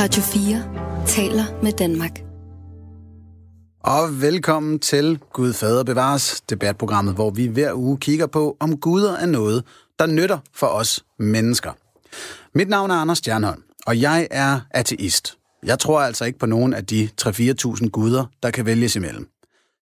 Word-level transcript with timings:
Radio 0.00 0.22
4 0.22 1.06
taler 1.06 1.62
med 1.62 1.72
Danmark. 1.72 2.10
Og 3.80 4.20
velkommen 4.22 4.78
til 4.78 5.18
Gud 5.32 5.52
Fader 5.52 5.84
Bevares, 5.84 6.40
debatprogrammet, 6.40 7.14
hvor 7.14 7.30
vi 7.30 7.46
hver 7.46 7.74
uge 7.74 7.98
kigger 7.98 8.26
på, 8.26 8.56
om 8.60 8.76
guder 8.80 9.16
er 9.16 9.26
noget, 9.26 9.64
der 9.98 10.06
nytter 10.06 10.38
for 10.52 10.66
os 10.66 11.04
mennesker. 11.18 11.72
Mit 12.54 12.68
navn 12.68 12.90
er 12.90 12.94
Anders 12.94 13.18
Stjernholm, 13.18 13.62
og 13.86 14.00
jeg 14.00 14.28
er 14.30 14.60
ateist. 14.70 15.38
Jeg 15.62 15.78
tror 15.78 16.00
altså 16.00 16.24
ikke 16.24 16.38
på 16.38 16.46
nogen 16.46 16.74
af 16.74 16.86
de 16.86 17.08
3-4.000 17.22 17.88
guder, 17.88 18.24
der 18.42 18.50
kan 18.50 18.66
vælges 18.66 18.96
imellem. 18.96 19.28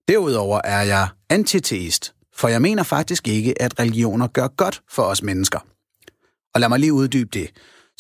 Derudover 0.09 0.61
er 0.65 0.83
jeg 0.83 1.09
antiteist, 1.31 2.15
for 2.37 2.49
jeg 2.49 2.63
mener 2.63 2.83
faktisk 2.83 3.29
ikke, 3.29 3.63
at 3.63 3.79
religioner 3.79 4.27
gør 4.27 4.49
godt 4.49 4.83
for 4.91 5.03
os 5.03 5.23
mennesker. 5.23 5.59
Og 6.55 6.61
lad 6.61 6.69
mig 6.69 6.81
lige 6.81 6.93
uddybe 6.93 7.31
det. 7.33 7.51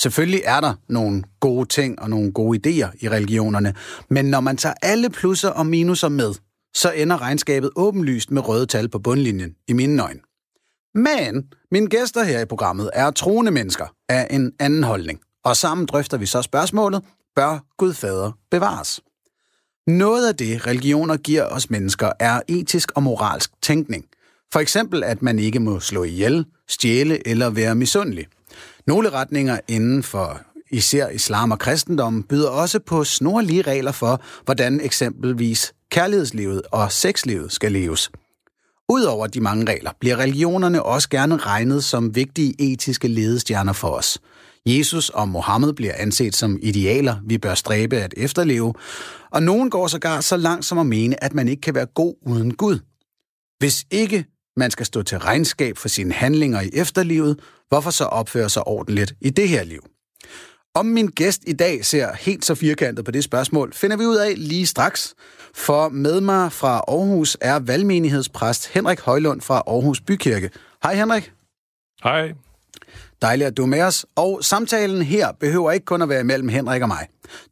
Selvfølgelig 0.01 0.43
er 0.45 0.61
der 0.61 0.75
nogle 0.89 1.23
gode 1.41 1.69
ting 1.69 2.03
og 2.03 2.11
nogle 2.11 2.33
gode 2.33 2.59
idéer 2.59 2.91
i 3.01 3.09
religionerne, 3.09 3.75
men 4.11 4.25
når 4.25 4.41
man 4.41 4.57
tager 4.57 4.75
alle 4.83 5.11
plusser 5.11 5.49
og 5.49 5.67
minuser 5.67 6.09
med, 6.09 6.35
så 6.75 6.91
ender 6.91 7.21
regnskabet 7.21 7.71
åbenlyst 7.77 8.31
med 8.31 8.49
røde 8.49 8.67
tal 8.67 8.89
på 8.89 8.99
bundlinjen 8.99 9.55
i 9.69 9.73
mine 9.73 10.03
øjne. 10.03 10.21
Men 10.95 11.45
mine 11.71 11.87
gæster 11.87 12.25
her 12.25 12.41
i 12.41 12.45
programmet 12.45 12.91
er 12.93 13.11
troende 13.11 13.51
mennesker 13.51 13.87
af 14.09 14.27
en 14.31 14.53
anden 14.61 14.85
holdning, 14.85 15.21
og 15.45 15.57
sammen 15.57 15.87
drøfter 15.87 16.17
vi 16.17 16.27
så 16.27 16.43
spørgsmålet, 16.43 17.03
bør 17.37 17.59
Gud 17.79 17.95
fader 17.95 18.33
bevares? 18.51 19.01
Noget 19.87 20.29
af 20.29 20.37
det, 20.37 20.67
religioner 20.67 21.17
giver 21.17 21.45
os 21.45 21.71
mennesker, 21.71 22.13
er 22.21 22.41
etisk 22.49 22.93
og 22.95 23.03
moralsk 23.03 23.51
tænkning. 23.63 24.05
For 24.53 24.61
eksempel, 24.61 25.05
at 25.05 25.23
man 25.23 25.39
ikke 25.39 25.61
må 25.61 25.81
slå 25.81 26.05
ihjel, 26.05 26.47
stjæle 26.69 27.29
eller 27.29 27.51
være 27.51 27.75
misundelig. 27.75 28.27
Nogle 28.87 29.11
retninger 29.11 29.61
inden 29.69 30.03
for 30.03 30.41
især 30.71 31.09
islam 31.09 31.51
og 31.51 31.59
kristendom 31.59 32.23
byder 32.23 32.49
også 32.49 32.79
på 32.79 33.05
snorlige 33.05 33.63
regler 33.63 33.93
for, 33.93 34.23
hvordan 34.45 34.81
eksempelvis 34.81 35.73
kærlighedslivet 35.91 36.63
og 36.73 36.93
sexlivet 36.93 37.53
skal 37.53 37.73
leves. 37.73 38.11
Udover 38.89 39.27
de 39.27 39.41
mange 39.41 39.73
regler, 39.73 39.91
bliver 40.01 40.17
religionerne 40.17 40.83
også 40.83 41.09
gerne 41.09 41.37
regnet 41.37 41.85
som 41.85 42.15
vigtige 42.15 42.73
etiske 42.73 43.09
ledestjerner 43.09 43.73
for 43.73 43.89
os. 43.89 44.19
Jesus 44.67 45.09
og 45.09 45.29
Mohammed 45.29 45.73
bliver 45.73 45.93
anset 45.97 46.37
som 46.37 46.59
idealer, 46.63 47.17
vi 47.27 47.39
bør 47.39 47.55
stræbe 47.55 47.97
at 47.97 48.15
efterleve, 48.17 48.75
og 49.31 49.43
nogen 49.43 49.71
går 49.71 49.87
sågar 49.87 50.21
så 50.21 50.37
langt 50.37 50.65
som 50.65 50.79
at 50.79 50.87
mene, 50.87 51.25
at 51.25 51.35
man 51.35 51.49
ikke 51.49 51.61
kan 51.61 51.75
være 51.75 51.87
god 51.87 52.15
uden 52.27 52.55
Gud. 52.55 52.79
Hvis 53.59 53.85
ikke 53.91 54.25
man 54.57 54.71
skal 54.71 54.87
stå 54.87 55.03
til 55.03 55.19
regnskab 55.19 55.79
for 55.79 55.89
sine 55.89 56.13
handlinger 56.13 56.61
i 56.61 56.71
efterlivet, 56.73 57.41
hvorfor 57.69 57.91
så 57.91 58.05
opføre 58.05 58.49
sig 58.51 58.67
ordentligt 58.67 59.15
i 59.21 59.31
det 59.31 59.49
her 59.49 59.65
liv? 59.65 59.85
Om 60.75 60.87
min 60.87 61.07
gæst 61.07 61.43
i 61.47 61.53
dag 61.53 61.85
ser 61.85 62.13
helt 62.21 62.45
så 62.45 62.55
firkantet 62.55 63.05
på 63.05 63.11
det 63.11 63.25
spørgsmål, 63.25 63.73
finder 63.73 63.97
vi 63.97 64.05
ud 64.05 64.17
af 64.17 64.35
lige 64.37 64.67
straks. 64.67 65.15
For 65.55 65.89
med 65.89 66.21
mig 66.21 66.53
fra 66.53 66.85
Aarhus 66.89 67.37
er 67.41 67.59
valgmenighedspræst 67.59 68.69
Henrik 68.69 69.01
Højlund 69.01 69.41
fra 69.41 69.63
Aarhus 69.67 70.01
Bykirke. 70.01 70.51
Hej 70.83 70.95
Henrik. 70.95 71.33
Hej. 72.05 72.33
Dejligt, 73.25 73.47
at 73.47 73.57
du 73.57 73.63
er 73.63 73.67
med 73.67 73.83
os. 73.83 74.07
Og 74.17 74.39
samtalen 74.43 75.03
her 75.03 75.33
behøver 75.41 75.73
ikke 75.73 75.87
kun 75.87 76.03
at 76.03 76.09
være 76.09 76.25
mellem 76.25 76.49
Henrik 76.49 76.83
og 76.83 76.89
mig. 76.89 77.07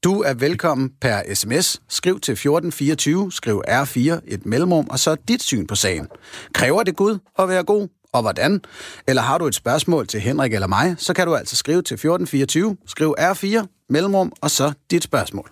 Du 0.05 0.21
er 0.21 0.35
velkommen 0.35 0.91
per 1.01 1.35
sms. 1.35 1.83
Skriv 1.89 2.21
til 2.21 2.33
1424, 2.33 3.33
skriv 3.33 3.63
R4, 3.69 4.21
et 4.27 4.47
mellemrum, 4.47 4.87
og 4.91 4.99
så 4.99 5.17
dit 5.29 5.43
syn 5.43 5.67
på 5.67 5.75
sagen. 5.75 6.09
Kræver 6.55 6.83
det 6.83 6.97
Gud 6.97 7.19
at 7.39 7.49
være 7.49 7.65
god? 7.65 7.89
Og 8.13 8.23
hvordan? 8.23 8.61
Eller 9.09 9.23
har 9.23 9.39
du 9.39 9.47
et 9.47 9.55
spørgsmål 9.55 10.07
til 10.07 10.21
Henrik 10.21 10.55
eller 10.55 10.67
mig, 10.67 10.95
så 10.99 11.15
kan 11.15 11.27
du 11.27 11.35
altså 11.35 11.57
skrive 11.57 11.83
til 11.83 11.95
1424, 11.95 12.77
skriv 12.87 13.15
R4, 13.19 13.87
mellemrum, 13.89 14.33
og 14.41 14.51
så 14.51 14.73
dit 14.91 15.03
spørgsmål. 15.03 15.51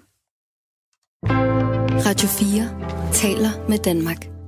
Radio 2.07 2.29
4 2.29 3.13
taler 3.13 3.69
med 3.69 3.79
Danmark. 3.79 4.40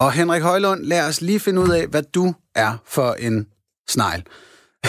Og 0.00 0.12
Henrik 0.12 0.42
Højlund, 0.42 0.84
lad 0.84 1.08
os 1.08 1.20
lige 1.20 1.40
finde 1.40 1.60
ud 1.60 1.68
af, 1.68 1.86
hvad 1.86 2.02
du 2.02 2.34
er 2.54 2.82
for 2.86 3.12
en 3.12 3.46
snegl. 3.88 4.22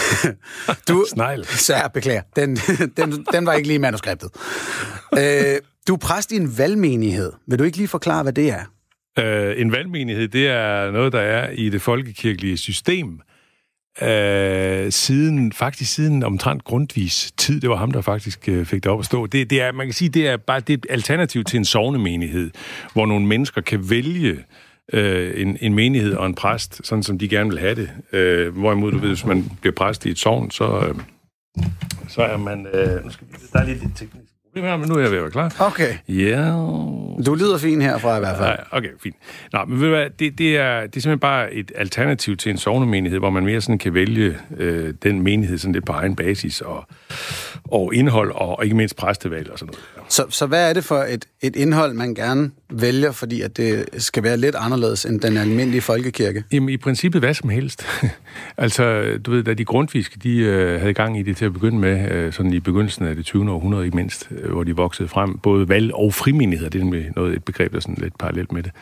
du, 0.88 1.06
snegl? 1.08 1.44
Så 1.66 1.74
jeg 1.74 1.90
beklager. 1.94 2.22
Den, 2.36 2.56
den, 2.96 3.26
den 3.32 3.46
var 3.46 3.52
ikke 3.52 3.68
lige 3.68 3.74
i 3.74 3.78
manuskriptet. 3.78 4.30
Øh, 5.18 5.60
du 5.88 5.94
er 5.94 5.98
præst 5.98 6.32
i 6.32 6.36
en 6.36 6.58
valgmenighed. 6.58 7.32
Vil 7.46 7.58
du 7.58 7.64
ikke 7.64 7.76
lige 7.76 7.88
forklare, 7.88 8.22
hvad 8.22 8.32
det 8.32 8.50
er? 8.50 8.64
Øh, 9.18 9.60
en 9.60 9.72
valgmenighed, 9.72 10.28
det 10.28 10.48
er 10.48 10.90
noget, 10.90 11.12
der 11.12 11.20
er 11.20 11.50
i 11.50 11.68
det 11.68 11.82
folkekirkelige 11.82 12.56
system. 12.56 13.20
Øh, 14.02 14.92
siden, 14.92 15.52
faktisk 15.52 15.94
siden 15.94 16.22
omtrent 16.22 16.64
grundvis 16.64 17.32
tid, 17.36 17.60
det 17.60 17.70
var 17.70 17.76
ham, 17.76 17.90
der 17.90 18.00
faktisk 18.00 18.48
øh, 18.48 18.66
fik 18.66 18.82
det 18.82 18.92
op 18.92 18.98
at 18.98 19.04
stå. 19.04 19.26
Det, 19.26 19.50
det 19.50 19.60
er, 19.60 19.72
man 19.72 19.86
kan 19.86 19.94
sige, 19.94 20.08
det 20.08 20.28
er 20.28 20.36
bare 20.36 20.60
det 20.60 20.72
er 20.72 20.76
et 20.76 20.86
alternativ 20.90 21.44
til 21.44 21.56
en 21.56 21.64
sovnemenighed, 21.64 22.50
hvor 22.92 23.06
nogle 23.06 23.26
mennesker 23.26 23.60
kan 23.60 23.90
vælge 23.90 24.44
øh, 24.92 25.40
en, 25.40 25.56
en 25.60 25.74
menighed 25.74 26.14
og 26.14 26.26
en 26.26 26.34
præst, 26.34 26.80
sådan 26.84 27.02
som 27.02 27.18
de 27.18 27.28
gerne 27.28 27.50
vil 27.50 27.58
have 27.58 27.74
det. 27.74 27.90
Øh, 28.12 28.56
hvorimod, 28.58 28.92
du 28.92 28.98
ved, 28.98 29.08
hvis 29.08 29.26
man 29.26 29.50
bliver 29.60 29.74
præst 29.74 30.06
i 30.06 30.10
et 30.10 30.18
sovn, 30.18 30.50
så, 30.50 30.64
øh, 30.64 30.94
så 32.08 32.22
er 32.22 32.36
man... 32.36 32.66
Øh, 32.74 33.04
nu 33.04 33.10
skal 33.10 33.26
vi, 33.30 33.36
der 33.52 33.58
er 33.58 33.64
lidt, 33.64 33.82
lidt 33.82 33.96
teknisk 33.96 34.32
problem 34.52 34.64
her, 34.64 34.76
men 34.76 34.88
nu 34.88 34.94
er 34.94 35.00
jeg 35.00 35.10
ved 35.10 35.18
at 35.18 35.22
være 35.22 35.30
klar. 35.30 35.56
Okay. 35.58 35.94
Ja. 36.08 36.14
Yeah. 36.14 37.26
Du 37.26 37.34
lyder 37.34 37.58
fin 37.58 37.80
herfra 37.80 38.16
i 38.16 38.20
hvert 38.20 38.36
fald. 38.36 38.48
Ja, 38.48 38.76
okay, 38.76 38.88
fint. 39.02 39.16
Nå, 39.52 39.64
men 39.64 39.80
ved 39.80 39.86
du 39.86 39.94
hvad, 39.94 40.10
det, 40.18 40.38
det, 40.38 40.56
er, 40.56 40.80
det 40.80 40.96
er 40.96 41.00
simpelthen 41.00 41.18
bare 41.18 41.52
et 41.52 41.72
alternativ 41.74 42.36
til 42.36 42.50
en 42.50 42.58
sovnemenighed, 42.58 43.18
hvor 43.18 43.30
man 43.30 43.44
mere 43.44 43.60
sådan 43.60 43.78
kan 43.78 43.94
vælge 43.94 44.36
øh, 44.56 44.94
den 45.02 45.22
menighed 45.22 45.58
sådan 45.58 45.72
lidt 45.72 45.86
på 45.86 45.92
egen 45.92 46.16
basis, 46.16 46.60
og, 46.60 46.86
og 47.64 47.94
indhold, 47.94 48.30
og, 48.30 48.58
og 48.58 48.64
ikke 48.64 48.76
mindst 48.76 48.96
præstevalg 48.96 49.50
og 49.50 49.58
sådan 49.58 49.74
noget. 49.96 50.12
Så, 50.12 50.24
så 50.28 50.46
hvad 50.46 50.70
er 50.70 50.72
det 50.72 50.84
for 50.84 50.98
et, 50.98 51.24
et 51.40 51.56
indhold, 51.56 51.94
man 51.94 52.14
gerne 52.14 52.50
vælger, 52.72 53.12
fordi 53.12 53.40
at 53.40 53.56
det 53.56 53.88
skal 53.98 54.22
være 54.22 54.36
lidt 54.36 54.54
anderledes 54.54 55.04
end 55.04 55.20
den 55.20 55.36
almindelige 55.36 55.80
folkekirke? 55.80 56.44
Jamen, 56.52 56.68
i 56.68 56.76
princippet 56.76 57.20
hvad 57.20 57.34
som 57.34 57.48
helst. 57.48 57.86
altså, 58.56 59.04
du 59.26 59.30
ved, 59.30 59.42
da 59.42 59.54
de 59.54 59.64
grundfiske, 59.64 60.18
de 60.22 60.38
øh, 60.38 60.80
havde 60.80 60.94
gang 60.94 61.18
i 61.18 61.22
det 61.22 61.36
til 61.36 61.44
at 61.44 61.52
begynde 61.52 61.78
med, 61.78 62.10
øh, 62.10 62.32
sådan 62.32 62.52
i 62.52 62.60
begyndelsen 62.60 63.06
af 63.06 63.16
det 63.16 63.24
20. 63.24 63.50
århundrede 63.50 63.84
ikke 63.84 63.96
mindst, 63.96 64.28
øh, 64.30 64.50
hvor 64.50 64.64
de 64.64 64.76
voksede 64.76 65.08
frem, 65.08 65.38
både 65.38 65.68
valg- 65.68 65.94
og 65.94 66.14
frimenigheder, 66.14 66.70
det 66.70 66.80
er 66.80 66.84
nemlig 66.84 67.12
noget, 67.16 67.36
et 67.36 67.44
begreb, 67.44 67.70
der 67.70 67.76
er 67.76 67.80
sådan 67.80 67.98
lidt 68.00 68.18
parallelt 68.18 68.52
med 68.52 68.62
det, 68.62 68.72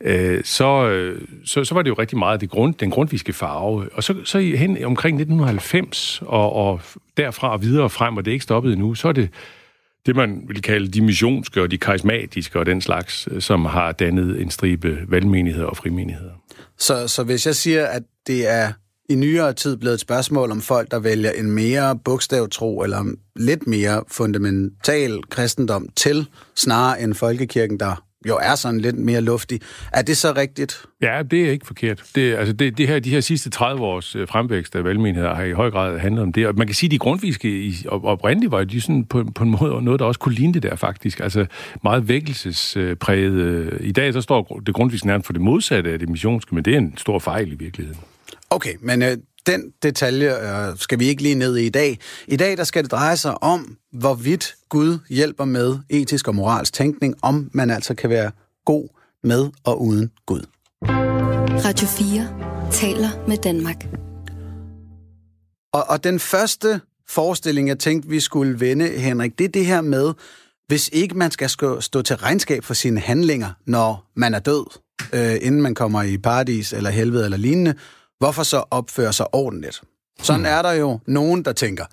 øh, 0.00 0.44
så, 0.44 0.88
øh, 0.88 1.20
så, 1.44 1.64
så 1.64 1.74
var 1.74 1.82
det 1.82 1.90
jo 1.90 1.94
rigtig 1.94 2.18
meget 2.18 2.40
det 2.40 2.50
grund, 2.50 2.74
den 2.74 2.90
grundviske 2.90 3.32
farve. 3.32 3.88
Og 3.92 4.02
så, 4.02 4.14
så 4.24 4.38
hen 4.38 4.84
omkring 4.84 5.14
1990 5.14 6.22
og, 6.26 6.52
og 6.52 6.80
derfra 7.16 7.52
og 7.52 7.62
videre 7.62 7.90
frem, 7.90 8.16
og 8.16 8.24
det 8.24 8.30
er 8.30 8.32
ikke 8.32 8.42
stoppet 8.42 8.72
endnu, 8.72 8.94
så 8.94 9.08
er 9.08 9.12
det 9.12 9.28
det, 10.06 10.16
man 10.16 10.44
vil 10.48 10.62
kalde 10.62 10.88
de 10.88 11.00
missionske 11.00 11.62
og 11.62 11.70
de 11.70 11.78
karismatiske 11.78 12.58
og 12.58 12.66
den 12.66 12.80
slags, 12.80 13.28
øh, 13.30 13.42
som 13.42 13.64
har 13.64 13.92
dannet 13.92 14.40
en 14.40 14.50
stribe 14.50 14.98
valgmenigheder 15.08 15.66
og 15.66 15.76
frimenigheder. 15.76 16.32
Så, 16.78 17.08
så 17.08 17.22
hvis 17.22 17.46
jeg 17.46 17.54
siger, 17.54 17.86
at 17.86 18.02
det 18.26 18.48
er 18.48 18.72
i 19.08 19.14
nyere 19.14 19.52
tid 19.52 19.76
blevet 19.76 19.94
et 19.94 20.00
spørgsmål 20.00 20.50
om 20.50 20.60
folk, 20.60 20.90
der 20.90 20.98
vælger 20.98 21.30
en 21.30 21.50
mere 21.50 21.98
bogstavtro 22.04 22.82
eller 22.82 23.04
lidt 23.36 23.66
mere 23.66 24.04
fundamental 24.08 25.22
kristendom 25.30 25.88
til, 25.96 26.26
snarere 26.54 27.02
end 27.02 27.14
folkekirken, 27.14 27.80
der 27.80 28.04
jo 28.28 28.38
er 28.42 28.54
sådan 28.54 28.80
lidt 28.80 28.98
mere 28.98 29.20
luftig. 29.20 29.60
Er 29.92 30.02
det 30.02 30.16
så 30.16 30.32
rigtigt? 30.36 30.84
Ja, 31.02 31.22
det 31.30 31.46
er 31.46 31.50
ikke 31.50 31.66
forkert. 31.66 32.02
Det, 32.14 32.34
altså 32.34 32.52
det, 32.52 32.78
det 32.78 32.88
her, 32.88 32.98
de 32.98 33.10
her 33.10 33.20
sidste 33.20 33.50
30 33.50 33.82
års 33.82 34.16
øh, 34.16 34.28
fremvækst 34.28 34.76
af 34.76 34.84
valgmenigheder 34.84 35.34
har 35.34 35.44
i 35.44 35.52
høj 35.52 35.70
grad 35.70 35.98
handlet 35.98 36.22
om 36.22 36.32
det. 36.32 36.46
Og 36.46 36.54
man 36.56 36.66
kan 36.66 36.74
sige, 36.74 36.88
at 36.88 36.90
de 36.90 36.98
grundviske 36.98 37.74
oprindeligt 37.86 38.52
var 38.52 38.64
de 38.64 38.80
sådan 38.80 39.04
på, 39.04 39.24
på 39.34 39.44
en 39.44 39.50
måde 39.50 39.82
noget, 39.82 40.00
der 40.00 40.06
også 40.06 40.20
kunne 40.20 40.34
ligne 40.34 40.54
det 40.54 40.62
der 40.62 40.76
faktisk. 40.76 41.20
Altså 41.20 41.46
meget 41.84 42.08
vækkelsespræget. 42.08 43.78
I 43.80 43.92
dag 43.92 44.12
så 44.12 44.20
står 44.20 44.62
det 44.66 44.74
grundviske 44.74 45.06
nærmest 45.06 45.26
for 45.26 45.32
det 45.32 45.42
modsatte 45.42 45.92
af 45.92 45.98
det 45.98 46.08
missionske, 46.08 46.54
men 46.54 46.64
det 46.64 46.74
er 46.74 46.78
en 46.78 46.94
stor 46.96 47.18
fejl 47.18 47.52
i 47.52 47.54
virkeligheden. 47.54 48.00
Okay, 48.50 48.74
men 48.80 49.02
øh, 49.02 49.16
den 49.46 49.72
detalje 49.82 50.68
øh, 50.68 50.78
skal 50.78 50.98
vi 50.98 51.06
ikke 51.06 51.22
lige 51.22 51.34
ned 51.34 51.56
i 51.56 51.66
i 51.66 51.68
dag. 51.68 51.98
I 52.26 52.36
dag 52.36 52.56
der 52.56 52.64
skal 52.64 52.82
det 52.82 52.90
dreje 52.90 53.16
sig 53.16 53.42
om, 53.42 53.76
hvorvidt 53.92 54.56
Gud 54.68 54.98
hjælper 55.08 55.44
med 55.44 55.78
etisk 55.90 56.28
og 56.28 56.34
moralsk 56.34 56.72
tænkning, 56.72 57.14
om 57.22 57.50
man 57.52 57.70
altså 57.70 57.94
kan 57.94 58.10
være 58.10 58.30
god 58.64 58.88
med 59.24 59.50
og 59.64 59.82
uden 59.82 60.10
Gud. 60.26 60.46
Radio 61.64 61.86
4 61.86 62.70
taler 62.72 63.28
med 63.28 63.36
Danmark. 63.36 63.86
Og, 65.72 65.84
og 65.88 66.04
den 66.04 66.20
første 66.20 66.80
forestilling, 67.08 67.68
jeg 67.68 67.78
tænkte, 67.78 68.08
vi 68.08 68.20
skulle 68.20 68.60
vende, 68.60 68.88
Henrik, 68.88 69.38
det 69.38 69.44
er 69.44 69.48
det 69.48 69.66
her 69.66 69.80
med, 69.80 70.12
hvis 70.66 70.90
ikke 70.92 71.18
man 71.18 71.30
skal 71.30 71.50
stå 71.80 72.02
til 72.02 72.16
regnskab 72.16 72.64
for 72.64 72.74
sine 72.74 73.00
handlinger, 73.00 73.50
når 73.66 74.10
man 74.16 74.34
er 74.34 74.38
død, 74.38 74.78
øh, 75.12 75.36
inden 75.40 75.62
man 75.62 75.74
kommer 75.74 76.02
i 76.02 76.18
paradis 76.18 76.72
eller 76.72 76.90
helvede 76.90 77.24
eller 77.24 77.38
lignende, 77.38 77.74
hvorfor 78.24 78.42
så 78.42 78.64
opføre 78.70 79.12
sig 79.12 79.34
ordentligt? 79.34 79.82
Sådan 80.22 80.40
hmm. 80.40 80.50
er 80.50 80.62
der 80.62 80.72
jo 80.72 81.00
nogen, 81.06 81.44
der 81.44 81.52
tænker. 81.52 81.84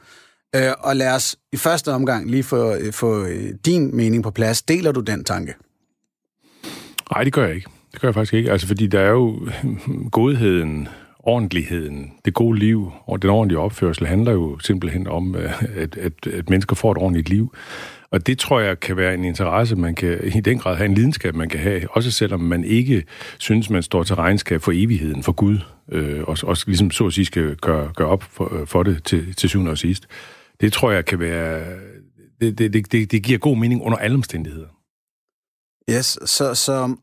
Øh, 0.56 0.72
og 0.80 0.96
lad 0.96 1.16
os 1.16 1.36
i 1.54 1.58
første 1.58 1.94
omgang 1.94 2.32
lige 2.32 2.44
få, 2.44 2.76
få 2.92 3.26
øh, 3.26 3.54
din 3.66 3.96
mening 3.96 4.24
på 4.24 4.32
plads. 4.32 4.62
Deler 4.62 4.92
du 4.92 5.00
den 5.00 5.24
tanke? 5.24 5.54
Nej, 7.12 7.24
det 7.24 7.34
gør 7.34 7.46
jeg 7.46 7.56
ikke. 7.56 7.70
Det 7.92 8.02
gør 8.02 8.08
jeg 8.08 8.14
faktisk 8.14 8.34
ikke. 8.34 8.52
Altså, 8.52 8.68
fordi 8.68 8.88
der 8.88 9.00
er 9.00 9.10
jo 9.10 9.50
godheden 10.20 10.88
ordentligheden, 11.24 12.12
det 12.26 12.34
gode 12.34 12.60
liv 12.60 12.92
og 13.06 13.22
den 13.22 13.30
ordentlige 13.30 13.60
opførsel 13.60 14.08
handler 14.08 14.32
jo 14.32 14.60
simpelthen 14.60 15.08
om, 15.08 15.36
øh, 15.36 15.64
at, 15.76 15.98
at, 15.98 16.28
at 16.28 16.50
mennesker 16.50 16.76
får 16.76 16.92
et 16.92 16.98
ordentligt 16.98 17.30
liv. 17.30 17.54
Og 18.12 18.28
det 18.28 18.40
tror 18.40 18.60
jeg 18.60 18.80
kan 18.80 18.98
være 18.98 19.14
en 19.14 19.24
interesse, 19.24 19.76
man 19.76 19.96
kan 19.96 20.20
i 20.24 20.40
den 20.42 20.58
grad 20.58 20.76
have 20.76 20.86
en 20.86 20.94
lidenskab, 20.94 21.36
man 21.36 21.50
kan 21.50 21.60
have, 21.60 21.92
også 21.92 22.12
selvom 22.12 22.40
man 22.40 22.64
ikke 22.64 23.06
synes, 23.38 23.70
man 23.70 23.84
står 23.84 24.04
til 24.04 24.16
regnskab 24.16 24.62
for 24.62 24.72
evigheden, 24.76 25.24
for 25.24 25.32
Gud, 25.32 25.60
øh, 25.92 26.24
og 26.24 26.38
og 26.44 26.58
ligesom 26.66 26.92
så 26.92 27.08
at 27.08 27.14
sige 27.14 27.26
skal 27.26 27.56
gøre, 27.56 27.92
gøre 27.96 28.08
op 28.08 28.24
for, 28.24 28.54
øh, 28.62 28.68
for 28.68 28.84
det 28.84 29.04
til, 29.04 29.36
til 29.36 29.50
syvende 29.50 29.72
og 29.72 29.78
sidst. 29.78 30.08
Det 30.62 30.74
tror 30.74 30.92
jeg 30.92 31.06
kan 31.06 31.20
være, 31.20 31.80
det, 32.42 32.58
det, 32.58 32.92
det, 32.92 33.12
det 33.12 33.24
giver 33.24 33.40
god 33.40 33.58
mening 33.58 33.82
under 33.82 33.98
alle 33.98 34.16
omstændigheder. 34.16 34.68
Yes, 35.90 36.20
så, 36.26 36.56
så 36.56 36.96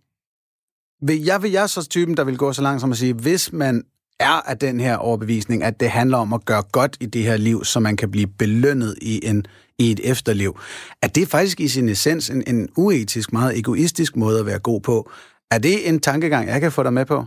vil 1.02 1.24
jeg, 1.24 1.42
vil 1.42 1.50
jeg 1.50 1.70
så 1.70 1.88
typen, 1.88 2.16
der 2.16 2.24
vil 2.24 2.36
gå 2.36 2.52
så 2.52 2.62
langt 2.62 2.80
som 2.80 2.92
at 2.92 2.98
sige, 2.98 3.14
hvis 3.14 3.52
man 3.52 3.84
er 4.20 4.50
af 4.50 4.58
den 4.58 4.80
her 4.80 4.96
overbevisning, 4.96 5.62
at 5.62 5.80
det 5.80 5.90
handler 5.90 6.18
om 6.18 6.32
at 6.32 6.44
gøre 6.44 6.62
godt 6.72 6.96
i 7.00 7.06
det 7.06 7.22
her 7.22 7.36
liv, 7.36 7.64
så 7.64 7.80
man 7.80 7.96
kan 7.96 8.10
blive 8.10 8.26
belønnet 8.26 8.94
i, 9.02 9.20
en, 9.26 9.46
i 9.78 9.90
et 9.90 10.00
efterliv. 10.04 10.60
At 11.02 11.14
det 11.14 11.28
faktisk 11.28 11.60
i 11.60 11.68
sin 11.68 11.88
essens 11.88 12.30
en, 12.30 12.44
en 12.46 12.68
uetisk, 12.76 13.32
meget 13.32 13.58
egoistisk 13.58 14.16
måde 14.16 14.40
at 14.40 14.46
være 14.46 14.58
god 14.58 14.80
på. 14.80 15.10
Er 15.50 15.58
det 15.58 15.88
en 15.88 16.00
tankegang, 16.00 16.48
jeg 16.48 16.60
kan 16.60 16.72
få 16.72 16.82
dig 16.82 16.92
med 16.92 17.04
på? 17.06 17.24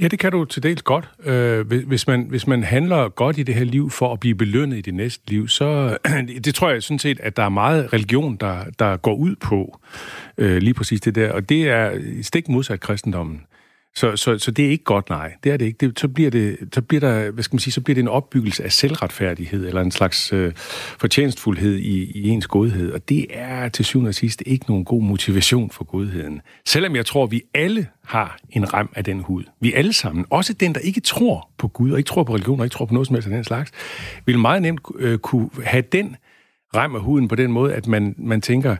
Ja, 0.00 0.08
det 0.08 0.18
kan 0.18 0.32
du 0.32 0.44
til 0.44 0.62
dels 0.62 0.82
godt. 0.82 1.10
Øh, 1.24 1.66
hvis, 1.66 2.06
man, 2.06 2.26
hvis 2.28 2.46
man 2.46 2.62
handler 2.62 3.08
godt 3.08 3.38
i 3.38 3.42
det 3.42 3.54
her 3.54 3.64
liv 3.64 3.90
for 3.90 4.12
at 4.12 4.20
blive 4.20 4.34
belønnet 4.34 4.76
i 4.76 4.80
det 4.80 4.94
næste 4.94 5.30
liv, 5.30 5.48
så 5.48 5.98
det 6.44 6.54
tror 6.54 6.70
jeg 6.70 6.82
sådan 6.82 6.98
set, 6.98 7.20
at 7.20 7.36
der 7.36 7.42
er 7.42 7.48
meget 7.48 7.92
religion, 7.92 8.36
der, 8.36 8.64
der 8.78 8.96
går 8.96 9.14
ud 9.14 9.36
på 9.36 9.80
øh, 10.38 10.56
lige 10.56 10.74
præcis 10.74 11.00
det 11.00 11.14
der. 11.14 11.32
Og 11.32 11.48
det 11.48 11.68
er 11.68 11.90
stik 12.22 12.48
modsat 12.48 12.80
kristendommen. 12.80 13.40
Så, 13.96 14.16
så, 14.16 14.38
så 14.38 14.50
det 14.50 14.66
er 14.66 14.70
ikke 14.70 14.84
godt, 14.84 15.10
nej. 15.10 15.32
Det 15.44 15.52
er 15.52 15.56
det 15.56 15.66
ikke. 15.66 15.86
Det, 15.86 15.98
så, 15.98 16.08
bliver 16.08 16.30
det, 16.30 16.56
så 16.72 16.82
bliver 16.82 17.00
der, 17.00 17.30
hvad 17.30 17.44
skal 17.44 17.54
man 17.54 17.60
sige, 17.60 17.72
så 17.72 17.80
bliver 17.80 17.94
det 17.94 18.02
en 18.02 18.08
opbyggelse 18.08 18.64
af 18.64 18.72
selvretfærdighed, 18.72 19.66
eller 19.66 19.80
en 19.80 19.90
slags 19.90 20.32
øh, 20.32 20.52
fortjenstfuldhed 20.98 21.76
i, 21.76 22.12
i 22.14 22.28
ens 22.28 22.46
godhed. 22.46 22.92
Og 22.92 23.08
det 23.08 23.26
er 23.30 23.68
til 23.68 23.84
syvende 23.84 24.08
og 24.08 24.14
sidst 24.14 24.42
ikke 24.46 24.64
nogen 24.68 24.84
god 24.84 25.02
motivation 25.02 25.70
for 25.70 25.84
godheden. 25.84 26.40
Selvom 26.66 26.96
jeg 26.96 27.06
tror, 27.06 27.26
vi 27.26 27.42
alle 27.54 27.86
har 28.04 28.38
en 28.50 28.74
rem 28.74 28.88
af 28.94 29.04
den 29.04 29.20
hud. 29.20 29.44
Vi 29.60 29.72
alle 29.72 29.92
sammen, 29.92 30.24
også 30.30 30.52
den, 30.52 30.74
der 30.74 30.80
ikke 30.80 31.00
tror 31.00 31.50
på 31.58 31.68
Gud, 31.68 31.90
og 31.90 31.98
ikke 31.98 32.08
tror 32.08 32.24
på 32.24 32.34
religion, 32.34 32.60
og 32.60 32.66
ikke 32.66 32.74
tror 32.74 32.84
på 32.84 32.94
noget 32.94 33.06
som 33.06 33.14
helst 33.14 33.28
af 33.28 33.34
den 33.34 33.44
slags, 33.44 33.70
vil 34.26 34.38
meget 34.38 34.62
nemt 34.62 34.80
øh, 34.98 35.18
kunne 35.18 35.50
have 35.64 35.84
den 35.92 36.16
af 36.74 37.00
huden 37.00 37.28
på 37.28 37.34
den 37.34 37.52
måde, 37.52 37.74
at 37.74 37.86
man, 37.86 38.14
man 38.18 38.40
tænker, 38.40 38.76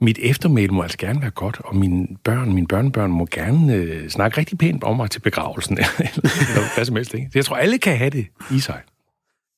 mit 0.00 0.18
eftermæl 0.22 0.72
må 0.72 0.82
altså 0.82 0.98
gerne 0.98 1.22
være 1.22 1.30
godt, 1.30 1.60
og 1.64 1.76
mine 1.76 2.06
børn, 2.24 2.54
mine 2.54 2.66
børnebørn 2.66 3.10
må 3.10 3.26
gerne 3.30 3.74
øh, 3.74 4.08
snakke 4.08 4.38
rigtig 4.38 4.58
pænt 4.58 4.84
om 4.84 4.96
mig 4.96 5.10
til 5.10 5.20
begravelsen, 5.20 5.78
eller, 5.78 5.90
eller 5.98 6.74
hvad 6.74 6.84
som 6.84 6.96
helst. 6.96 7.14
Ikke? 7.14 7.30
Jeg 7.34 7.44
tror, 7.44 7.56
alle 7.56 7.78
kan 7.78 7.96
have 7.96 8.10
det 8.10 8.26
i 8.50 8.60
sig. 8.60 8.80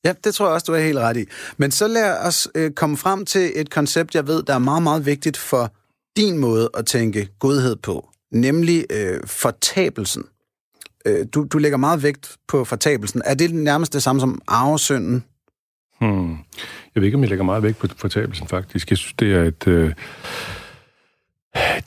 Ja, 0.05 0.13
det 0.25 0.35
tror 0.35 0.47
jeg 0.47 0.55
også, 0.55 0.65
du 0.65 0.73
er 0.73 0.81
helt 0.81 0.99
ret 0.99 1.17
i. 1.17 1.25
Men 1.57 1.71
så 1.71 1.89
lad 1.89 2.19
os 2.27 2.49
øh, 2.55 2.71
komme 2.71 2.97
frem 2.97 3.25
til 3.25 3.53
et 3.55 3.71
koncept, 3.71 4.15
jeg 4.15 4.27
ved, 4.27 4.43
der 4.43 4.55
er 4.55 4.59
meget, 4.59 4.83
meget 4.83 5.07
vigtigt 5.07 5.37
for 5.37 5.73
din 6.17 6.39
måde 6.39 6.71
at 6.75 6.87
tænke 6.87 7.29
godhed 7.39 7.77
på, 7.77 8.11
nemlig 8.33 8.85
øh, 8.91 9.21
fortabelsen. 9.27 10.25
Øh, 11.07 11.27
du, 11.35 11.47
du 11.53 11.59
lægger 11.59 11.79
meget 11.79 12.03
vægt 12.03 12.37
på 12.49 12.65
fortabelsen. 12.65 13.23
Er 13.25 13.35
det 13.35 13.55
nærmest 13.55 13.93
det 13.93 14.03
samme 14.03 14.21
som 14.21 14.43
arvesynden? 14.47 15.25
Hmm. 16.01 16.37
Jeg 16.95 17.01
ved 17.01 17.07
ikke, 17.07 17.17
om 17.17 17.23
jeg 17.23 17.29
lægger 17.29 17.45
meget 17.45 17.63
vægt 17.63 17.79
på 17.79 17.87
fortabelsen, 17.97 18.47
faktisk. 18.49 18.91
Jeg 18.91 18.99
synes, 18.99 19.13
det 19.13 19.35
er 19.35 19.43
et... 19.43 19.67
Øh, 19.67 19.93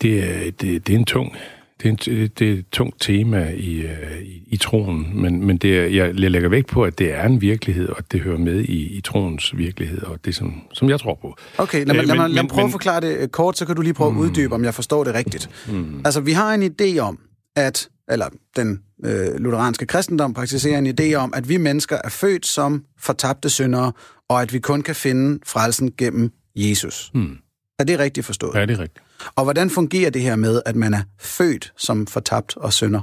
det, 0.02 0.24
er, 0.24 0.52
det, 0.52 0.88
det 0.88 0.90
er 0.90 0.98
en 0.98 1.06
tung... 1.06 1.36
Det 1.82 2.08
er, 2.08 2.14
en, 2.14 2.28
det 2.28 2.42
er 2.42 2.54
et 2.54 2.66
tungt 2.72 3.02
tema 3.02 3.50
i, 3.50 3.82
øh, 3.82 4.22
i, 4.22 4.44
i 4.48 4.58
troen, 4.58 5.22
men, 5.22 5.46
men 5.46 5.58
det 5.58 5.80
er, 5.80 5.86
jeg, 5.86 6.16
lægger 6.16 6.50
vægt 6.50 6.68
på, 6.68 6.84
at 6.84 7.00
det 7.00 7.14
er 7.14 7.26
en 7.26 7.42
virkelighed, 7.42 7.90
og 7.90 8.12
det 8.12 8.22
hører 8.22 8.38
med 8.38 8.60
i, 8.60 8.98
i 8.98 9.02
troens 9.02 9.58
virkelighed, 9.58 10.04
og 10.04 10.26
det 10.26 10.36
som, 10.36 10.62
som 10.74 10.90
jeg 10.90 11.00
tror 11.00 11.20
på. 11.22 11.38
Okay, 11.58 11.86
lad, 11.86 11.96
mig, 11.96 12.06
lad, 12.06 12.16
mig, 12.16 12.30
lad 12.30 12.44
mig 12.44 12.50
prøve 12.50 12.64
men, 12.64 12.70
at 12.70 12.72
forklare 12.72 13.02
det 13.02 13.18
øh, 13.18 13.28
kort, 13.28 13.58
så 13.58 13.66
kan 13.66 13.76
du 13.76 13.82
lige 13.82 13.94
prøve 13.94 14.12
mm, 14.12 14.18
at 14.18 14.22
uddybe, 14.22 14.56
om 14.56 14.64
jeg 14.64 14.74
forstår 14.74 15.04
det 15.04 15.14
rigtigt. 15.14 15.50
Mm. 15.68 16.02
Altså, 16.06 16.22
vi 16.22 16.32
har 16.32 16.54
en 16.54 16.64
idé 16.64 17.00
om, 17.00 17.20
at, 17.56 17.90
eller 18.12 18.26
den 18.56 18.80
øh, 19.06 19.36
lutheranske 19.36 19.86
kristendom 19.86 20.34
praktiserer 20.34 20.78
en 20.78 20.96
idé 21.00 21.14
om, 21.14 21.34
at 21.36 21.50
vi 21.50 21.58
mennesker 21.58 21.98
er 22.04 22.10
født 22.10 22.46
som 22.46 22.84
fortabte 23.00 23.50
syndere, 23.50 23.92
og 24.34 24.42
at 24.42 24.54
vi 24.54 24.60
kun 24.60 24.82
kan 24.82 24.96
finde 24.96 25.40
frelsen 25.46 25.92
gennem 25.98 26.32
Jesus. 26.56 27.12
Hmm. 27.14 27.38
Er 27.80 27.84
det 27.84 28.00
rigtigt 28.00 28.26
forstået? 28.26 28.56
Ja, 28.56 28.66
det 28.66 28.74
er 28.74 28.80
rigtigt. 28.80 29.06
Og 29.36 29.44
hvordan 29.44 29.70
fungerer 29.70 30.10
det 30.10 30.22
her 30.22 30.36
med, 30.36 30.62
at 30.66 30.76
man 30.76 30.94
er 30.94 31.04
født 31.20 31.74
som 31.78 32.08
fortabt 32.08 32.58
og 32.58 32.74
synder? 32.74 33.02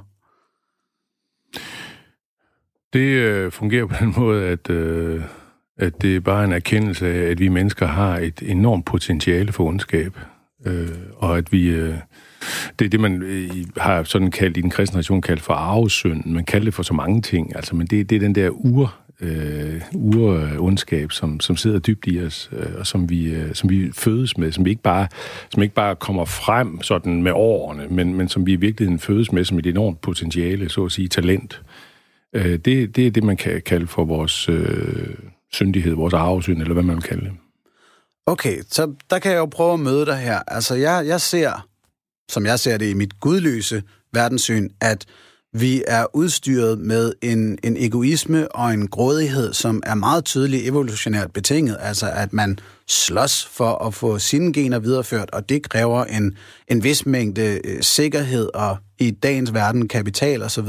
Det 2.92 3.00
øh, 3.00 3.52
fungerer 3.52 3.86
på 3.86 3.94
den 4.00 4.14
måde, 4.16 4.44
at, 4.44 4.70
øh, 4.70 5.22
at 5.78 6.02
det 6.02 6.16
er 6.16 6.20
bare 6.20 6.44
en 6.44 6.52
erkendelse 6.52 7.06
af, 7.06 7.30
at 7.30 7.38
vi 7.38 7.48
mennesker 7.48 7.86
har 7.86 8.18
et 8.18 8.42
enormt 8.42 8.84
potentiale 8.84 9.52
for 9.52 9.64
ondskab, 9.64 10.18
øh, 10.66 10.88
og 11.16 11.38
at 11.38 11.52
vi... 11.52 11.68
Øh, 11.68 11.94
det 12.78 12.84
er 12.84 12.88
det, 12.88 13.00
man 13.00 13.22
øh, 13.22 13.50
har 13.76 14.02
sådan 14.02 14.30
kaldt 14.30 14.56
i 14.56 14.60
den 14.60 14.70
kristne 14.70 14.96
nation 14.96 15.22
kaldt 15.22 15.42
for 15.42 15.54
arvesynd. 15.54 16.24
Man 16.24 16.44
kalder 16.44 16.64
det 16.64 16.74
for 16.74 16.82
så 16.82 16.94
mange 16.94 17.22
ting, 17.22 17.56
altså, 17.56 17.76
men 17.76 17.86
det, 17.86 18.10
det 18.10 18.16
er 18.16 18.20
den 18.20 18.34
der 18.34 18.50
ur, 18.50 18.94
øh, 19.20 19.82
urondskab, 19.94 21.12
som, 21.12 21.40
som 21.40 21.56
sidder 21.56 21.78
dybt 21.78 22.06
i 22.06 22.24
os, 22.24 22.50
øh, 22.52 22.66
og 22.78 22.86
som 22.86 23.10
vi, 23.10 23.24
øh, 23.24 23.54
som 23.54 23.70
vi 23.70 23.92
fødes 23.92 24.38
med, 24.38 24.52
som 24.52 24.64
vi 24.64 24.70
ikke 24.70 24.82
bare, 24.82 25.08
som 25.50 25.62
ikke 25.62 25.74
bare 25.74 25.96
kommer 25.96 26.24
frem 26.24 26.82
sådan 26.82 27.22
med 27.22 27.32
årene, 27.34 27.86
men, 27.90 28.14
men 28.14 28.28
som 28.28 28.46
vi 28.46 28.52
i 28.52 28.56
virkeligheden 28.56 28.98
fødes 28.98 29.32
med 29.32 29.44
som 29.44 29.58
et 29.58 29.66
enormt 29.66 30.00
potentiale, 30.00 30.68
så 30.68 30.84
at 30.84 30.92
sige 30.92 31.08
talent. 31.08 31.62
Øh, 32.34 32.58
det, 32.58 32.96
det 32.96 33.06
er 33.06 33.10
det, 33.10 33.24
man 33.24 33.36
kan 33.36 33.62
kalde 33.62 33.86
for 33.86 34.04
vores 34.04 34.48
øh, 34.48 35.14
syndighed, 35.52 35.94
vores 35.94 36.14
arvesynd, 36.14 36.60
eller 36.60 36.74
hvad 36.74 36.82
man 36.82 36.96
vil 36.96 37.04
kalde 37.04 37.24
det. 37.24 37.32
Okay, 38.26 38.62
så 38.70 38.94
der 39.10 39.18
kan 39.18 39.32
jeg 39.32 39.38
jo 39.38 39.46
prøve 39.46 39.72
at 39.72 39.80
møde 39.80 40.06
dig 40.06 40.16
her. 40.16 40.38
Altså, 40.46 40.74
jeg, 40.74 41.04
jeg 41.06 41.20
ser 41.20 41.66
som 42.30 42.46
jeg 42.46 42.60
ser 42.60 42.76
det 42.76 42.90
i 42.90 42.94
mit 42.94 43.20
gudløse 43.20 43.82
verdenssyn, 44.12 44.68
at 44.80 45.06
vi 45.52 45.82
er 45.86 46.06
udstyret 46.16 46.78
med 46.78 47.12
en, 47.22 47.58
en 47.62 47.76
egoisme 47.76 48.52
og 48.52 48.74
en 48.74 48.88
grådighed, 48.88 49.52
som 49.52 49.82
er 49.86 49.94
meget 49.94 50.24
tydeligt 50.24 50.68
evolutionært 50.68 51.32
betinget. 51.32 51.76
Altså 51.80 52.10
at 52.10 52.32
man 52.32 52.58
slås 52.88 53.46
for 53.46 53.86
at 53.86 53.94
få 53.94 54.18
sine 54.18 54.52
gener 54.52 54.78
videreført, 54.78 55.30
og 55.30 55.48
det 55.48 55.68
kræver 55.68 56.04
en, 56.04 56.36
en 56.68 56.84
vis 56.84 57.06
mængde 57.06 57.60
øh, 57.64 57.82
sikkerhed 57.82 58.50
og 58.54 58.76
i 58.98 59.10
dagens 59.10 59.54
verden 59.54 59.88
kapital 59.88 60.42
osv. 60.42 60.68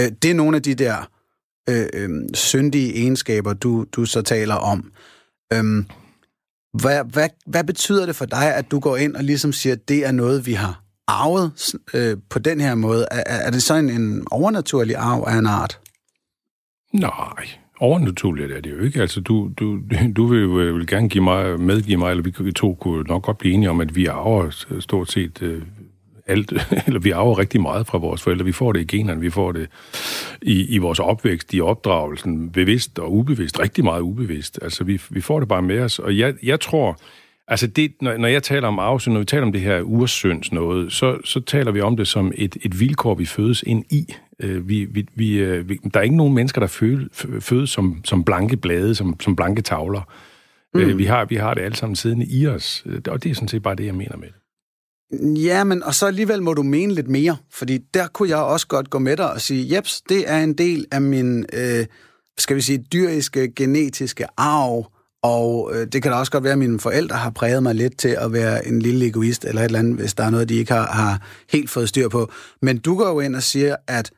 Øh, 0.00 0.12
det 0.22 0.30
er 0.30 0.34
nogle 0.34 0.56
af 0.56 0.62
de 0.62 0.74
der 0.74 1.10
øh, 1.68 1.86
øh, 1.92 2.10
syndige 2.34 2.94
egenskaber, 2.94 3.52
du, 3.52 3.86
du 3.92 4.04
så 4.04 4.22
taler 4.22 4.54
om. 4.54 4.92
Øh, 5.52 5.84
hvad, 6.80 7.04
hvad, 7.12 7.28
hvad 7.46 7.64
betyder 7.64 8.06
det 8.06 8.16
for 8.16 8.24
dig, 8.24 8.54
at 8.54 8.70
du 8.70 8.80
går 8.80 8.96
ind 8.96 9.16
og 9.16 9.24
ligesom 9.24 9.52
siger, 9.52 9.72
at 9.72 9.88
det 9.88 10.06
er 10.06 10.12
noget, 10.12 10.46
vi 10.46 10.52
har 10.52 10.87
arvet 11.08 11.74
øh, 11.94 12.16
på 12.30 12.38
den 12.38 12.60
her 12.60 12.74
måde? 12.74 13.06
Er, 13.10 13.46
er 13.46 13.50
det 13.50 13.62
så 13.62 13.74
en, 13.74 13.90
en 13.90 14.24
overnaturlig 14.30 14.96
arv 14.96 15.24
af 15.26 15.38
en 15.38 15.46
art? 15.46 15.78
Nej, 16.92 17.48
overnaturligt 17.80 18.52
er 18.52 18.60
det 18.60 18.70
jo 18.70 18.80
ikke. 18.80 19.00
Altså, 19.00 19.20
du, 19.20 19.50
du, 19.58 19.80
du 20.16 20.26
vil 20.26 20.40
jo 20.42 20.60
øh, 20.60 20.76
vil 20.76 20.86
gerne 20.86 21.08
give 21.08 21.24
mig, 21.24 21.60
medgive 21.60 21.98
mig, 21.98 22.10
eller 22.10 22.42
vi 22.42 22.52
to 22.52 22.74
kunne 22.74 23.02
nok 23.02 23.22
godt 23.22 23.38
blive 23.38 23.54
enige 23.54 23.70
om, 23.70 23.80
at 23.80 23.96
vi 23.96 24.06
arver 24.06 24.80
stort 24.80 25.10
set 25.10 25.42
øh, 25.42 25.62
alt, 26.26 26.52
eller 26.86 27.00
vi 27.00 27.10
arver 27.10 27.38
rigtig 27.38 27.60
meget 27.60 27.86
fra 27.86 27.98
vores 27.98 28.22
forældre. 28.22 28.44
Vi 28.44 28.52
får 28.52 28.72
det 28.72 28.80
i 28.80 28.96
generne, 28.96 29.20
vi 29.20 29.30
får 29.30 29.52
det 29.52 29.68
i, 30.42 30.74
i 30.74 30.78
vores 30.78 30.98
opvækst, 30.98 31.54
i 31.54 31.60
opdragelsen, 31.60 32.50
bevidst 32.50 32.98
og 32.98 33.12
ubevidst, 33.12 33.60
rigtig 33.60 33.84
meget 33.84 34.00
ubevidst. 34.00 34.58
Altså, 34.62 34.84
vi, 34.84 35.00
vi 35.10 35.20
får 35.20 35.38
det 35.38 35.48
bare 35.48 35.62
med 35.62 35.80
os, 35.80 35.98
og 35.98 36.18
jeg, 36.18 36.34
jeg 36.42 36.60
tror, 36.60 36.98
altså 37.48 37.66
det, 37.66 37.92
når, 38.00 38.16
når 38.16 38.28
jeg 38.28 38.42
taler 38.42 38.68
om 38.68 38.78
arvesynd, 38.78 39.12
når 39.12 39.20
vi 39.20 39.24
taler 39.24 39.46
om 39.46 39.52
det 39.52 39.60
her 39.60 39.80
ursynds 39.80 40.52
noget, 40.52 40.92
så, 40.92 41.18
så 41.24 41.40
taler 41.40 41.72
vi 41.72 41.80
om 41.80 41.96
det 41.96 42.08
som 42.08 42.32
et, 42.34 42.56
et 42.62 42.80
vilkår, 42.80 43.14
vi 43.14 43.26
fødes 43.26 43.64
ind 43.66 43.84
i. 43.90 44.14
Øh, 44.42 44.68
vi, 44.68 44.84
vi, 44.84 45.06
vi, 45.14 45.38
øh, 45.38 45.68
vi, 45.68 45.80
der 45.94 46.00
er 46.00 46.04
ikke 46.04 46.16
nogen 46.16 46.34
mennesker, 46.34 46.60
der 46.60 47.00
fødes 47.40 47.70
som, 47.70 48.00
som 48.04 48.24
blanke 48.24 48.56
blade, 48.56 48.94
som, 48.94 49.20
som 49.20 49.36
blanke 49.36 49.62
tavler. 49.62 50.02
Mm. 50.74 50.80
Øh, 50.80 50.98
vi, 50.98 51.04
har, 51.04 51.24
vi 51.24 51.36
har 51.36 51.54
det 51.54 51.62
alle 51.62 51.76
sammen 51.76 51.96
siddende 51.96 52.26
i 52.26 52.46
os, 52.46 52.84
og 53.08 53.22
det 53.22 53.30
er 53.30 53.34
sådan 53.34 53.48
set 53.48 53.62
bare 53.62 53.74
det, 53.74 53.86
jeg 53.86 53.94
mener 53.94 54.16
med 54.16 54.28
det. 54.28 54.34
Ja, 55.42 55.64
men 55.64 55.82
og 55.82 55.94
så 55.94 56.06
alligevel 56.06 56.42
må 56.42 56.54
du 56.54 56.62
mene 56.62 56.94
lidt 56.94 57.08
mere, 57.08 57.36
fordi 57.50 57.78
der 57.94 58.06
kunne 58.06 58.28
jeg 58.28 58.38
også 58.38 58.66
godt 58.66 58.90
gå 58.90 58.98
med 58.98 59.16
dig 59.16 59.32
og 59.32 59.40
sige, 59.40 59.76
jeps, 59.76 60.00
det 60.00 60.30
er 60.30 60.38
en 60.38 60.54
del 60.54 60.86
af 60.92 61.00
min, 61.00 61.46
øh, 61.52 61.86
skal 62.38 62.56
vi 62.56 62.60
sige, 62.60 62.78
dyriske, 62.78 63.52
genetiske 63.56 64.26
arv, 64.36 64.92
og 65.22 65.70
øh, 65.74 65.86
det 65.86 66.02
kan 66.02 66.12
da 66.12 66.18
også 66.18 66.32
godt 66.32 66.44
være, 66.44 66.52
at 66.52 66.58
mine 66.58 66.80
forældre 66.80 67.16
har 67.16 67.30
præget 67.30 67.62
mig 67.62 67.74
lidt 67.74 67.98
til 67.98 68.16
at 68.20 68.32
være 68.32 68.66
en 68.66 68.82
lille 68.82 69.06
egoist, 69.06 69.44
eller 69.44 69.60
et 69.60 69.64
eller 69.64 69.78
andet, 69.78 69.96
hvis 69.96 70.14
der 70.14 70.24
er 70.24 70.30
noget, 70.30 70.48
de 70.48 70.54
ikke 70.54 70.72
har, 70.72 70.86
har 70.86 71.22
helt 71.52 71.70
fået 71.70 71.88
styr 71.88 72.08
på. 72.08 72.32
Men 72.62 72.78
du 72.78 72.96
går 72.96 73.08
jo 73.08 73.20
ind 73.20 73.36
og 73.36 73.42
siger, 73.42 73.76
at, 73.86 74.10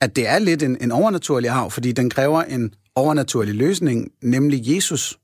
at 0.00 0.16
det 0.16 0.28
er 0.28 0.38
lidt 0.38 0.62
en, 0.62 0.76
en 0.80 0.92
overnaturlig 0.92 1.50
arv, 1.50 1.70
fordi 1.70 1.92
den 1.92 2.10
kræver 2.10 2.42
en 2.42 2.74
overnaturlig 2.94 3.54
løsning, 3.54 4.12
nemlig 4.22 4.76
Jesus. 4.76 5.18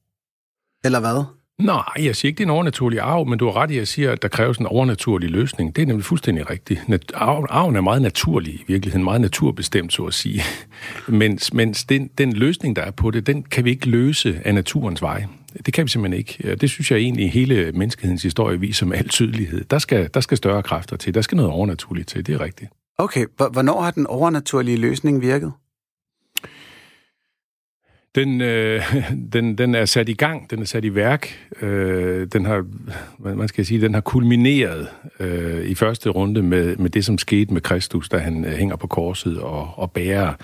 Eller 0.85 1.00
hvad? 1.00 1.25
Nej, 1.62 1.83
jeg 1.99 2.16
siger 2.16 2.31
ikke, 2.31 2.38
det 2.38 2.45
er 2.45 2.47
en 2.47 2.54
overnaturlig 2.54 3.00
arv, 3.00 3.26
men 3.28 3.38
du 3.38 3.45
har 3.47 3.57
ret 3.57 3.71
i, 3.71 3.75
at 3.75 3.78
jeg 3.78 3.88
siger, 3.88 4.12
at 4.12 4.23
der 4.23 4.28
kræves 4.28 4.59
en 4.59 4.66
overnaturlig 4.66 5.31
løsning. 5.31 5.76
Det 5.76 5.83
er 5.83 5.87
nemlig 5.87 6.04
fuldstændig 6.04 6.50
rigtigt. 6.50 6.81
arven 7.14 7.76
er 7.76 7.81
meget 7.81 8.02
naturlig 8.02 8.54
i 8.54 8.64
virkeligheden, 8.66 9.04
meget 9.04 9.21
naturbestemt, 9.21 9.92
så 9.92 10.02
at 10.04 10.14
sige. 10.14 10.42
mens 11.09 11.52
mens 11.52 11.85
den, 11.85 12.11
den 12.19 12.33
løsning, 12.33 12.76
der 12.76 12.83
er 12.83 12.90
på 12.90 13.11
det, 13.11 13.26
den 13.26 13.42
kan 13.42 13.64
vi 13.64 13.71
ikke 13.71 13.88
løse 13.88 14.40
af 14.45 14.54
naturens 14.54 15.02
vej. 15.02 15.25
Det 15.66 15.75
kan 15.75 15.85
vi 15.85 15.88
simpelthen 15.88 16.19
ikke. 16.19 16.57
Det 16.57 16.71
synes 16.71 16.90
jeg 16.90 16.99
egentlig, 16.99 17.33
hele 17.33 17.73
menneskehedens 17.73 18.23
historie 18.23 18.61
viser 18.61 18.87
med 18.87 18.99
al 18.99 19.09
tydelighed. 19.09 19.64
Der 19.64 19.78
skal, 19.78 20.11
der 20.14 20.21
skal 20.21 20.37
større 20.37 20.62
kræfter 20.62 20.97
til. 20.97 21.14
Der 21.14 21.21
skal 21.21 21.37
noget 21.37 21.52
overnaturligt 21.52 22.09
til. 22.09 22.26
Det 22.26 22.35
er 22.35 22.40
rigtigt. 22.40 22.71
Okay, 22.99 23.26
hvornår 23.37 23.81
har 23.81 23.90
den 23.90 24.07
overnaturlige 24.07 24.76
løsning 24.76 25.21
virket? 25.21 25.52
Den, 28.14 28.40
øh, 28.40 28.95
den, 29.33 29.59
den 29.59 29.75
er 29.75 29.85
sat 29.85 30.09
i 30.09 30.14
gang, 30.14 30.50
den 30.50 30.61
er 30.61 30.64
sat 30.64 30.85
i 30.85 30.95
værk. 30.95 31.50
Øh, 31.62 32.26
den 32.33 32.47
har, 32.47 32.64
man 33.19 33.49
skal 33.49 33.66
sige, 33.66 33.81
den 33.81 33.95
har 33.95 34.00
kulmineret 34.00 34.88
øh, 35.21 35.64
i 35.64 35.75
første 35.75 36.11
runde 36.11 36.42
med, 36.42 36.76
med 36.76 36.90
det, 36.90 37.04
som 37.04 37.19
skete 37.19 37.52
med 37.52 37.61
Kristus, 37.61 38.09
da 38.09 38.19
han 38.19 38.45
øh, 38.45 38.52
hænger 38.52 38.76
på 38.76 38.87
korset 38.87 39.38
og, 39.38 39.71
og 39.76 39.90
bærer, 39.90 40.35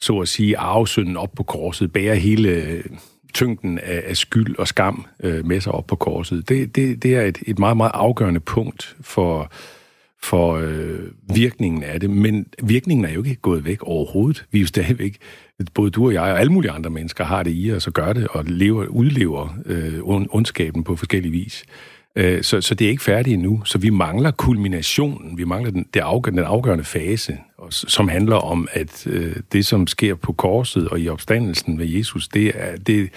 så 0.00 0.18
at 0.18 0.28
sige, 0.28 0.58
arvesynden 0.58 1.16
op 1.16 1.32
på 1.36 1.42
korset, 1.42 1.92
bærer 1.92 2.14
hele 2.14 2.48
øh, 2.48 2.84
tyngden 3.34 3.78
af, 3.78 4.02
af 4.06 4.16
skyld 4.16 4.58
og 4.58 4.68
skam 4.68 5.06
øh, 5.20 5.46
med 5.46 5.60
sig 5.60 5.72
op 5.72 5.86
på 5.86 5.96
korset. 5.96 6.48
Det, 6.48 6.76
det, 6.76 7.02
det 7.02 7.16
er 7.16 7.22
et, 7.22 7.38
et 7.46 7.58
meget, 7.58 7.76
meget 7.76 7.92
afgørende 7.94 8.40
punkt 8.40 8.96
for, 9.00 9.52
for 10.24 10.54
øh, 10.54 10.98
virkningen 11.34 11.82
af 11.82 12.00
det. 12.00 12.10
Men 12.10 12.46
virkningen 12.62 13.04
er 13.04 13.12
jo 13.12 13.22
ikke 13.22 13.34
gået 13.34 13.64
væk 13.64 13.82
overhovedet. 13.82 14.44
Vi 14.50 14.58
er 14.58 14.60
jo 14.60 14.66
stadigvæk, 14.66 15.16
både 15.74 15.90
du 15.90 16.06
og 16.06 16.12
jeg 16.12 16.22
og 16.22 16.40
alle 16.40 16.52
mulige 16.52 16.70
andre 16.70 16.90
mennesker 16.90 17.24
har 17.24 17.42
det 17.42 17.52
i 17.54 17.72
os 17.72 17.86
og 17.86 17.92
gør 17.92 18.12
det, 18.12 18.28
og 18.28 18.44
lever, 18.46 18.86
udlever 18.86 19.56
øh, 19.66 19.98
ondskaben 20.04 20.84
på 20.84 20.96
forskellige 20.96 21.32
vis. 21.32 21.64
Øh, 22.16 22.42
så, 22.42 22.60
så 22.60 22.74
det 22.74 22.84
er 22.84 22.88
ikke 22.90 23.02
færdigt 23.02 23.34
endnu. 23.34 23.62
Så 23.64 23.78
vi 23.78 23.90
mangler 23.90 24.30
kulminationen, 24.30 25.38
vi 25.38 25.44
mangler 25.44 25.70
den, 25.70 25.86
det 25.94 26.00
afgørende, 26.00 26.42
den 26.42 26.50
afgørende 26.50 26.84
fase, 26.84 27.38
som 27.70 28.08
handler 28.08 28.36
om, 28.36 28.68
at 28.72 29.06
øh, 29.06 29.36
det, 29.52 29.66
som 29.66 29.86
sker 29.86 30.14
på 30.14 30.32
korset 30.32 30.88
og 30.88 31.00
i 31.00 31.08
opstandelsen 31.08 31.76
med 31.76 31.86
Jesus, 31.86 32.28
det, 32.28 32.52
er, 32.54 32.76
det, 32.76 33.10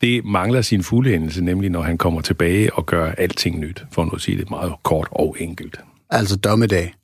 det 0.00 0.24
mangler 0.24 0.62
sin 0.62 0.82
fuldendelse, 0.82 1.44
nemlig 1.44 1.70
når 1.70 1.82
han 1.82 1.98
kommer 1.98 2.20
tilbage 2.20 2.74
og 2.74 2.86
gør 2.86 3.10
alting 3.10 3.60
nyt, 3.60 3.84
for 3.92 4.04
nu 4.04 4.10
at 4.10 4.20
sige 4.20 4.38
det 4.38 4.50
meget 4.50 4.72
kort 4.82 5.08
og 5.10 5.36
enkelt. 5.38 5.80
Altså 6.10 6.36
dommedag? 6.36 6.94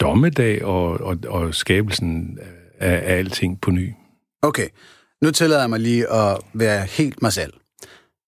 Dommedag 0.00 0.64
og, 0.64 1.00
og, 1.00 1.16
og 1.28 1.54
skabelsen 1.54 2.38
af, 2.78 3.12
af 3.12 3.18
alting 3.18 3.60
på 3.60 3.70
ny. 3.70 3.92
Okay, 4.42 4.68
nu 5.22 5.30
tillader 5.30 5.60
jeg 5.60 5.70
mig 5.70 5.80
lige 5.80 6.12
at 6.12 6.38
være 6.54 6.84
helt 6.84 7.22
mig 7.22 7.32
selv. 7.32 7.52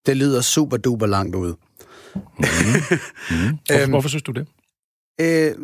Det 0.06 0.16
lyder 0.16 0.40
super 0.40 0.76
duper 0.76 1.06
langt 1.06 1.36
ud. 1.36 1.54
Mm. 2.14 2.22
Mm. 3.30 3.58
Hvorfor, 3.66 3.82
øhm, 3.82 3.90
hvorfor 3.90 4.08
synes 4.08 4.22
du 4.22 4.32
det? 4.32 4.46
Øh, 5.20 5.54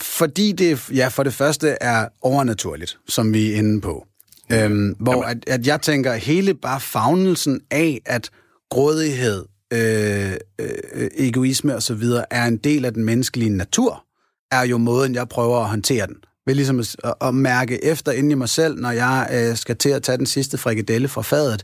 fordi 0.00 0.52
det, 0.52 0.90
ja, 0.90 1.08
for 1.08 1.22
det 1.22 1.34
første 1.34 1.68
er 1.80 2.08
overnaturligt, 2.22 2.98
som 3.08 3.34
vi 3.34 3.52
er 3.52 3.56
inde 3.56 3.80
på. 3.80 4.06
Øhm, 4.52 4.96
hvor 5.00 5.22
at, 5.22 5.36
at 5.46 5.66
jeg 5.66 5.80
tænker, 5.80 6.14
hele 6.14 6.54
bare 6.54 6.80
fagnelsen 6.80 7.60
af, 7.70 8.00
at 8.06 8.30
grådighed, 8.70 9.44
øh, 9.74 10.32
øh, 10.60 11.08
egoisme 11.18 11.74
osv. 11.74 12.02
er 12.30 12.44
en 12.44 12.56
del 12.56 12.84
af 12.84 12.94
den 12.94 13.04
menneskelige 13.04 13.50
natur, 13.50 14.04
er 14.50 14.62
jo 14.62 14.78
måden, 14.78 15.14
jeg 15.14 15.28
prøver 15.28 15.60
at 15.60 15.68
håndtere 15.68 16.06
den. 16.06 16.16
Ved 16.46 16.54
ligesom 16.54 16.78
at, 16.78 17.14
at 17.20 17.34
mærke 17.34 17.84
efter 17.84 18.12
inde 18.12 18.30
i 18.30 18.34
mig 18.34 18.48
selv, 18.48 18.80
når 18.80 18.90
jeg 18.90 19.28
øh, 19.32 19.56
skal 19.56 19.76
til 19.76 19.88
at 19.88 20.02
tage 20.02 20.18
den 20.18 20.26
sidste 20.26 20.58
frikadelle 20.58 21.08
fra 21.08 21.22
fadet, 21.22 21.62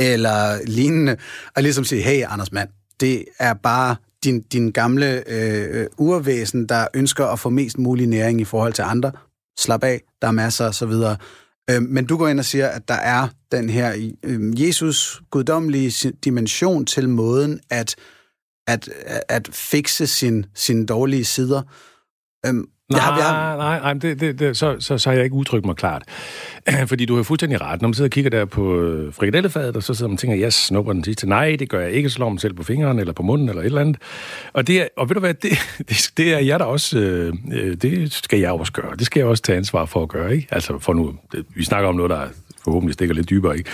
eller 0.00 0.58
lignende, 0.66 1.16
og 1.56 1.62
ligesom 1.62 1.84
sige, 1.84 2.02
hey 2.02 2.24
Anders 2.28 2.52
Mand, 2.52 2.68
det 3.00 3.24
er 3.38 3.54
bare 3.54 3.96
din, 4.24 4.40
din 4.40 4.70
gamle 4.70 5.22
øh, 5.26 5.86
urvæsen, 5.98 6.66
der 6.66 6.86
ønsker 6.94 7.26
at 7.26 7.38
få 7.38 7.48
mest 7.50 7.78
mulig 7.78 8.06
næring 8.06 8.40
i 8.40 8.44
forhold 8.44 8.72
til 8.72 8.82
andre. 8.82 9.12
Slap 9.58 9.84
af, 9.84 10.02
der 10.22 10.28
er 10.28 10.32
masser 10.32 10.66
og 10.66 10.74
så 10.74 10.86
videre. 10.86 11.16
Øh, 11.70 11.82
men 11.82 12.06
du 12.06 12.16
går 12.16 12.28
ind 12.28 12.38
og 12.38 12.44
siger, 12.44 12.68
at 12.68 12.88
der 12.88 12.94
er 12.94 13.28
den 13.52 13.70
her 13.70 14.12
øh, 14.22 14.66
Jesus 14.66 15.22
guddommelige 15.30 16.12
dimension 16.24 16.86
til 16.86 17.08
måden 17.08 17.60
at, 17.70 17.96
at, 18.66 18.88
at 19.28 19.48
fikse 19.52 20.06
sin, 20.06 20.46
sine 20.54 20.86
dårlige 20.86 21.24
sider. 21.24 21.62
Øhm, 22.46 22.68
Nej, 22.90 23.00
jeg 23.00 23.04
har, 23.04 23.16
jeg 23.16 23.26
har... 23.26 23.56
nej, 23.56 23.80
nej, 23.80 23.92
det, 23.92 24.20
det, 24.20 24.38
det, 24.38 24.56
så, 24.56 24.76
så, 24.80 24.98
så 24.98 25.10
har 25.10 25.14
jeg 25.14 25.24
ikke 25.24 25.36
udtrykt 25.36 25.66
mig 25.66 25.76
klart. 25.76 26.02
Fordi 26.88 27.04
du 27.04 27.16
har 27.16 27.22
fuldstændig 27.22 27.60
ret. 27.60 27.82
Når 27.82 27.88
man 27.88 27.94
sidder 27.94 28.08
og 28.08 28.12
kigger 28.12 28.30
der 28.30 28.44
på 28.44 28.80
øh, 28.80 29.14
frikadellefadet, 29.14 29.76
og 29.76 29.82
så 29.82 29.94
sidder 29.94 30.08
man 30.08 30.14
og 30.14 30.18
tænker, 30.18 30.36
jeg 30.36 30.52
snupper 30.52 30.92
den 30.92 31.04
sidste. 31.04 31.28
Nej, 31.28 31.56
det 31.58 31.68
gør 31.68 31.80
jeg 31.80 31.92
ikke. 31.92 32.10
Slår 32.10 32.28
mig 32.28 32.40
selv 32.40 32.54
på 32.54 32.62
fingeren 32.62 32.98
eller 32.98 33.12
på 33.12 33.22
munden 33.22 33.48
eller 33.48 33.62
et 33.62 33.66
eller 33.66 33.80
andet. 33.80 33.96
Og, 34.52 34.66
det 34.66 34.80
er, 34.80 34.88
og 34.96 35.08
ved 35.08 35.14
du 35.14 35.20
hvad, 35.20 35.34
det, 35.34 35.50
det, 35.88 36.10
det 36.16 36.34
er 36.34 36.38
jeg 36.38 36.60
da 36.60 36.64
også, 36.64 36.98
øh, 36.98 37.34
øh, 37.52 37.76
det 37.76 38.12
skal 38.12 38.38
jeg 38.38 38.52
også 38.52 38.72
gøre. 38.72 38.96
Det 38.96 39.06
skal 39.06 39.20
jeg 39.20 39.28
også 39.28 39.42
tage 39.42 39.56
ansvar 39.56 39.84
for 39.84 40.02
at 40.02 40.08
gøre, 40.08 40.34
ikke? 40.34 40.48
Altså 40.50 40.78
for 40.78 40.92
nu, 40.92 41.14
det, 41.32 41.46
vi 41.54 41.64
snakker 41.64 41.88
om 41.88 41.94
noget, 41.94 42.10
der 42.10 42.26
forhåbentlig 42.68 42.94
stikker 42.94 43.14
lidt 43.14 43.30
dybere, 43.30 43.58
ikke? 43.58 43.70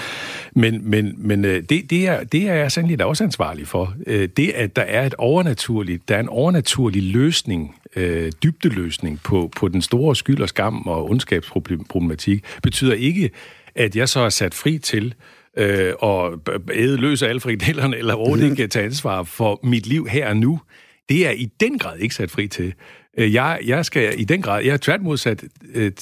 Men, 0.53 0.91
men, 0.91 1.15
men 1.19 1.45
øh, 1.45 1.63
det, 1.69 1.91
det, 1.91 2.09
er, 2.09 2.25
det 2.25 2.49
er 2.49 2.55
jeg 2.55 2.73
sandelig 2.73 2.99
da 2.99 3.05
også 3.05 3.25
ansvarlig 3.25 3.67
for. 3.69 3.95
Øh, 4.07 4.29
det, 4.37 4.51
at 4.51 4.77
der 4.77 4.83
er 4.83 5.07
et 5.07 5.15
overnaturligt, 5.19 6.09
der 6.09 6.17
er 6.17 6.21
en 6.21 6.29
overnaturlig 6.29 7.03
løsning, 7.03 7.75
øh, 7.97 8.33
dybdeløsning 8.43 9.21
på, 9.25 9.51
på 9.57 9.69
den 9.69 9.83
store 9.83 10.17
skyld 10.17 10.41
og 10.41 10.49
skam 10.49 10.87
og 10.87 11.11
ondskabsproblematik, 11.11 12.45
betyder 12.63 12.95
ikke, 12.95 13.31
at 13.75 13.97
jeg 13.97 14.09
så 14.09 14.21
er 14.21 14.29
sat 14.29 14.55
fri 14.55 14.79
til 14.79 15.15
øh, 15.57 15.93
og 15.99 16.41
æde 16.73 16.97
løs 16.97 17.23
af 17.23 17.29
alle 17.29 17.41
frikadellerne, 17.41 17.97
eller 17.97 18.15
overhovedet 18.15 18.51
ikke 18.51 18.67
tage 18.67 18.85
ansvar 18.85 19.23
for 19.23 19.61
mit 19.63 19.87
liv 19.87 20.07
her 20.07 20.29
og 20.29 20.37
nu. 20.37 20.61
Det 21.09 21.27
er 21.27 21.31
i 21.31 21.49
den 21.61 21.79
grad 21.79 21.99
ikke 21.99 22.15
sat 22.15 22.31
fri 22.31 22.49
til. 22.49 22.75
Øh, 23.19 23.35
jeg, 23.35 23.59
jeg 23.67 23.85
skal 23.85 24.21
i 24.21 24.25
den 24.25 24.43
grad, 24.43 24.65
jeg 24.65 24.73
er 24.73 24.77
tværtmodsat, 24.77 25.45
øh, 25.75 25.93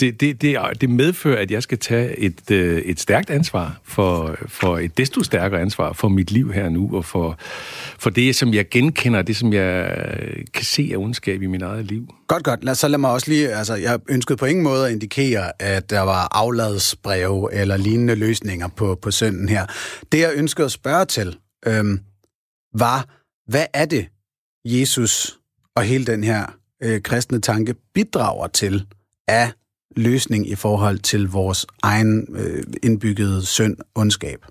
det, 0.00 0.20
det, 0.20 0.42
det, 0.42 0.58
det 0.80 0.90
medfører, 0.90 1.42
at 1.42 1.50
jeg 1.50 1.62
skal 1.62 1.78
tage 1.78 2.18
et, 2.18 2.50
øh, 2.50 2.78
et 2.78 3.00
stærkt 3.00 3.30
ansvar 3.30 3.80
for, 3.84 4.36
for 4.46 4.78
et 4.78 4.98
desto 4.98 5.22
stærkere 5.22 5.60
ansvar 5.60 5.92
for 5.92 6.08
mit 6.08 6.30
liv 6.30 6.52
her 6.52 6.68
nu, 6.68 6.90
og 6.96 7.04
for, 7.04 7.38
for 7.98 8.10
det, 8.10 8.36
som 8.36 8.54
jeg 8.54 8.68
genkender, 8.68 9.22
det, 9.22 9.36
som 9.36 9.52
jeg 9.52 9.96
kan 10.54 10.64
se 10.64 10.90
af 10.92 10.96
ondskab 10.96 11.42
i 11.42 11.46
mit 11.46 11.62
eget 11.62 11.84
liv. 11.84 12.14
Godt, 12.28 12.44
godt. 12.44 12.64
Lad, 12.64 12.74
så 12.74 12.88
lad 12.88 12.98
mig 12.98 13.10
også 13.10 13.30
lige, 13.30 13.48
altså, 13.48 13.74
jeg 13.74 14.00
ønskede 14.08 14.36
på 14.36 14.46
ingen 14.46 14.64
måde 14.64 14.86
at 14.86 14.92
indikere, 14.92 15.62
at 15.62 15.90
der 15.90 16.00
var 16.00 16.28
afladsbreve 16.30 17.54
eller 17.54 17.76
lignende 17.76 18.14
løsninger 18.14 18.68
på, 18.68 18.98
på 19.02 19.10
sønden 19.10 19.48
her. 19.48 19.66
Det, 20.12 20.20
jeg 20.20 20.32
ønskede 20.34 20.64
at 20.64 20.72
spørge 20.72 21.04
til, 21.04 21.36
øhm, 21.66 22.00
var, 22.74 23.08
hvad 23.50 23.66
er 23.74 23.84
det, 23.84 24.08
Jesus 24.64 25.38
og 25.76 25.82
hele 25.82 26.06
den 26.06 26.24
her 26.24 26.46
øh, 26.82 27.02
kristne 27.02 27.40
tanke 27.40 27.74
bidrager 27.94 28.46
til 28.46 28.86
af 29.28 29.52
løsning 29.96 30.48
i 30.48 30.54
forhold 30.54 30.98
til 30.98 31.28
vores 31.28 31.66
egen 31.82 32.36
øh, 32.36 32.62
indbyggede 32.82 33.46
synd, 33.46 33.76
ondskab. 33.94 34.44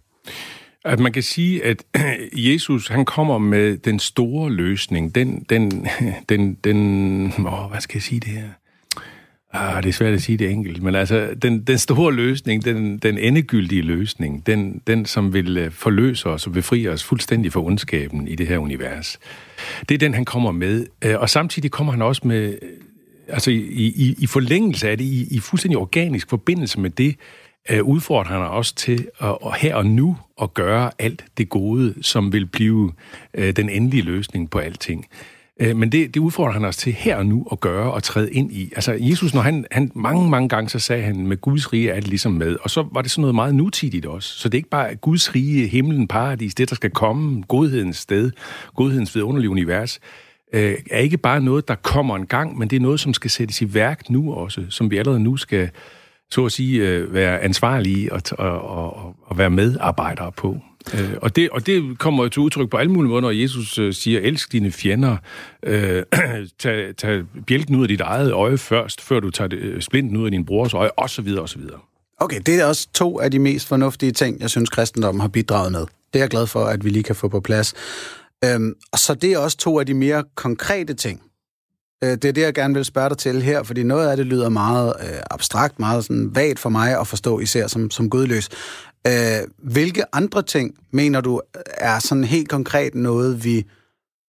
At 0.85 0.99
man 0.99 1.13
kan 1.13 1.23
sige, 1.23 1.65
at 1.65 1.83
Jesus 2.49 2.87
han 2.87 3.05
kommer 3.05 3.37
med 3.37 3.77
den 3.77 3.99
store 3.99 4.51
løsning, 4.51 5.15
den, 5.15 5.45
den, 5.49 5.87
den, 6.29 6.53
den 6.53 7.25
åh, 7.47 7.69
hvad 7.69 7.81
skal 7.81 7.97
jeg 7.97 8.03
sige 8.03 8.19
det 8.19 8.29
her? 8.29 8.49
Ah, 9.53 9.83
det 9.83 9.89
er 9.89 9.93
svært 9.93 10.13
at 10.13 10.21
sige 10.21 10.37
det 10.37 10.49
enkelt, 10.49 10.83
men 10.83 10.95
altså, 10.95 11.29
den, 11.41 11.61
den 11.61 11.77
store 11.77 12.13
løsning, 12.13 12.65
den, 12.65 12.97
den 12.97 13.17
endegyldige 13.17 13.81
løsning, 13.81 14.45
den, 14.45 14.81
den 14.87 15.05
som 15.05 15.33
vil 15.33 15.57
øh, 15.57 15.71
forløse 15.71 16.29
os 16.29 16.47
og 16.47 16.53
befri 16.53 16.87
os 16.87 17.03
fuldstændig 17.03 17.53
fra 17.53 17.61
ondskaben 17.63 18.27
i 18.27 18.35
det 18.35 18.47
her 18.47 18.57
univers, 18.57 19.19
det 19.89 19.95
er 19.95 19.99
den, 19.99 20.13
han 20.13 20.25
kommer 20.25 20.51
med. 20.51 20.85
Øh, 21.01 21.19
og 21.19 21.29
samtidig 21.29 21.71
kommer 21.71 21.93
han 21.93 22.01
også 22.01 22.21
med, 22.25 22.57
øh, 22.61 22.69
altså 23.27 23.51
i, 23.51 23.93
i, 23.95 24.15
i 24.19 24.27
forlængelse 24.27 24.89
af 24.89 24.97
det, 24.97 25.05
i, 25.05 25.27
i 25.31 25.39
fuldstændig 25.39 25.77
organisk 25.77 26.29
forbindelse 26.29 26.79
med 26.79 26.89
det, 26.89 27.15
udfordrer 27.81 28.33
han 28.33 28.41
også 28.41 28.75
til 28.75 29.07
at, 29.19 29.37
at 29.45 29.57
her 29.57 29.75
og 29.75 29.85
nu 29.85 30.17
at 30.41 30.53
gøre 30.53 30.91
alt 30.99 31.25
det 31.37 31.49
gode, 31.49 31.93
som 32.01 32.33
vil 32.33 32.45
blive 32.45 32.91
den 33.35 33.69
endelige 33.69 34.03
løsning 34.03 34.49
på 34.49 34.59
alting. 34.59 35.07
Øh, 35.61 35.75
men 35.75 35.91
det, 35.91 36.13
det 36.13 36.19
udfordrer 36.19 36.53
han 36.53 36.65
os 36.65 36.77
til 36.77 36.93
her 36.93 37.15
og 37.15 37.25
nu 37.25 37.47
at 37.51 37.59
gøre 37.59 37.91
og 37.91 38.03
træde 38.03 38.31
ind 38.31 38.51
i. 38.51 38.71
Altså 38.75 38.97
Jesus, 38.99 39.33
når 39.33 39.41
han, 39.41 39.65
han 39.71 39.91
mange, 39.95 40.29
mange 40.29 40.49
gange, 40.49 40.69
så 40.69 40.79
sagde 40.79 41.03
han, 41.03 41.27
med 41.27 41.37
Guds 41.37 41.73
rige 41.73 41.89
er 41.89 41.95
det 41.95 42.07
ligesom 42.07 42.31
med. 42.31 42.57
Og 42.61 42.69
så 42.69 42.87
var 42.91 43.01
det 43.01 43.11
sådan 43.11 43.21
noget 43.21 43.35
meget 43.35 43.55
nutidigt 43.55 44.05
også. 44.05 44.39
Så 44.39 44.49
det 44.49 44.53
er 44.53 44.59
ikke 44.59 44.69
bare 44.69 44.95
Guds 44.95 45.35
rige, 45.35 45.67
himlen, 45.67 46.07
paradis, 46.07 46.55
det 46.55 46.69
der 46.69 46.75
skal 46.75 46.89
komme, 46.89 47.43
godhedens 47.47 47.97
sted, 47.97 48.31
godhedens 48.75 49.15
vidunderlige 49.15 49.49
univers, 49.49 49.99
øh, 50.53 50.75
er 50.91 50.99
ikke 50.99 51.17
bare 51.17 51.41
noget, 51.41 51.67
der 51.67 51.75
kommer 51.75 52.15
en 52.15 52.25
gang, 52.25 52.57
men 52.57 52.69
det 52.69 52.75
er 52.75 52.79
noget, 52.79 52.99
som 52.99 53.13
skal 53.13 53.31
sættes 53.31 53.61
i 53.61 53.73
værk 53.73 54.09
nu 54.09 54.33
også, 54.33 54.65
som 54.69 54.91
vi 54.91 54.97
allerede 54.97 55.19
nu 55.19 55.37
skal, 55.37 55.69
så 56.31 56.45
at 56.45 56.51
sige, 56.51 56.87
øh, 56.87 57.13
være 57.13 57.39
ansvarlige 57.39 58.13
og, 58.13 58.21
og, 58.37 58.61
og, 58.61 59.15
og 59.25 59.37
være 59.37 59.49
medarbejdere 59.49 60.31
på. 60.31 60.57
Øh, 60.93 61.13
og, 61.21 61.35
det, 61.35 61.49
og 61.49 61.65
det 61.65 61.99
kommer 61.99 62.23
jo 62.23 62.29
til 62.29 62.39
udtryk 62.39 62.69
på 62.69 62.77
alle 62.77 62.91
mulige 62.91 63.09
måder, 63.09 63.21
når 63.21 63.31
Jesus 63.31 63.79
øh, 63.79 63.93
siger, 63.93 64.19
elsk 64.19 64.51
dine 64.51 64.71
fjender, 64.71 65.17
øh, 65.63 66.03
tag, 66.59 66.95
tag 66.97 67.23
bjælken 67.47 67.75
ud 67.75 67.81
af 67.81 67.87
dit 67.87 68.01
eget 68.01 68.31
øje 68.31 68.57
først, 68.57 69.01
før 69.01 69.19
du 69.19 69.29
tager 69.29 69.47
det, 69.47 69.57
øh, 69.57 69.81
splinten 69.81 70.17
ud 70.17 70.25
af 70.25 70.31
din 70.31 70.45
brors 70.45 70.73
øje, 70.73 70.89
osv. 70.97 71.37
osv. 71.39 71.61
Okay, 72.17 72.39
det 72.45 72.59
er 72.59 72.65
også 72.65 72.87
to 72.93 73.19
af 73.19 73.31
de 73.31 73.39
mest 73.39 73.67
fornuftige 73.67 74.11
ting, 74.11 74.41
jeg 74.41 74.49
synes, 74.49 74.69
kristendommen 74.69 75.21
har 75.21 75.27
bidraget 75.27 75.71
med. 75.71 75.81
Det 75.81 76.19
er 76.19 76.19
jeg 76.19 76.29
glad 76.29 76.47
for, 76.47 76.65
at 76.65 76.85
vi 76.85 76.89
lige 76.89 77.03
kan 77.03 77.15
få 77.15 77.27
på 77.27 77.39
plads. 77.39 77.73
Øhm, 78.45 78.73
og 78.91 78.99
så 78.99 79.13
det 79.13 79.33
er 79.33 79.37
også 79.37 79.57
to 79.57 79.79
af 79.79 79.85
de 79.85 79.93
mere 79.93 80.23
konkrete 80.35 80.93
ting. 80.93 81.21
Øh, 82.03 82.09
det 82.09 82.25
er 82.25 82.31
det, 82.31 82.41
jeg 82.41 82.53
gerne 82.53 82.73
vil 82.73 82.85
spørge 82.85 83.09
dig 83.09 83.17
til 83.17 83.41
her, 83.41 83.63
fordi 83.63 83.83
noget 83.83 84.09
af 84.09 84.17
det 84.17 84.25
lyder 84.25 84.49
meget 84.49 84.93
øh, 84.99 85.19
abstrakt, 85.31 85.79
meget 85.79 86.03
sådan 86.03 86.35
vagt 86.35 86.59
for 86.59 86.69
mig 86.69 86.99
at 86.99 87.07
forstå, 87.07 87.39
især 87.39 87.67
som, 87.67 87.91
som 87.91 88.09
gudløs. 88.09 88.49
Øh, 89.07 89.47
hvilke 89.57 90.15
andre 90.15 90.43
ting 90.43 90.75
mener 90.91 91.21
du 91.21 91.41
er 91.77 91.99
sådan 91.99 92.23
helt 92.23 92.49
konkret 92.49 92.95
noget, 92.95 93.45
vi 93.45 93.65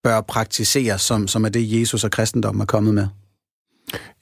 bør 0.05 0.21
praktisere, 0.21 0.99
som, 0.99 1.29
som 1.29 1.45
er 1.45 1.49
det, 1.49 1.81
Jesus 1.81 2.05
og 2.05 2.11
kristendom 2.11 2.61
er 2.61 2.65
kommet 2.65 2.95
med? 2.95 3.07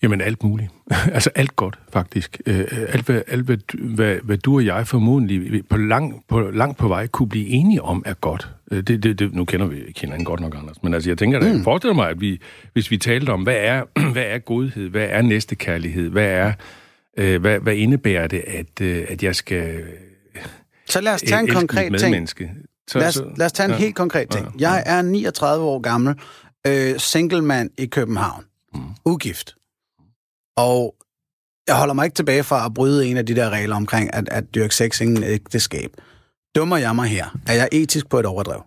Jamen 0.03 0.21
alt 0.21 0.43
muligt. 0.43 0.71
altså 1.17 1.31
alt 1.35 1.57
godt, 1.57 1.79
faktisk. 1.93 2.41
Øh, 2.47 2.65
alt, 2.89 3.07
hvad, 3.07 3.23
alt 3.27 3.45
hvad, 3.45 3.57
hvad, 3.79 4.17
hvad 4.23 4.39
du 4.39 4.55
og 4.57 4.67
jeg 4.67 4.87
formodentlig 4.87 5.69
på 5.69 5.77
lang, 5.77 6.25
på, 6.29 6.41
langt 6.41 6.79
på 6.79 6.89
vej 6.89 7.07
kunne 7.07 7.29
blive 7.29 7.47
enige 7.47 7.83
om, 7.83 8.03
er 8.07 8.15
godt. 8.15 8.49
Øh, 8.73 8.83
det, 8.83 9.03
det, 9.03 9.19
det, 9.19 9.35
nu 9.35 9.45
kender 9.45 9.67
vi 9.67 9.85
ikke 9.89 10.01
hinanden 10.01 10.25
godt 10.25 10.41
nok, 10.41 10.55
Anders. 10.59 10.83
Men 10.83 10.95
altså, 10.95 11.11
jeg 11.11 11.19
tænker, 11.19 11.39
at 11.39 11.45
jeg 11.47 11.61
forestiller 11.65 11.95
mig, 11.95 12.11
at 12.11 12.21
vi, 12.21 12.41
hvis 12.73 12.91
vi 12.91 12.97
talte 12.97 13.31
om, 13.31 13.43
hvad 13.43 13.57
er, 13.59 13.85
hvad 14.13 14.25
er 14.27 14.39
godhed, 14.39 14.89
hvad 14.89 15.07
er 15.11 15.23
næstekærlighed, 15.23 16.09
hvad 16.09 16.29
er, 16.29 16.53
øh, 17.17 17.41
hvad, 17.41 17.59
hvad 17.59 17.75
indebærer 17.75 18.27
det, 18.27 18.43
at, 18.47 18.81
øh, 18.81 19.05
at 19.09 19.23
jeg 19.23 19.35
skal 19.35 19.83
Så 20.91 21.01
lad 21.01 21.15
os 21.15 21.23
tage 21.23 21.41
en 21.41 21.49
konkret 21.49 22.01
ting. 22.01 22.29
Så, 22.89 22.99
lad, 22.99 23.09
os, 23.09 23.23
lad 23.37 23.47
os 23.47 23.53
tage 23.53 23.65
en 23.65 23.71
ja, 23.71 23.77
helt 23.77 23.95
konkret 23.95 24.31
ting. 24.31 24.61
Ja, 24.61 24.71
jeg 24.71 24.83
er 24.87 25.03
39 25.03 25.65
år 25.65 25.81
gammel, 25.81 26.15
øh, 26.67 26.99
single 26.99 27.43
man 27.43 27.71
i 27.79 27.87
København. 27.87 28.45
Mm. 28.75 28.81
Ugift. 29.05 29.55
Og 30.57 30.95
jeg 31.67 31.77
holder 31.77 31.95
mig 31.95 32.05
ikke 32.05 32.15
tilbage 32.15 32.43
fra 32.43 32.67
at 32.67 32.75
bryde 32.75 33.07
en 33.07 33.17
af 33.17 33.27
de 33.27 33.37
der 33.37 33.51
regler 33.51 33.77
omkring 33.77 34.15
at, 34.15 34.29
at 34.29 34.55
dyrke 34.55 34.75
sex 34.75 35.01
ingen 35.01 35.23
ægteskab. 35.23 35.91
Dummer 36.55 36.77
jeg 36.77 36.95
mig 36.95 37.09
her? 37.09 37.37
Er 37.47 37.55
jeg 37.55 37.69
etisk 37.73 38.09
på 38.09 38.21
et 38.21 38.27
overdrev? 38.27 38.63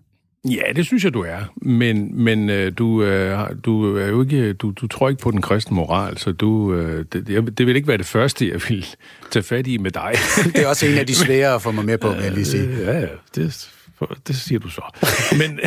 Ja, 0.50 0.74
det 0.76 0.86
synes 0.86 1.04
jeg, 1.04 1.14
du 1.14 1.22
er. 1.22 1.40
Men, 1.56 2.24
men 2.24 2.50
øh, 2.50 2.72
du, 2.78 3.04
øh, 3.04 3.50
du 3.66 3.98
er 3.98 4.08
jo 4.08 4.22
ikke, 4.22 4.54
du, 4.54 4.72
du 4.72 4.88
tror 4.88 5.10
ikke 5.10 5.22
på 5.22 5.32
den 5.32 5.42
kristne 5.42 5.76
moral, 5.76 6.18
så 6.18 6.32
du, 6.32 6.74
øh, 6.74 7.06
det, 7.14 7.58
det 7.58 7.68
vil 7.68 7.76
ikke 7.76 7.88
være 7.88 7.98
det 7.98 8.06
første, 8.06 8.50
jeg 8.50 8.62
vil 8.70 8.86
tage 9.32 9.44
fat 9.44 9.68
i 9.68 9.78
med 9.78 9.92
dig. 9.92 10.12
det 10.54 10.64
er 10.64 10.68
også 10.68 10.86
en 10.86 10.98
af 10.98 11.08
de 11.08 11.16
svære 11.26 11.56
at 11.56 11.62
få 11.62 11.72
mig 11.72 11.86
med 11.86 11.98
på, 11.98 12.10
vil 12.10 12.24
jeg 12.24 12.32
lige 12.32 12.46
sige. 12.46 12.70
Ja, 12.80 13.00
ja. 13.00 13.08
Det, 13.36 13.70
det 14.28 14.36
siger 14.36 14.60
du 14.60 14.70
så. 14.70 14.82
Men, 15.40 15.60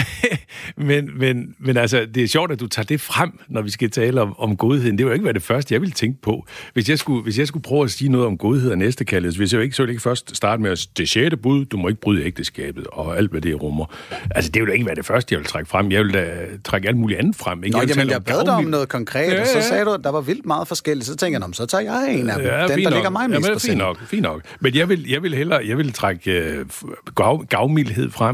men, 0.89 1.19
men, 1.19 1.55
men 1.59 1.77
altså, 1.77 2.07
det 2.15 2.23
er 2.23 2.29
sjovt, 2.29 2.53
at 2.53 2.61
du 2.61 2.67
tager 2.67 2.87
det 2.87 3.01
frem, 3.01 3.41
når 3.49 3.63
vi 3.63 3.71
skal 3.71 3.91
tale 3.91 4.21
om, 4.21 4.39
om 4.39 4.57
godheden. 4.57 4.99
Det 4.99 5.07
var 5.07 5.13
ikke 5.13 5.25
være 5.25 5.35
det 5.35 5.43
første, 5.43 5.75
jeg 5.75 5.81
ville 5.81 5.93
tænke 5.93 6.23
på. 6.23 6.47
Hvis 6.73 6.89
jeg 6.89 6.99
skulle, 6.99 7.23
hvis 7.23 7.39
jeg 7.39 7.47
skulle 7.47 7.63
prøve 7.63 7.85
at 7.85 7.91
sige 7.91 8.09
noget 8.09 8.27
om 8.27 8.39
godhed 8.39 8.71
og 8.71 8.79
næstekærlighed, 8.79 9.37
hvis 9.37 9.53
jeg 9.53 9.63
ikke, 9.63 9.77
så 9.77 9.83
ville 9.83 9.91
jeg 9.91 9.95
ikke 9.95 10.03
først 10.03 10.37
starte 10.37 10.63
med 10.63 10.71
at 10.71 10.87
det 10.97 11.09
sjette 11.09 11.37
bud, 11.37 11.65
du 11.65 11.77
må 11.77 11.89
ikke 11.89 12.01
bryde 12.01 12.25
ægteskabet 12.25 12.87
og 12.87 13.17
alt, 13.17 13.31
hvad 13.31 13.41
det 13.41 13.63
rummer. 13.63 13.87
Altså, 14.31 14.51
det 14.51 14.63
ville 14.63 14.75
ikke 14.75 14.87
være 14.87 14.95
det 14.95 15.07
første, 15.07 15.33
jeg 15.33 15.39
ville 15.39 15.49
trække 15.49 15.71
frem. 15.71 15.93
Jeg 15.93 16.01
ville 16.01 16.19
da 16.19 16.47
trække 16.65 16.89
alt 16.89 16.97
muligt 16.97 17.19
andet 17.19 17.37
frem. 17.37 17.65
Ikke? 17.65 17.77
Nå, 17.77 17.83
jeg 17.83 17.89
jamen, 17.89 18.11
jeg 18.11 18.25
bad 18.25 18.45
dig 18.45 18.55
om 18.55 18.65
noget 18.65 18.89
konkret, 18.89 19.33
ja, 19.33 19.41
og 19.41 19.47
så 19.47 19.69
sagde 19.69 19.85
du, 19.85 19.91
at 19.91 20.01
der 20.05 20.11
var 20.11 20.21
vildt 20.21 20.47
meget 20.47 20.69
forskelligt. 20.69 21.07
Så 21.07 21.17
tænker 21.17 21.41
jeg, 21.41 21.49
så 21.55 21.67
tager 21.67 21.85
jeg 21.85 22.15
en 22.15 22.31
af 22.31 22.37
dem. 22.39 22.47
Ja, 22.47 22.67
den, 22.67 22.69
der 22.69 22.77
nok. 22.77 22.93
ligger 22.93 23.11
mig 23.11 23.31
mest 23.31 23.49
ja, 23.49 23.55
fint 23.55 23.79
nok, 23.79 24.07
fint 24.07 24.23
nok. 24.23 24.43
Men 24.61 24.75
jeg 24.75 24.89
vil, 24.89 25.09
jeg 25.09 25.23
vil 25.23 25.35
hellere 25.35 25.67
jeg 25.67 25.79
vil 25.79 25.93
trække 25.93 26.65
uh, 26.83 26.91
gav, 27.17 27.45
gavmildhed 27.49 28.11
frem. 28.11 28.26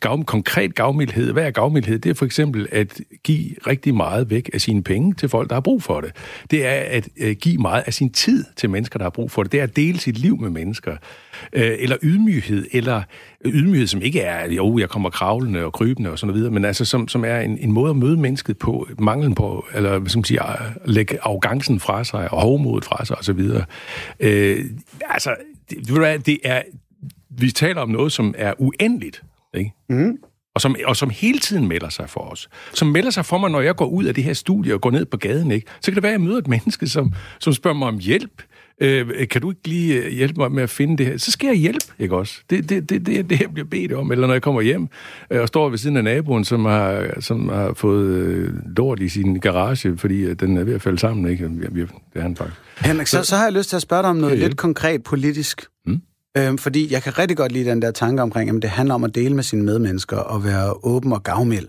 Gav, 0.00 0.24
konkret 0.24 0.74
gavmildhed. 0.74 1.32
Hvad 1.32 1.44
er 1.44 1.50
gavmildhed? 1.50 1.98
Det 1.98 2.10
er 2.10 2.14
for 2.14 2.24
eksempel 2.24 2.66
at 2.72 3.00
give 3.24 3.50
rigtig 3.66 3.94
meget 3.94 4.30
væk 4.30 4.50
af 4.54 4.60
sine 4.60 4.82
penge 4.82 5.14
til 5.14 5.28
folk, 5.28 5.48
der 5.48 5.54
har 5.56 5.60
brug 5.60 5.82
for 5.82 6.00
det. 6.00 6.12
Det 6.50 6.66
er 6.66 6.70
at 6.70 7.08
øh, 7.16 7.36
give 7.36 7.58
meget 7.58 7.82
af 7.86 7.94
sin 7.94 8.12
tid 8.12 8.44
til 8.56 8.70
mennesker, 8.70 8.98
der 8.98 9.04
har 9.04 9.10
brug 9.10 9.30
for 9.30 9.42
det. 9.42 9.52
Det 9.52 9.60
er 9.60 9.64
at 9.64 9.76
dele 9.76 10.00
sit 10.00 10.18
liv 10.18 10.40
med 10.40 10.50
mennesker. 10.50 10.96
Øh, 11.52 11.76
eller 11.78 11.96
ydmyghed, 12.02 12.66
eller 12.72 13.02
ydmyghed, 13.44 13.86
som 13.86 14.02
ikke 14.02 14.20
er, 14.20 14.52
jo, 14.52 14.78
jeg 14.78 14.88
kommer 14.88 15.10
kravlende 15.10 15.64
og 15.64 15.72
krybende 15.72 16.10
og 16.10 16.18
sådan 16.18 16.26
noget 16.26 16.38
videre, 16.38 16.52
men 16.52 16.64
altså 16.64 16.84
som, 16.84 17.08
som 17.08 17.24
er 17.24 17.40
en, 17.40 17.58
en 17.58 17.72
måde 17.72 17.90
at 17.90 17.96
møde 17.96 18.16
mennesket 18.16 18.58
på, 18.58 18.88
manglen 18.98 19.34
på, 19.34 19.66
eller 19.74 19.98
hvad 19.98 20.08
skal 20.08 20.18
man 20.18 20.24
sige, 20.24 20.42
at 20.42 20.58
lægge 20.84 21.18
arrogancen 21.22 21.80
fra 21.80 22.04
sig, 22.04 22.32
og 22.32 22.40
hovmodet 22.40 22.84
fra 22.84 23.04
sig 23.04 23.18
og 23.18 23.24
så 23.24 23.32
videre. 23.32 23.64
Øh, 24.20 24.64
altså, 25.10 25.34
det, 25.70 26.26
det 26.26 26.38
er, 26.44 26.62
vi 27.30 27.50
taler 27.50 27.80
om 27.80 27.88
noget, 27.88 28.12
som 28.12 28.34
er 28.38 28.54
uendeligt. 28.58 29.22
Ikke? 29.54 29.72
Mm. 29.88 30.16
Og 30.54 30.60
som, 30.60 30.76
og 30.84 30.96
som 30.96 31.10
hele 31.10 31.38
tiden 31.38 31.68
melder 31.68 31.88
sig 31.88 32.10
for 32.10 32.20
os. 32.20 32.48
Som 32.74 32.88
melder 32.88 33.10
sig 33.10 33.24
for 33.24 33.38
mig, 33.38 33.50
når 33.50 33.60
jeg 33.60 33.76
går 33.76 33.86
ud 33.86 34.04
af 34.04 34.14
det 34.14 34.24
her 34.24 34.32
studie 34.32 34.74
og 34.74 34.80
går 34.80 34.90
ned 34.90 35.06
på 35.06 35.16
gaden. 35.16 35.50
Ikke? 35.50 35.66
Så 35.80 35.90
kan 35.90 35.94
det 35.94 36.02
være, 36.02 36.12
at 36.12 36.20
jeg 36.20 36.26
møder 36.26 36.38
et 36.38 36.48
menneske, 36.48 36.86
som, 36.86 37.12
som 37.40 37.52
spørger 37.52 37.78
mig 37.78 37.88
om 37.88 37.98
hjælp. 37.98 38.42
Øh, 38.82 39.28
kan 39.28 39.40
du 39.40 39.50
ikke 39.50 39.68
lige 39.68 40.02
øh, 40.02 40.12
hjælpe 40.12 40.40
mig 40.40 40.52
med 40.52 40.62
at 40.62 40.70
finde 40.70 40.98
det 40.98 41.06
her? 41.06 41.16
Så 41.16 41.30
skal 41.30 41.46
jeg 41.46 41.56
hjælpe, 41.56 41.84
ikke 41.98 42.16
også? 42.16 42.40
Det 42.50 42.68
det, 42.68 42.90
det, 42.90 43.06
det, 43.06 43.30
det 43.30 43.40
jeg 43.40 43.50
bliver 43.52 43.68
bedt 43.68 43.92
om. 43.92 44.12
Eller 44.12 44.26
når 44.26 44.34
jeg 44.34 44.42
kommer 44.42 44.60
hjem 44.60 44.88
øh, 45.30 45.40
og 45.40 45.48
står 45.48 45.68
ved 45.68 45.78
siden 45.78 45.96
af 45.96 46.04
naboen, 46.04 46.44
som 46.44 46.64
har, 46.64 47.20
som 47.20 47.48
har 47.48 47.72
fået 47.74 48.06
øh, 48.06 48.54
lort 48.76 49.00
i 49.00 49.08
sin 49.08 49.40
garage, 49.40 49.98
fordi 49.98 50.20
øh, 50.20 50.36
den 50.40 50.56
er 50.56 50.64
ved 50.64 50.74
at 50.74 50.82
falde 50.82 50.98
sammen. 50.98 51.30
Ikke? 51.30 51.48
Det 51.48 51.88
er 52.14 52.20
han 52.20 52.36
faktisk. 52.36 52.60
Henrik, 52.78 53.06
så, 53.06 53.24
så 53.24 53.36
har 53.36 53.44
jeg 53.44 53.52
lyst 53.52 53.68
til 53.68 53.76
at 53.76 53.82
spørge 53.82 54.02
dig 54.02 54.10
om 54.10 54.16
noget 54.16 54.38
lidt 54.38 54.56
konkret 54.56 55.02
politisk. 55.02 55.66
Hmm? 55.84 56.00
Øhm, 56.36 56.58
fordi 56.58 56.92
jeg 56.92 57.02
kan 57.02 57.18
rigtig 57.18 57.36
godt 57.36 57.52
lide 57.52 57.70
den 57.70 57.82
der 57.82 57.90
tanke 57.90 58.22
omkring, 58.22 58.50
at 58.50 58.62
det 58.62 58.70
handler 58.70 58.94
om 58.94 59.04
at 59.04 59.14
dele 59.14 59.34
med 59.34 59.42
sine 59.42 59.62
medmennesker 59.62 60.16
og 60.16 60.44
være 60.44 60.72
åben 60.82 61.12
og 61.12 61.22
gavmild. 61.22 61.68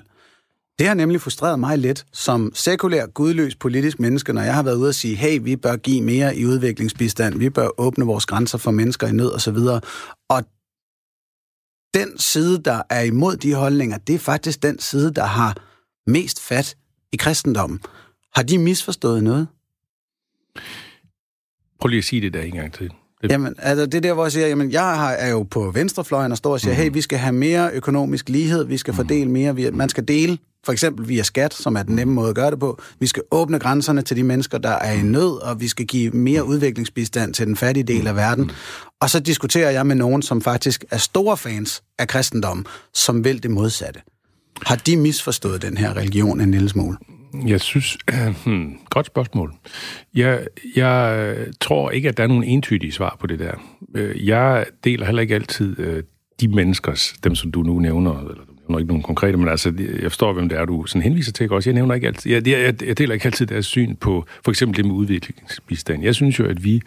Det 0.80 0.88
har 0.88 0.96
nemlig 0.96 1.22
frustreret 1.22 1.60
mig 1.60 1.78
lidt 1.78 2.06
som 2.12 2.52
sekulær, 2.54 3.06
gudløs 3.06 3.56
politisk 3.56 4.00
menneske, 4.00 4.34
når 4.34 4.42
jeg 4.42 4.56
har 4.56 4.64
været 4.64 4.76
ude 4.76 4.90
og 4.90 4.96
sige, 4.96 5.16
hey, 5.16 5.40
vi 5.42 5.56
bør 5.56 5.76
give 5.76 6.02
mere 6.02 6.36
i 6.36 6.46
udviklingsbistand, 6.46 7.40
vi 7.40 7.50
bør 7.50 7.68
åbne 7.78 8.06
vores 8.06 8.26
grænser 8.26 8.58
for 8.58 8.72
mennesker 8.72 9.08
i 9.08 9.12
nød 9.12 9.32
osv. 9.32 9.58
Og 10.30 10.44
den 11.94 12.18
side, 12.18 12.64
der 12.64 12.82
er 12.90 13.02
imod 13.02 13.36
de 13.36 13.54
holdninger, 13.54 13.98
det 13.98 14.16
er 14.16 14.20
faktisk 14.20 14.64
den 14.64 14.80
side, 14.80 15.14
der 15.14 15.26
har 15.26 15.58
mest 16.08 16.42
fat 16.42 16.78
i 17.12 17.18
kristendommen. 17.18 17.80
Har 18.36 18.44
de 18.44 18.58
misforstået 18.58 19.24
noget? 19.24 19.48
Prøv 21.80 21.88
lige 21.88 21.98
at 21.98 22.04
sige 22.04 22.22
det 22.22 22.34
der 22.34 22.42
en 22.42 22.56
gang 22.56 22.74
til. 22.74 22.92
Det... 23.22 23.32
Jamen, 23.32 23.56
altså 23.58 23.86
det 23.86 23.96
er 23.96 24.02
der, 24.02 24.14
hvor 24.14 24.26
jeg 24.26 24.32
siger, 24.32 24.48
jamen, 24.48 24.72
jeg 24.72 25.16
er 25.20 25.30
jo 25.30 25.44
på 25.44 25.72
venstrefløjen 25.72 26.32
og 26.32 26.38
står 26.38 26.52
og 26.52 26.60
siger, 26.60 26.74
mm. 26.74 26.82
hey, 26.82 26.90
vi 26.94 27.02
skal 27.02 27.18
have 27.18 27.34
mere 27.34 27.72
økonomisk 27.74 28.30
lighed, 28.30 28.66
vi 28.66 28.78
skal 28.78 28.92
mm. 28.92 28.96
fordele 28.96 29.30
mere, 29.30 29.56
vi, 29.56 29.70
man 29.72 29.90
skal 29.90 30.08
dele, 30.08 30.38
for 30.66 30.72
eksempel 30.72 31.08
via 31.08 31.24
skat, 31.24 31.54
som 31.54 31.76
er 31.76 31.84
den 31.84 31.96
nemme 31.96 32.14
måde 32.14 32.30
at 32.30 32.36
gøre 32.36 32.52
det 32.52 32.60
på. 32.60 32.82
Vi 33.00 33.08
skal 33.08 33.24
åbne 33.32 33.60
grænserne 33.60 34.02
til 34.02 34.18
de 34.18 34.24
mennesker, 34.24 34.58
der 34.58 34.70
er 34.70 34.92
i 34.92 35.02
nød, 35.02 35.42
og 35.42 35.60
vi 35.60 35.68
skal 35.68 35.86
give 35.86 36.12
mere 36.12 36.46
udviklingsbistand 36.46 37.34
til 37.34 37.48
den 37.48 37.56
fattige 37.56 37.84
del 37.84 38.08
af 38.08 38.16
verden. 38.16 38.52
Og 39.00 39.10
så 39.10 39.20
diskuterer 39.20 39.72
jeg 39.72 39.86
med 39.86 39.96
nogen, 39.96 40.22
som 40.22 40.42
faktisk 40.42 40.86
er 40.92 40.98
store 40.98 41.38
fans 41.38 41.84
af 42.00 42.08
kristendommen, 42.08 42.66
som 42.94 43.24
vil 43.24 43.44
det 43.44 43.52
modsatte. 43.52 44.02
Har 44.66 44.76
de 44.76 44.98
misforstået 44.98 45.62
den 45.62 45.78
her 45.78 45.98
religion 45.98 46.42
en 46.42 46.52
lille 46.52 46.70
smule? 46.70 46.98
Jeg 47.48 47.62
synes... 47.62 47.98
Hmm, 48.46 48.78
godt 48.90 49.06
spørgsmål. 49.06 49.54
Jeg, 50.16 50.48
jeg 50.76 51.36
tror 51.62 51.92
ikke, 51.92 52.10
at 52.10 52.18
der 52.18 52.24
er 52.24 52.28
nogen 52.28 52.44
entydige 52.44 52.92
svar 52.92 53.18
på 53.20 53.28
det 53.28 53.40
der. 53.40 53.54
Øh, 53.96 54.28
jeg 54.28 54.66
deler 54.84 55.06
heller 55.06 55.22
ikke 55.22 55.36
altid 55.36 55.80
øh, 55.80 56.04
de 56.42 56.48
menneskers, 56.48 57.14
dem 57.24 57.36
som 57.36 57.52
du 57.52 57.64
nu 57.64 57.80
nævner, 57.80 58.20
eller 58.20 58.34
du 58.46 58.54
nævner 58.60 58.80
ikke 58.80 58.88
nogen 58.88 59.04
konkrete, 59.04 59.38
men 59.38 59.48
altså, 59.48 59.74
jeg 60.02 60.12
forstår, 60.12 60.34
hvem 60.34 60.50
det 60.50 60.58
er, 60.58 60.66
du 60.66 60.86
sådan 60.86 61.02
henviser 61.02 61.32
til, 61.32 61.52
også. 61.52 61.70
Jeg 61.70 61.76
nævner 61.76 61.96
ikke 61.96 62.08
altid, 62.08 62.32
jeg, 62.32 62.48
jeg, 62.48 62.84
jeg 62.86 62.98
deler 62.98 63.14
ikke 63.14 63.26
altid 63.26 63.46
deres 63.46 63.66
syn 63.66 63.96
på, 63.96 64.26
for 64.44 64.52
eksempel 64.52 64.78
det 64.78 64.86
med 64.86 64.96
udviklingsbistand. 64.96 66.04
Jeg 66.04 66.16
synes 66.16 66.40
jo, 66.40 66.46
at 66.46 66.64
vi 66.64 66.82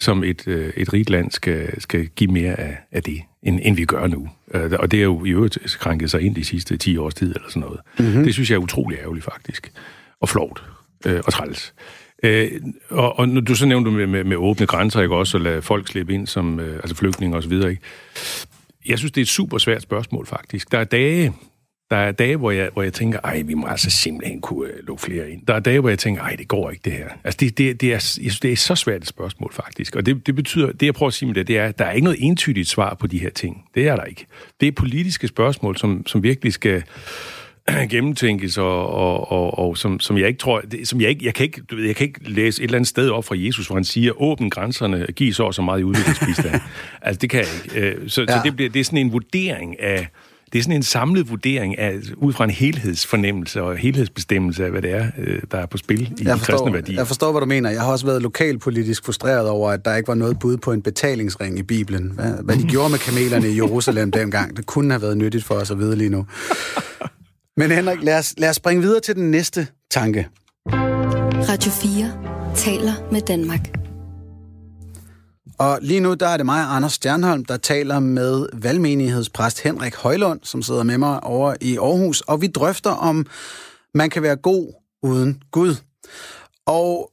som 0.00 0.24
et, 0.24 0.72
et 0.76 0.92
rigt 0.92 1.10
land 1.10 1.30
skal, 1.30 1.80
skal 1.80 2.06
give 2.06 2.32
mere 2.32 2.60
af, 2.60 2.76
af 2.92 3.02
det, 3.02 3.22
end, 3.44 3.60
end 3.62 3.76
vi 3.76 3.84
gør 3.84 4.06
nu. 4.06 4.28
Øh, 4.54 4.72
og 4.78 4.90
det 4.90 4.98
er 4.98 5.04
jo 5.04 5.24
i 5.24 5.30
øvrigt 5.30 5.58
krænket 5.80 6.10
sig 6.10 6.20
ind 6.20 6.34
de 6.34 6.44
sidste 6.44 6.76
10 6.76 6.96
års 6.96 7.14
tid, 7.14 7.34
eller 7.34 7.48
sådan 7.48 7.60
noget. 7.60 7.80
Mm-hmm. 7.98 8.24
Det 8.24 8.32
synes 8.34 8.50
jeg 8.50 8.56
er 8.56 8.60
utrolig 8.60 8.98
ærgerligt, 8.98 9.24
faktisk. 9.24 9.72
Og 10.20 10.28
flot. 10.28 10.62
Øh, 11.06 11.20
og 11.26 11.32
træls. 11.32 11.74
Øh, 12.22 12.50
og, 12.90 13.18
og 13.18 13.28
du 13.48 13.54
så 13.54 13.66
nævnte 13.66 13.90
med, 13.90 14.06
med, 14.06 14.24
med 14.24 14.36
åbne 14.36 14.66
grænser, 14.66 15.02
ikke 15.02 15.16
også, 15.16 15.36
og 15.36 15.40
lade 15.40 15.62
folk 15.62 15.88
slippe 15.88 16.14
ind 16.14 16.26
som 16.26 16.60
øh, 16.60 16.76
altså 16.76 16.96
flygtninge 16.96 17.36
og 17.36 17.42
så 17.42 17.48
videre, 17.48 17.70
ikke? 17.70 17.82
Jeg 18.86 18.98
synes, 18.98 19.12
det 19.12 19.20
er 19.20 19.24
et 19.24 19.28
super 19.28 19.58
svært 19.58 19.82
spørgsmål, 19.82 20.26
faktisk. 20.26 20.72
Der 20.72 20.78
er 20.78 20.84
dage, 20.84 21.32
der 21.90 21.96
er 21.96 22.12
dage, 22.12 22.36
hvor 22.36 22.50
jeg, 22.50 22.70
hvor 22.72 22.82
jeg 22.82 22.92
tænker, 22.92 23.18
ej, 23.24 23.42
vi 23.42 23.54
må 23.54 23.66
altså 23.66 23.90
simpelthen 23.90 24.40
kunne 24.40 24.64
uh, 24.64 24.86
lukke 24.86 25.02
flere 25.02 25.30
ind. 25.30 25.46
Der 25.46 25.54
er 25.54 25.60
dage, 25.60 25.80
hvor 25.80 25.88
jeg 25.88 25.98
tænker, 25.98 26.22
ej, 26.22 26.36
det 26.38 26.48
går 26.48 26.70
ikke, 26.70 26.82
det 26.84 26.92
her. 26.92 27.08
Altså, 27.24 27.38
det, 27.40 27.58
det, 27.58 27.80
det, 27.80 27.86
er, 27.86 27.92
jeg 27.92 28.02
synes, 28.02 28.40
det 28.40 28.52
er 28.52 28.56
så 28.56 28.74
svært 28.74 29.02
et 29.02 29.08
spørgsmål, 29.08 29.52
faktisk. 29.52 29.96
Og 29.96 30.06
det, 30.06 30.26
det 30.26 30.34
betyder, 30.34 30.72
det 30.72 30.86
jeg 30.86 30.94
prøver 30.94 31.08
at 31.08 31.14
sige 31.14 31.26
med 31.26 31.34
det, 31.34 31.48
det 31.48 31.58
er, 31.58 31.64
at 31.64 31.78
der 31.78 31.84
er 31.84 31.92
ikke 31.92 32.04
noget 32.04 32.18
entydigt 32.22 32.68
svar 32.68 32.94
på 32.94 33.06
de 33.06 33.18
her 33.18 33.30
ting. 33.30 33.64
Det 33.74 33.88
er 33.88 33.96
der 33.96 34.04
ikke. 34.04 34.26
Det 34.60 34.68
er 34.68 34.72
politiske 34.72 35.28
spørgsmål, 35.28 35.76
som, 35.76 36.06
som 36.06 36.22
virkelig 36.22 36.52
skal 36.52 36.82
gennemtænkes, 37.90 38.58
og, 38.58 38.88
og, 38.88 39.32
og, 39.32 39.58
og 39.58 39.76
som, 39.78 40.00
som 40.00 40.18
jeg 40.18 40.28
ikke 40.28 40.38
tror, 40.38 40.60
det, 40.60 40.88
som 40.88 41.00
jeg 41.00 41.08
ikke, 41.10 41.24
jeg 41.24 41.34
kan 41.34 41.44
ikke, 41.44 41.62
du 41.62 41.76
ved, 41.76 41.84
jeg 41.84 41.96
kan 41.96 42.06
ikke 42.06 42.30
læse 42.30 42.62
et 42.62 42.64
eller 42.64 42.78
andet 42.78 42.88
sted 42.88 43.10
op 43.10 43.24
fra 43.24 43.34
Jesus, 43.38 43.66
hvor 43.66 43.76
han 43.76 43.84
siger, 43.84 44.22
åbn 44.22 44.50
grænserne, 44.50 45.06
giv 45.16 45.32
så 45.32 45.42
og 45.42 45.54
så 45.54 45.62
meget 45.62 45.80
i 45.80 45.84
udviklingsbistand. 45.84 46.60
altså, 47.02 47.18
det 47.20 47.30
kan 47.30 47.40
jeg 47.40 47.48
ikke. 47.64 47.88
Øh, 47.88 48.08
så, 48.08 48.20
ja. 48.20 48.26
så 48.26 48.40
det, 48.44 48.56
bliver, 48.56 48.70
det 48.70 48.80
er 48.80 48.84
sådan 48.84 48.98
en 48.98 49.12
vurdering 49.12 49.80
af, 49.80 50.08
det 50.54 50.60
er 50.60 50.62
sådan 50.62 50.76
en 50.76 50.82
samlet 50.82 51.30
vurdering 51.30 51.78
af, 51.78 51.98
ud 52.16 52.32
fra 52.32 52.44
en 52.44 52.50
helhedsfornemmelse 52.50 53.62
og 53.62 53.76
helhedsbestemmelse 53.76 54.64
af, 54.64 54.70
hvad 54.70 54.82
det 54.82 54.90
er, 54.90 55.06
øh, 55.18 55.42
der 55.50 55.58
er 55.58 55.66
på 55.66 55.76
spil 55.76 56.00
i 56.00 56.24
jeg 56.24 56.34
de 56.34 56.38
forstår, 56.38 56.56
kristne 56.56 56.72
værdier. 56.72 56.96
Jeg 56.96 57.06
forstår, 57.06 57.32
hvad 57.32 57.40
du 57.40 57.46
mener. 57.46 57.70
Jeg 57.70 57.80
har 57.80 57.92
også 57.92 58.06
været 58.06 58.22
lokalpolitisk 58.22 59.04
frustreret 59.04 59.48
over, 59.48 59.70
at 59.70 59.84
der 59.84 59.96
ikke 59.96 60.08
var 60.08 60.14
noget 60.14 60.38
bud 60.38 60.56
på 60.56 60.72
en 60.72 60.82
betalingsring 60.82 61.58
i 61.58 61.62
Bibelen. 61.62 62.12
Hvad, 62.14 62.32
hvad 62.44 62.56
de 62.56 62.62
gjorde 62.62 62.90
med 62.90 62.98
kamelerne 62.98 63.48
i 63.48 63.56
Jerusalem 63.56 64.10
dengang, 64.20 64.56
det 64.56 64.66
kunne 64.66 64.90
have 64.90 65.02
været 65.02 65.16
nyttigt 65.16 65.44
for 65.44 65.54
os 65.54 65.70
at 65.70 65.78
vide 65.78 65.96
lige 65.96 66.10
nu. 66.10 66.26
Men 67.56 67.70
Henrik, 67.70 67.98
lad 68.02 68.18
os, 68.18 68.34
lad 68.38 68.50
os 68.50 68.56
springe 68.56 68.82
videre 68.82 69.00
til 69.00 69.14
den 69.14 69.30
næste 69.30 69.66
tanke. 69.90 70.28
Radio 71.48 71.70
4 71.70 72.54
taler 72.56 72.92
med 73.12 73.20
Danmark. 73.20 73.83
Og 75.58 75.78
lige 75.82 76.00
nu, 76.00 76.14
der 76.14 76.28
er 76.28 76.36
det 76.36 76.46
mig, 76.46 76.60
Anders 76.60 76.92
Stjernholm, 76.92 77.44
der 77.44 77.56
taler 77.56 77.98
med 77.98 78.46
valgmenighedspræst 78.52 79.60
Henrik 79.60 79.94
Højlund, 79.94 80.40
som 80.42 80.62
sidder 80.62 80.82
med 80.82 80.98
mig 80.98 81.22
over 81.22 81.54
i 81.60 81.76
Aarhus, 81.76 82.20
og 82.20 82.40
vi 82.40 82.46
drøfter 82.46 82.90
om, 82.90 83.26
man 83.94 84.10
kan 84.10 84.22
være 84.22 84.36
god 84.36 84.72
uden 85.02 85.42
Gud. 85.50 85.76
Og 86.66 87.12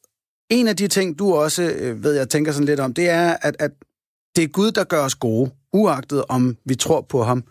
en 0.50 0.68
af 0.68 0.78
de 0.78 0.88
ting, 0.88 1.20
du 1.20 1.34
også, 1.34 1.64
øh, 1.64 2.04
ved 2.04 2.14
jeg, 2.14 2.30
tænker 2.30 2.52
sådan 2.52 2.66
lidt 2.66 2.80
om, 2.80 2.94
det 2.94 3.10
er, 3.10 3.38
at, 3.42 3.56
at 3.60 3.72
det 4.36 4.44
er 4.44 4.48
Gud, 4.48 4.72
der 4.72 4.84
gør 4.84 5.04
os 5.04 5.16
gode, 5.16 5.52
uagtet 5.74 6.26
om 6.30 6.58
vi 6.66 6.76
tror 6.76 7.02
på 7.02 7.24
ham 7.24 7.44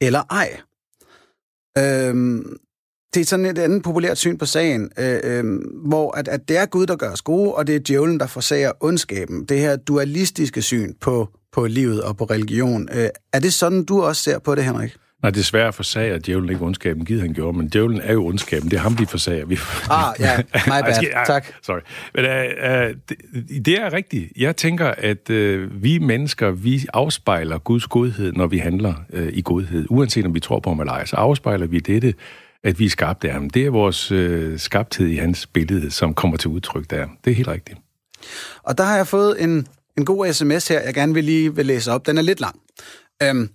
eller 0.00 0.22
ej. 0.30 0.60
Øhm, 1.78 2.58
det 3.14 3.20
er 3.20 3.24
sådan 3.24 3.46
et 3.46 3.58
andet 3.58 3.82
populært 3.82 4.18
syn 4.18 4.38
på 4.38 4.46
sagen, 4.46 4.90
øh, 4.98 5.20
øh, 5.24 5.44
hvor 5.86 6.16
at, 6.16 6.28
at 6.28 6.48
det 6.48 6.56
er 6.56 6.66
Gud, 6.66 6.86
der 6.86 6.96
gør 6.96 7.10
os 7.10 7.22
gode, 7.22 7.54
og 7.54 7.66
det 7.66 7.74
er 7.74 7.80
djævlen, 7.80 8.20
der 8.20 8.26
forsager 8.26 8.72
ondskaben. 8.80 9.44
Det 9.44 9.60
her 9.60 9.76
dualistiske 9.76 10.62
syn 10.62 10.94
på, 11.00 11.28
på 11.52 11.66
livet 11.66 12.02
og 12.02 12.16
på 12.16 12.24
religion. 12.24 12.88
Øh, 12.92 13.08
er 13.32 13.40
det 13.40 13.54
sådan, 13.54 13.84
du 13.84 14.02
også 14.02 14.22
ser 14.22 14.38
på 14.38 14.54
det, 14.54 14.64
Henrik? 14.64 14.96
Nej, 15.22 15.30
det 15.30 15.40
er 15.40 15.44
svært 15.44 15.68
at 15.68 15.74
forsage, 15.74 16.14
at 16.14 16.26
djævlen 16.26 16.50
ikke 16.50 16.64
ondskaben, 16.64 17.04
givet 17.04 17.20
han 17.22 17.32
gjorde, 17.32 17.58
men 17.58 17.68
djævlen 17.68 18.00
er 18.00 18.12
jo 18.12 18.26
ondskaben. 18.26 18.70
Det 18.70 18.76
er 18.76 18.80
ham, 18.80 18.96
de 18.96 19.06
forsager. 19.06 19.46
Vi... 19.46 19.58
Ah, 19.90 20.14
ja, 20.20 20.36
my 20.66 20.82
bad. 20.84 21.26
tak. 21.26 21.46
Sorry. 21.62 21.80
Men 22.14 22.24
uh, 22.24 22.30
uh, 22.30 22.96
det, 23.08 23.66
det 23.66 23.80
er 23.80 23.92
rigtigt. 23.92 24.32
Jeg 24.36 24.56
tænker, 24.56 24.86
at 24.86 25.30
uh, 25.30 25.82
vi 25.82 25.98
mennesker, 25.98 26.50
vi 26.50 26.86
afspejler 26.92 27.58
Guds 27.58 27.86
godhed, 27.86 28.32
når 28.32 28.46
vi 28.46 28.58
handler 28.58 28.94
uh, 29.12 29.26
i 29.32 29.42
godhed. 29.44 29.86
Uanset 29.90 30.26
om 30.26 30.34
vi 30.34 30.40
tror 30.40 30.60
på 30.60 30.70
ham 30.70 30.80
eller 30.80 30.92
ej, 30.92 31.06
så 31.06 31.16
afspejler 31.16 31.66
vi 31.66 31.78
dette, 31.78 32.14
at 32.64 32.78
vi 32.78 32.86
er 32.86 32.90
skabt 32.90 33.24
af 33.24 33.32
ham. 33.32 33.50
Det 33.50 33.66
er 33.66 33.70
vores 33.70 34.12
øh, 34.12 34.58
skabthed 34.58 35.06
i 35.06 35.16
hans 35.16 35.46
billede, 35.46 35.90
som 35.90 36.14
kommer 36.14 36.36
til 36.36 36.50
udtryk 36.50 36.90
der. 36.90 37.06
Det 37.24 37.30
er 37.30 37.34
helt 37.34 37.48
rigtigt. 37.48 37.78
Og 38.62 38.78
der 38.78 38.84
har 38.84 38.96
jeg 38.96 39.06
fået 39.06 39.42
en, 39.42 39.68
en 39.98 40.04
god 40.04 40.32
sms 40.32 40.68
her, 40.68 40.80
jeg 40.80 40.94
gerne 40.94 41.14
vil 41.14 41.24
lige 41.24 41.54
vil 41.54 41.66
læse 41.66 41.92
op. 41.92 42.06
Den 42.06 42.18
er 42.18 42.22
lidt 42.22 42.40
lang. 42.40 42.60
Øhm, 43.22 43.50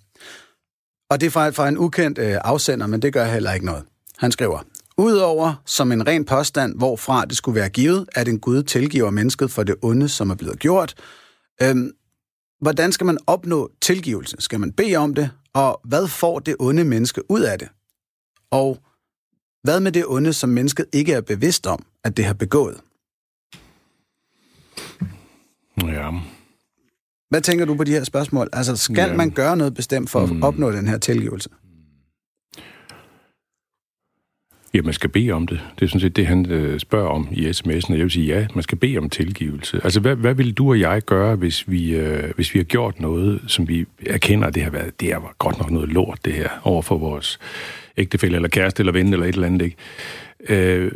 og 1.10 1.22
det 1.22 1.28
er 1.28 1.32
fra, 1.32 1.50
fra 1.50 1.68
en 1.68 1.78
ukendt 1.78 2.18
øh, 2.18 2.38
afsender, 2.44 2.88
men 2.88 3.02
det 3.02 3.14
gør 3.14 3.26
heller 3.26 3.54
ikke 3.54 3.66
noget. 3.66 3.84
Han 4.18 4.32
skriver, 4.32 4.60
Udover 4.98 5.62
som 5.66 5.92
en 5.92 6.08
ren 6.08 6.26
påstand, 6.26 6.78
hvorfra 6.78 7.26
det 7.26 7.38
skulle 7.38 7.60
være 7.60 7.70
givet, 7.70 8.10
at 8.16 8.28
en 8.28 8.40
Gud 8.40 8.64
tilgiver 8.64 9.10
mennesket 9.10 9.52
for 9.52 9.64
det 9.64 9.76
onde, 9.82 10.10
som 10.10 10.30
er 10.30 10.36
blevet 10.36 10.60
gjort. 10.60 10.96
Øhm, 11.62 11.92
hvordan 12.62 12.92
skal 12.92 13.06
man 13.06 13.18
opnå 13.28 13.72
tilgivelse? 13.82 14.38
Skal 14.40 14.60
man 14.60 14.72
bede 14.72 14.96
om 14.96 15.14
det? 15.14 15.32
Og 15.54 15.82
hvad 15.84 16.08
får 16.08 16.40
det 16.40 16.56
onde 16.60 16.84
menneske 16.84 17.32
ud 17.32 17.42
af 17.42 17.60
det? 17.60 17.68
Og 18.52 18.78
hvad 19.64 19.80
med 19.80 19.92
det 19.92 20.06
onde, 20.08 20.34
som 20.34 20.50
mennesket 20.50 20.86
ikke 20.94 21.14
er 21.14 21.22
bevidst 21.22 21.68
om, 21.68 21.86
at 22.04 22.18
det 22.18 22.26
har 22.26 22.34
begået? 22.34 22.78
Ja. 25.82 26.12
Hvad 27.30 27.42
tænker 27.42 27.66
du 27.66 27.76
på 27.76 27.84
de 27.84 27.92
her 27.92 28.04
spørgsmål? 28.04 28.50
Altså, 28.54 28.76
skal 28.76 29.10
ja. 29.10 29.16
man 29.16 29.30
gøre 29.30 29.58
noget 29.58 29.74
bestemt 29.74 30.10
for 30.10 30.20
at 30.20 30.30
mm. 30.30 30.44
opnå 30.44 30.72
den 30.72 30.88
her 30.88 30.98
tilgivelse? 30.98 31.50
Ja, 34.74 34.82
man 34.82 34.94
skal 34.94 35.10
bede 35.10 35.32
om 35.32 35.48
det. 35.48 35.62
Det 35.80 35.86
er 35.86 35.90
sådan 35.90 36.00
set 36.00 36.16
det, 36.16 36.28
han 36.28 36.46
øh, 36.46 36.80
spørger 36.80 37.10
om 37.10 37.28
i 37.32 37.50
sms'en, 37.50 37.90
og 37.90 37.98
jeg 37.98 38.04
vil 38.04 38.12
sige 38.12 38.26
ja, 38.26 38.48
man 38.56 38.64
skal 38.64 38.78
bede 38.78 38.98
om 38.98 39.10
tilgivelse. 39.10 39.82
Altså, 39.84 40.00
hvad, 40.00 40.16
hvad 40.16 40.34
vil 40.34 40.54
du 40.54 40.70
og 40.70 40.80
jeg 40.80 41.02
gøre, 41.02 41.36
hvis 41.36 41.70
vi, 41.70 41.96
øh, 41.96 42.36
hvis 42.36 42.54
vi 42.54 42.60
har 42.60 42.64
gjort 42.64 43.00
noget, 43.00 43.42
som 43.48 43.68
vi 43.68 43.86
erkender, 44.06 44.48
at 44.48 44.56
det 44.56 44.64
har 44.64 44.70
været, 44.70 45.00
det 45.00 45.12
er 45.12 45.36
godt 45.38 45.60
nok 45.60 45.72
noget 45.72 45.90
lort, 45.90 46.20
det 46.26 46.34
her, 46.34 46.50
over 46.64 46.82
for 46.82 46.98
vores 46.98 47.40
ægtefælle, 47.98 48.36
eller 48.36 48.50
kæreste, 48.50 48.82
eller 48.82 48.94
ven, 48.94 49.14
eller 49.14 49.26
et 49.26 49.34
eller 49.34 49.48
andet, 49.48 49.62
ikke? 49.66 49.78
Øh, 50.50 50.92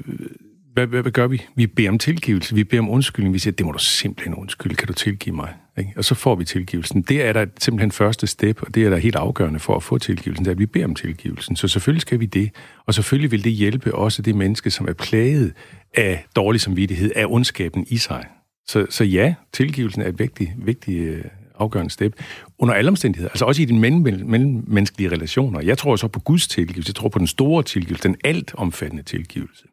hvad, 0.73 0.87
hvad, 0.87 1.01
hvad 1.01 1.11
gør 1.11 1.27
vi? 1.27 1.41
Vi 1.55 1.67
beder 1.67 1.89
om 1.89 1.97
tilgivelse, 1.97 2.55
vi 2.55 2.63
beder 2.63 2.81
om 2.81 2.89
undskyldning, 2.89 3.33
vi 3.33 3.39
siger, 3.39 3.51
det 3.51 3.65
må 3.65 3.71
du 3.71 3.79
simpelthen 3.79 4.35
undskylde, 4.35 4.75
kan 4.75 4.87
du 4.87 4.93
tilgive 4.93 5.35
mig? 5.35 5.53
Ikke? 5.77 5.93
Og 5.97 6.05
så 6.05 6.15
får 6.15 6.35
vi 6.35 6.45
tilgivelsen. 6.45 7.01
Det 7.01 7.21
er 7.21 7.33
der 7.33 7.45
simpelthen 7.59 7.91
første 7.91 8.27
step, 8.27 8.61
og 8.61 8.75
det 8.75 8.85
er 8.85 8.89
der 8.89 8.97
helt 8.97 9.15
afgørende 9.15 9.59
for 9.59 9.75
at 9.75 9.83
få 9.83 9.97
tilgivelsen, 9.97 10.45
det 10.45 10.51
er, 10.51 10.55
at 10.55 10.59
vi 10.59 10.65
beder 10.65 10.85
om 10.85 10.95
tilgivelsen. 10.95 11.55
Så 11.55 11.67
selvfølgelig 11.67 12.01
skal 12.01 12.19
vi 12.19 12.25
det, 12.25 12.51
og 12.85 12.93
selvfølgelig 12.93 13.31
vil 13.31 13.43
det 13.43 13.51
hjælpe 13.51 13.95
også 13.95 14.21
det 14.21 14.35
menneske, 14.35 14.71
som 14.71 14.87
er 14.87 14.93
plaget 14.93 15.53
af 15.93 16.25
dårlig 16.35 16.61
samvittighed, 16.61 17.11
af 17.15 17.25
ondskaben 17.29 17.85
i 17.89 17.97
sig. 17.97 18.25
Så, 18.67 18.85
så 18.89 19.03
ja, 19.03 19.35
tilgivelsen 19.53 20.01
er 20.01 20.07
et 20.07 20.19
vigtigt, 20.19 20.51
vigtigt 20.57 21.09
øh, 21.09 21.23
afgørende 21.59 21.91
step. 21.91 22.13
Under 22.59 22.75
alle 22.75 22.89
omstændigheder, 22.89 23.29
altså 23.29 23.45
også 23.45 23.61
i 23.61 23.65
dine 23.65 23.79
mellemmenneskelige 23.79 25.11
relationer. 25.11 25.61
Jeg 25.61 25.77
tror 25.77 25.95
så 25.95 26.07
på 26.07 26.19
Guds 26.19 26.47
tilgivelse, 26.47 26.89
jeg 26.89 26.95
tror 26.95 27.09
på 27.09 27.19
den 27.19 27.27
store 27.27 27.63
tilgivelse, 27.63 28.03
den 28.03 28.15
alt 28.23 28.55
omfattende 28.55 29.03
tilgivelse. 29.03 29.63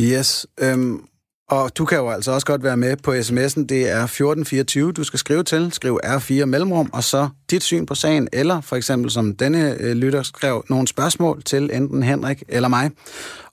Yes, 0.00 0.46
øhm, 0.60 1.04
og 1.50 1.78
du 1.78 1.84
kan 1.84 1.98
jo 1.98 2.10
altså 2.10 2.32
også 2.32 2.46
godt 2.46 2.62
være 2.62 2.76
med 2.76 2.96
på 2.96 3.12
sms'en. 3.12 3.66
Det 3.66 3.90
er 3.90 4.04
1424, 4.04 4.92
du 4.92 5.04
skal 5.04 5.18
skrive 5.18 5.42
til. 5.42 5.72
Skriv 5.72 6.00
R4 6.04 6.44
mellemrum, 6.44 6.90
og 6.92 7.04
så 7.04 7.28
dit 7.50 7.62
syn 7.62 7.86
på 7.86 7.94
sagen, 7.94 8.28
eller 8.32 8.60
for 8.60 8.76
eksempel 8.76 9.10
som 9.10 9.36
denne 9.36 9.76
øh, 9.80 9.96
lytter 9.96 10.22
skrev 10.22 10.64
nogle 10.70 10.88
spørgsmål 10.88 11.42
til 11.42 11.70
enten 11.72 12.02
Henrik 12.02 12.42
eller 12.48 12.68
mig. 12.68 12.90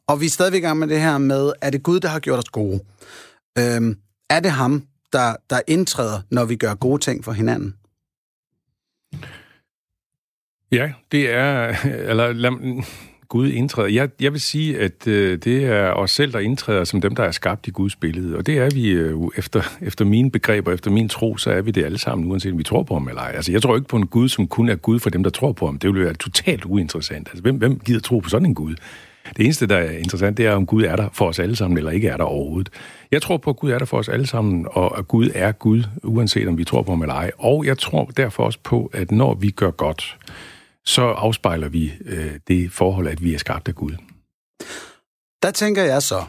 Og 0.08 0.22
vi 0.22 0.26
er 0.26 0.30
stadigvæk 0.30 0.63
i 0.63 0.65
gang 0.65 0.80
med 0.80 0.88
det 0.88 1.02
her 1.02 1.17
med, 1.17 1.52
er 1.62 1.70
det 1.70 1.84
Gud, 1.84 2.00
der 2.00 2.08
har 2.08 2.20
gjort 2.20 2.39
os 2.39 2.50
gode? 2.50 2.80
Øhm, 3.58 3.98
er 4.30 4.39
det 4.39 4.52
ham, 4.52 4.84
der, 5.13 5.36
der 5.50 5.62
indtræder, 5.67 6.21
når 6.30 6.45
vi 6.45 6.56
gør 6.56 6.74
gode 6.74 7.02
ting 7.02 7.26
for 7.26 7.32
hinanden? 7.32 7.76
Ja, 10.71 10.91
det 11.12 11.34
er... 11.34 11.76
Eller 12.10 12.34
lad, 12.34 12.84
Gud 13.32 13.50
indtræder. 13.50 13.88
Jeg, 13.88 14.10
jeg 14.21 14.32
vil 14.32 14.41
sige, 14.41 14.80
at 14.80 15.08
øh, 15.08 15.38
det 15.38 15.65
er 15.65 15.91
os 15.91 16.12
selv, 16.12 16.34
der 16.34 16.39
indtræder 16.39 16.84
som 16.84 17.02
dem, 17.02 17.15
der 17.15 17.24
er 17.24 17.32
skabt 17.32 17.67
i 17.67 17.71
Guds 17.71 17.95
billede. 17.95 18.38
Og 18.38 18.45
det 18.45 18.58
er 18.58 18.69
vi 18.69 18.89
øh, 18.89 19.17
efter, 19.38 19.62
efter 19.82 20.06
mine 20.06 20.32
begreber, 20.32 20.71
efter 20.71 20.91
min 20.91 21.10
tro, 21.10 21.38
så 21.38 21.52
er 21.52 21.62
vi 21.62 21.71
det 21.71 21.86
alle 21.86 21.97
sammen, 21.97 22.32
uanset 22.32 22.52
om 22.52 22.58
vi 22.58 22.63
tror 22.63 22.84
på 22.84 22.93
ham 22.93 23.08
eller 23.08 23.21
ej. 23.21 23.32
Altså, 23.36 23.52
jeg 23.52 23.62
tror 23.62 23.76
ikke 23.76 23.88
på 23.88 23.97
en 23.97 24.08
Gud, 24.08 24.30
som 24.30 24.47
kun 24.47 24.69
er 24.69 24.76
Gud 24.76 25.00
for 25.00 25.10
dem, 25.10 25.24
der 25.24 25.30
tror 25.30 25.52
på 25.52 25.65
ham. 25.65 25.80
Det 25.80 25.93
ville 25.93 26.06
være 26.06 26.13
totalt 26.13 26.65
uinteressant. 26.65 27.28
Altså, 27.28 27.41
hvem, 27.41 27.56
hvem 27.56 27.80
gider 27.80 28.00
tro 28.00 28.19
på 28.19 28.30
sådan 28.30 28.45
en 28.45 28.56
Gud? 28.56 28.76
Det 29.38 29.45
eneste, 29.45 29.67
der 29.67 29.77
er 29.77 29.91
interessant, 29.91 30.38
det 30.38 30.45
er, 30.45 30.51
om 30.51 30.65
Gud 30.65 30.84
er 30.84 30.95
der 30.95 31.10
for 31.13 31.27
os 31.27 31.39
alle 31.39 31.55
sammen, 31.55 31.77
eller 31.77 31.91
ikke 31.91 32.07
er 32.07 32.17
der 32.17 32.23
overhovedet. 32.23 32.69
Jeg 33.12 33.21
tror 33.21 33.38
på, 33.38 33.49
at 33.49 33.57
Gud 33.57 33.71
er 33.71 33.77
der 33.77 33.86
for 33.86 33.97
os 33.97 34.10
alle 34.10 34.27
sammen, 34.27 34.67
og 34.71 34.97
at 34.97 35.07
Gud 35.07 35.29
er 35.36 35.51
Gud, 35.51 35.84
uanset 36.03 36.47
om 36.47 36.57
vi 36.57 36.63
tror 36.63 36.81
på 36.81 36.91
ham 36.91 37.01
eller 37.01 37.15
ej. 37.15 37.31
Og 37.38 37.65
jeg 37.65 37.77
tror 37.77 38.05
derfor 38.05 38.43
også 38.43 38.60
på, 38.63 38.91
at 38.93 39.12
når 39.12 39.34
vi 39.34 39.49
gør 39.49 39.71
godt, 39.71 40.17
så 40.86 41.01
afspejler 41.01 41.69
vi 41.69 41.93
øh, 42.05 42.31
det 42.47 42.71
forhold, 42.71 43.07
at 43.07 43.23
vi 43.23 43.34
er 43.34 43.38
skabt 43.38 43.67
af 43.67 43.75
Gud. 43.75 43.91
Der 45.43 45.51
tænker 45.51 45.84
jeg 45.84 46.01
så, 46.01 46.23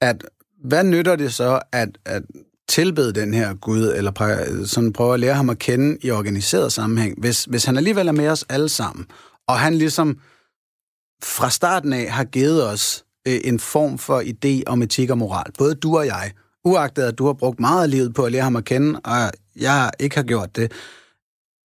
at 0.00 0.24
hvad 0.64 0.84
nytter 0.84 1.16
det 1.16 1.34
så 1.34 1.60
at, 1.72 1.88
at 2.04 2.22
tilbede 2.68 3.12
den 3.12 3.34
her 3.34 3.54
Gud, 3.54 3.92
eller 3.96 4.64
sådan 4.66 4.92
prøve 4.92 5.14
at 5.14 5.20
lære 5.20 5.34
ham 5.34 5.50
at 5.50 5.58
kende 5.58 5.98
i 6.02 6.10
organiseret 6.10 6.72
sammenhæng, 6.72 7.20
hvis, 7.20 7.44
hvis 7.44 7.64
han 7.64 7.76
alligevel 7.76 8.08
er 8.08 8.12
med 8.12 8.28
os 8.28 8.44
alle 8.48 8.68
sammen, 8.68 9.06
og 9.48 9.58
han 9.58 9.74
ligesom 9.74 10.18
fra 11.22 11.50
starten 11.50 11.92
af 11.92 12.10
har 12.10 12.24
givet 12.24 12.68
os 12.68 13.04
øh, 13.28 13.40
en 13.44 13.58
form 13.58 13.98
for 13.98 14.20
idé 14.20 14.62
om 14.66 14.82
etik 14.82 15.10
og 15.10 15.18
moral, 15.18 15.52
både 15.58 15.74
du 15.74 15.96
og 15.98 16.06
jeg, 16.06 16.32
uagtet 16.64 17.02
at 17.02 17.18
du 17.18 17.26
har 17.26 17.32
brugt 17.32 17.60
meget 17.60 17.82
af 17.82 17.90
livet 17.90 18.14
på 18.14 18.24
at 18.24 18.32
lære 18.32 18.42
ham 18.42 18.56
at 18.56 18.64
kende, 18.64 19.00
og 19.04 19.32
jeg 19.56 19.90
ikke 20.00 20.16
har 20.16 20.22
gjort 20.22 20.56
det, 20.56 20.72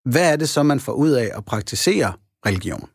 hvad 0.05 0.33
er 0.33 0.37
det 0.37 0.49
så, 0.49 0.63
man 0.63 0.81
får 0.81 0.93
ud 0.93 1.11
af 1.11 1.31
at 1.37 1.45
praktisere 1.45 2.13
religion? 2.47 2.89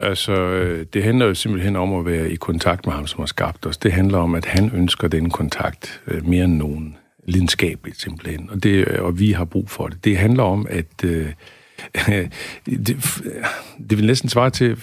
Altså, 0.00 0.32
øh, 0.32 0.86
det 0.92 1.04
handler 1.04 1.26
jo 1.26 1.34
simpelthen 1.34 1.76
om 1.76 1.94
at 1.94 2.06
være 2.06 2.30
i 2.30 2.36
kontakt 2.36 2.86
med 2.86 2.94
ham, 2.94 3.06
som 3.06 3.20
har 3.20 3.26
skabt 3.26 3.66
os. 3.66 3.76
Det 3.76 3.92
handler 3.92 4.18
om, 4.18 4.34
at 4.34 4.44
han 4.44 4.70
ønsker 4.74 5.08
den 5.08 5.30
kontakt 5.30 6.02
øh, 6.06 6.26
mere 6.26 6.44
end 6.44 6.56
nogen. 6.56 6.96
Lidenskabeligt 7.26 8.00
simpelthen. 8.00 8.50
Og, 8.50 8.62
det, 8.62 8.88
øh, 8.88 9.02
og 9.02 9.18
vi 9.18 9.32
har 9.32 9.44
brug 9.44 9.70
for 9.70 9.88
det. 9.88 10.04
Det 10.04 10.18
handler 10.18 10.42
om, 10.42 10.66
at 10.70 11.04
øh, 11.04 11.32
det, 12.66 12.96
det 13.90 13.98
vil 13.98 14.06
næsten 14.06 14.28
svare 14.28 14.50
til 14.50 14.76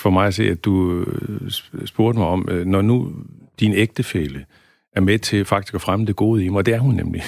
for 0.00 0.10
mig 0.10 0.26
at 0.26 0.34
se, 0.34 0.50
at 0.50 0.64
du 0.64 1.00
øh, 1.00 1.50
spurgte 1.84 2.18
mig 2.18 2.28
om, 2.28 2.48
øh, 2.50 2.66
når 2.66 2.82
nu 2.82 3.12
din 3.60 3.72
ægtefælle 3.72 4.44
er 4.96 5.00
med 5.00 5.18
til 5.18 5.44
faktisk 5.44 5.74
at 5.74 5.80
fremme 5.80 6.06
det 6.06 6.16
gode 6.16 6.44
i 6.44 6.48
mig, 6.48 6.58
og 6.58 6.66
det 6.66 6.74
er 6.74 6.78
hun 6.78 6.94
nemlig. 6.94 7.22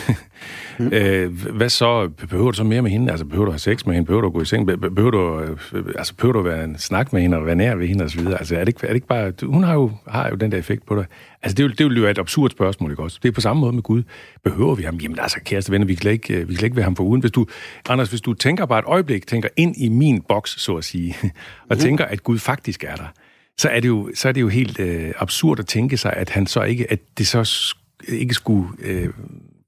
Mm. 0.79 0.93
øh, 0.93 1.55
hvad 1.57 1.69
så? 1.69 2.09
Behøver 2.09 2.51
du 2.51 2.57
så 2.57 2.65
mere 2.65 2.83
med 2.83 2.91
hende? 2.91 3.11
Altså, 3.11 3.25
behøver 3.25 3.45
du 3.45 3.51
have 3.51 3.59
sex 3.59 3.87
med 3.87 3.95
hende? 3.95 4.07
Behøver 4.07 4.21
du 4.21 4.27
at 4.27 4.33
gå 4.33 4.43
i 4.43 4.45
seng? 4.45 4.67
Behøver 4.67 5.11
du, 5.11 5.41
øh, 5.41 5.85
altså, 5.99 6.15
behøver 6.15 6.33
du 6.33 6.39
at 6.39 6.45
være 6.45 6.65
en 6.65 6.79
snak 6.79 7.13
med 7.13 7.23
hende 7.23 7.37
og 7.37 7.47
være 7.47 7.55
nær 7.55 7.75
ved 7.75 7.87
hende 7.87 8.05
osv.? 8.05 8.27
Altså, 8.27 8.55
er 8.55 8.59
det, 8.59 8.69
ikke, 8.69 8.81
er 8.83 8.87
det 8.87 8.95
ikke 8.95 9.07
bare... 9.07 9.33
Hun 9.43 9.65
har 9.65 9.75
jo, 9.75 9.91
har 10.09 10.29
jo 10.29 10.37
den 10.37 10.53
der 10.53 10.59
effekt 10.59 10.87
på 10.87 10.97
dig. 10.97 11.05
Altså, 11.43 11.55
det 11.55 11.65
vil, 11.65 11.79
det 11.79 11.87
vil 11.87 11.97
jo 11.97 12.07
et 12.07 12.19
absurd 12.19 12.51
spørgsmål, 12.51 12.91
ikke 12.91 13.03
også? 13.03 13.19
Det 13.23 13.29
er 13.29 13.33
på 13.33 13.41
samme 13.41 13.61
måde 13.61 13.73
med 13.73 13.83
Gud. 13.83 14.03
Behøver 14.45 14.75
vi 14.75 14.83
ham? 14.83 14.97
Jamen, 14.97 15.19
altså, 15.19 15.41
kæreste 15.45 15.73
venner, 15.73 15.87
vi 15.87 15.95
kan 15.95 16.11
ikke, 16.11 16.35
øh, 16.35 16.49
vi 16.49 16.55
kan 16.55 16.65
ikke 16.65 16.77
være 16.77 16.85
ham 16.85 16.97
for 16.97 17.05
uden. 17.05 17.21
Hvis 17.21 17.33
du, 17.33 17.47
Anders, 17.89 18.09
hvis 18.09 18.21
du 18.21 18.35
tænker 18.35 18.67
bare 18.67 18.79
et 18.79 18.85
øjeblik, 18.85 19.27
tænker 19.27 19.49
ind 19.57 19.77
i 19.77 19.89
min 19.89 20.23
boks, 20.29 20.61
så 20.61 20.77
at 20.77 20.85
sige, 20.85 21.17
og 21.71 21.77
mm. 21.77 21.77
tænker, 21.77 22.05
at 22.05 22.23
Gud 22.23 22.39
faktisk 22.39 22.85
er 22.85 22.97
der, 22.97 23.13
så 23.61 23.69
er 23.69 23.81
det 23.81 23.89
jo, 23.89 24.11
så 24.15 24.29
er 24.29 24.33
det 24.33 24.41
jo 24.41 24.49
helt 24.49 24.81
øh, 24.81 25.13
absurd 25.17 25.59
at 25.59 25.67
tænke 25.67 25.97
sig, 25.97 26.13
at 26.13 26.31
han 26.31 26.47
så 26.47 26.63
ikke, 26.63 26.93
at 26.93 27.01
det 27.19 27.27
så 27.27 27.75
ikke 28.09 28.35
skulle 28.35 28.69
øh, 28.79 29.09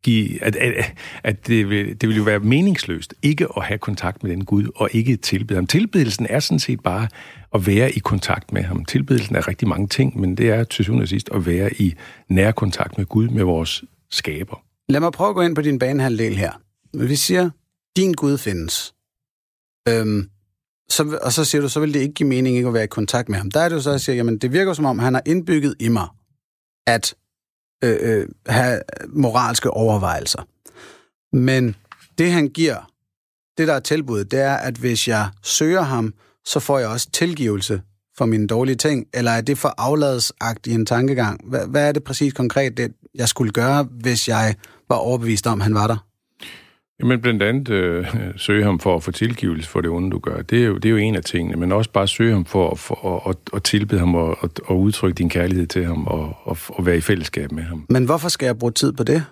give, 0.02 0.44
at, 0.44 0.56
at, 0.56 0.94
at 1.24 1.46
det, 1.46 1.68
vil, 1.68 2.00
det 2.00 2.08
vil 2.08 2.16
jo 2.16 2.22
være 2.22 2.38
meningsløst 2.38 3.14
ikke 3.22 3.46
at 3.56 3.64
have 3.64 3.78
kontakt 3.78 4.22
med 4.22 4.30
den 4.30 4.44
Gud, 4.44 4.68
og 4.74 4.88
ikke 4.92 5.16
tilbede 5.16 5.56
ham. 5.56 5.66
Tilbedelsen 5.66 6.26
er 6.30 6.40
sådan 6.40 6.58
set 6.58 6.80
bare 6.82 7.08
at 7.54 7.66
være 7.66 7.92
i 7.92 7.98
kontakt 7.98 8.52
med 8.52 8.62
ham. 8.62 8.84
Tilbedelsen 8.84 9.36
er 9.36 9.48
rigtig 9.48 9.68
mange 9.68 9.88
ting, 9.88 10.20
men 10.20 10.36
det 10.36 10.48
er 10.48 10.64
til 10.64 10.84
syvende 10.84 11.02
og 11.02 11.08
sidst 11.08 11.30
at 11.34 11.46
være 11.46 11.74
i 11.74 11.94
nær 12.28 12.52
kontakt 12.52 12.98
med 12.98 13.06
Gud, 13.06 13.28
med 13.28 13.44
vores 13.44 13.84
skaber. 14.10 14.64
Lad 14.88 15.00
mig 15.00 15.12
prøve 15.12 15.28
at 15.28 15.34
gå 15.34 15.40
ind 15.42 15.54
på 15.54 15.62
din 15.62 15.78
banehalvdel 15.78 16.36
her. 16.36 16.52
Vi 16.94 17.16
siger, 17.16 17.50
din 17.96 18.12
Gud 18.12 18.38
findes. 18.38 18.94
Øhm, 19.88 20.28
så, 20.92 21.18
og 21.22 21.32
så 21.32 21.44
siger 21.44 21.62
du, 21.62 21.68
så 21.68 21.80
vil 21.80 21.94
det 21.94 22.00
ikke 22.00 22.14
give 22.14 22.28
mening 22.28 22.56
ikke 22.56 22.68
at 22.68 22.74
være 22.74 22.84
i 22.84 22.86
kontakt 22.86 23.28
med 23.28 23.38
ham. 23.38 23.50
Der 23.50 23.60
er 23.60 23.68
det 23.68 23.76
jo 23.76 23.80
så, 23.80 23.90
at 23.90 23.92
jeg 23.92 24.00
siger, 24.00 24.16
jamen 24.16 24.38
det 24.38 24.52
virker 24.52 24.72
som 24.72 24.84
om, 24.84 24.98
han 24.98 25.14
har 25.14 25.22
indbygget 25.26 25.74
i 25.80 25.88
mig, 25.88 26.08
at 26.86 27.14
øh, 27.84 27.96
øh, 28.00 28.28
have 28.46 28.80
moralske 29.08 29.70
overvejelser. 29.70 30.46
Men 31.36 31.76
det, 32.18 32.32
han 32.32 32.48
giver, 32.48 32.90
det 33.58 33.68
der 33.68 33.74
er 33.74 33.80
tilbuddet, 33.80 34.30
det 34.30 34.40
er, 34.40 34.54
at 34.54 34.74
hvis 34.74 35.08
jeg 35.08 35.28
søger 35.42 35.82
ham, 35.82 36.14
så 36.44 36.60
får 36.60 36.78
jeg 36.78 36.88
også 36.88 37.10
tilgivelse 37.10 37.82
for 38.18 38.26
mine 38.26 38.46
dårlige 38.46 38.76
ting, 38.76 39.06
eller 39.14 39.30
er 39.30 39.40
det 39.40 39.58
for 39.58 39.74
afladsagtig 39.78 40.74
en 40.74 40.86
tankegang? 40.86 41.40
Hvad, 41.48 41.66
hvad 41.66 41.88
er 41.88 41.92
det 41.92 42.04
præcis 42.04 42.32
konkret, 42.32 42.76
det 42.76 42.92
jeg 43.14 43.28
skulle 43.28 43.52
gøre, 43.52 43.82
hvis 43.82 44.28
jeg 44.28 44.54
var 44.88 44.96
overbevist 44.96 45.46
om, 45.46 45.60
at 45.60 45.64
han 45.64 45.74
var 45.74 45.86
der? 45.86 46.06
Jamen 47.02 47.20
blandt 47.20 47.42
andet 47.42 47.68
øh, 47.68 48.06
søge 48.36 48.64
ham 48.64 48.78
for 48.78 48.96
at 48.96 49.02
få 49.02 49.10
tilgivelse 49.10 49.68
for 49.68 49.80
det 49.80 49.90
onde, 49.90 50.10
du 50.10 50.18
gør. 50.18 50.42
Det 50.42 50.62
er, 50.62 50.66
jo, 50.66 50.74
det 50.74 50.84
er 50.84 50.90
jo 50.90 50.96
en 50.96 51.16
af 51.16 51.24
tingene, 51.24 51.56
men 51.56 51.72
også 51.72 51.90
bare 51.90 52.08
søge 52.08 52.32
ham 52.32 52.44
for, 52.44 52.74
for 52.74 53.28
at, 53.28 53.36
at, 53.54 53.62
tilbede 53.62 53.98
ham 53.98 54.14
og 54.14 54.38
at, 54.42 54.50
at 54.70 54.74
udtrykke 54.74 55.18
din 55.18 55.28
kærlighed 55.28 55.66
til 55.66 55.84
ham 55.84 56.06
og 56.06 56.36
at, 56.50 56.58
at 56.78 56.86
være 56.86 56.96
i 56.96 57.00
fællesskab 57.00 57.52
med 57.52 57.62
ham. 57.62 57.86
Men 57.88 58.04
hvorfor 58.04 58.28
skal 58.28 58.46
jeg 58.46 58.58
bruge 58.58 58.72
tid 58.72 58.92
på 58.92 59.04
det? 59.04 59.24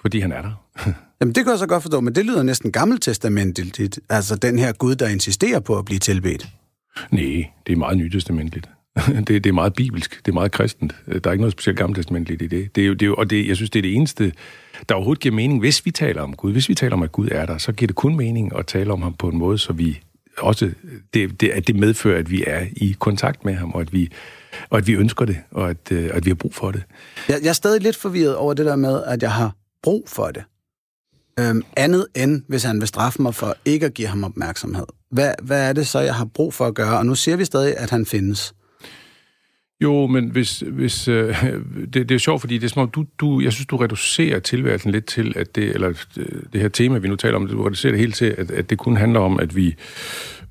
Fordi 0.00 0.20
han 0.20 0.32
er 0.32 0.42
der. 0.42 0.52
Jamen 1.20 1.34
det 1.34 1.44
kan 1.44 1.50
jeg 1.50 1.58
så 1.58 1.66
godt 1.66 1.82
forstå, 1.82 2.00
men 2.00 2.14
det 2.14 2.26
lyder 2.26 2.42
næsten 2.42 2.72
gammeltestamentligt. 2.72 4.00
Altså 4.08 4.36
den 4.36 4.58
her 4.58 4.72
Gud, 4.72 4.94
der 4.94 5.08
insisterer 5.08 5.60
på 5.60 5.78
at 5.78 5.84
blive 5.84 5.98
tilbedt. 5.98 6.48
Nej, 7.10 7.46
det 7.66 7.72
er 7.72 7.76
meget 7.76 7.98
nytestamentligt. 7.98 8.68
det, 9.26 9.28
det 9.28 9.46
er 9.46 9.52
meget 9.52 9.74
bibelsk, 9.74 10.26
det 10.26 10.32
er 10.32 10.34
meget 10.34 10.52
kristent. 10.52 10.94
Der 11.06 11.20
er 11.24 11.32
ikke 11.32 11.42
noget 11.42 11.52
specielt 11.52 11.78
gammeltestamentligt 11.78 12.42
i 12.42 12.46
det. 12.46 12.76
det, 12.76 12.82
er 12.82 12.86
jo, 12.86 12.92
det 12.92 13.02
er 13.02 13.06
jo, 13.06 13.14
og 13.14 13.30
det, 13.30 13.48
jeg 13.48 13.56
synes, 13.56 13.70
det 13.70 13.78
er 13.78 13.82
det 13.82 13.94
eneste, 13.94 14.32
der 14.88 14.94
overhovedet 14.94 15.22
giver 15.22 15.34
mening, 15.34 15.60
hvis 15.60 15.86
vi 15.86 15.90
taler 15.90 16.22
om 16.22 16.36
Gud. 16.36 16.52
Hvis 16.52 16.68
vi 16.68 16.74
taler 16.74 16.92
om, 16.92 17.02
at 17.02 17.12
Gud 17.12 17.28
er 17.32 17.46
der, 17.46 17.58
så 17.58 17.72
giver 17.72 17.86
det 17.86 17.96
kun 17.96 18.16
mening 18.16 18.56
at 18.56 18.66
tale 18.66 18.92
om 18.92 19.02
ham 19.02 19.14
på 19.14 19.28
en 19.28 19.38
måde, 19.38 19.58
så 19.58 19.72
vi 19.72 20.00
også, 20.38 20.70
det, 21.14 21.40
det, 21.40 21.48
at 21.48 21.66
det 21.66 21.76
medfører, 21.76 22.18
at 22.18 22.30
vi 22.30 22.44
er 22.46 22.66
i 22.76 22.96
kontakt 22.98 23.44
med 23.44 23.54
ham, 23.54 23.70
og 23.70 23.80
at 23.80 23.92
vi, 23.92 24.12
og 24.70 24.78
at 24.78 24.86
vi 24.86 24.92
ønsker 24.92 25.24
det, 25.24 25.36
og 25.50 25.70
at, 25.70 25.92
øh, 25.92 26.10
at 26.12 26.24
vi 26.24 26.30
har 26.30 26.34
brug 26.34 26.54
for 26.54 26.70
det. 26.70 26.82
Jeg, 27.28 27.38
jeg 27.42 27.48
er 27.48 27.52
stadig 27.52 27.82
lidt 27.82 27.96
forvirret 27.96 28.36
over 28.36 28.54
det 28.54 28.66
der 28.66 28.76
med, 28.76 29.02
at 29.06 29.22
jeg 29.22 29.32
har 29.32 29.56
brug 29.82 30.04
for 30.08 30.26
det. 30.26 30.44
Øhm, 31.40 31.62
andet 31.76 32.06
end, 32.14 32.42
hvis 32.48 32.62
han 32.62 32.80
vil 32.80 32.88
straffe 32.88 33.22
mig 33.22 33.34
for 33.34 33.56
ikke 33.64 33.86
at 33.86 33.94
give 33.94 34.08
ham 34.08 34.24
opmærksomhed. 34.24 34.86
Hvad, 35.10 35.34
hvad 35.42 35.68
er 35.68 35.72
det 35.72 35.86
så, 35.86 36.00
jeg 36.00 36.14
har 36.14 36.24
brug 36.24 36.54
for 36.54 36.66
at 36.66 36.74
gøre? 36.74 36.98
Og 36.98 37.06
nu 37.06 37.14
siger 37.14 37.36
vi 37.36 37.44
stadig, 37.44 37.76
at 37.76 37.90
han 37.90 38.06
findes. 38.06 38.54
Jo, 39.82 40.06
men 40.06 40.30
hvis, 40.30 40.62
hvis 40.66 41.08
øh, 41.08 41.44
det, 41.94 42.08
det 42.08 42.10
er 42.10 42.18
sjovt, 42.18 42.40
fordi 42.40 42.58
det 42.58 42.64
er 42.64 42.68
som 42.68 42.82
om, 42.82 42.90
du, 42.90 43.04
du, 43.18 43.40
jeg 43.40 43.52
synes, 43.52 43.66
du 43.66 43.76
reducerer 43.76 44.38
tilværelsen 44.38 44.90
lidt 44.90 45.06
til, 45.06 45.32
at 45.36 45.56
det, 45.56 45.64
eller 45.64 45.88
øh, 46.16 46.26
det 46.52 46.60
her 46.60 46.68
tema, 46.68 46.98
vi 46.98 47.08
nu 47.08 47.16
taler 47.16 47.36
om, 47.36 47.46
du 47.46 47.62
reducerer 47.62 47.92
det 47.92 48.00
helt 48.00 48.14
til, 48.14 48.34
at, 48.38 48.50
at 48.50 48.70
det 48.70 48.78
kun 48.78 48.96
handler 48.96 49.20
om, 49.20 49.40
at 49.40 49.56
vi, 49.56 49.74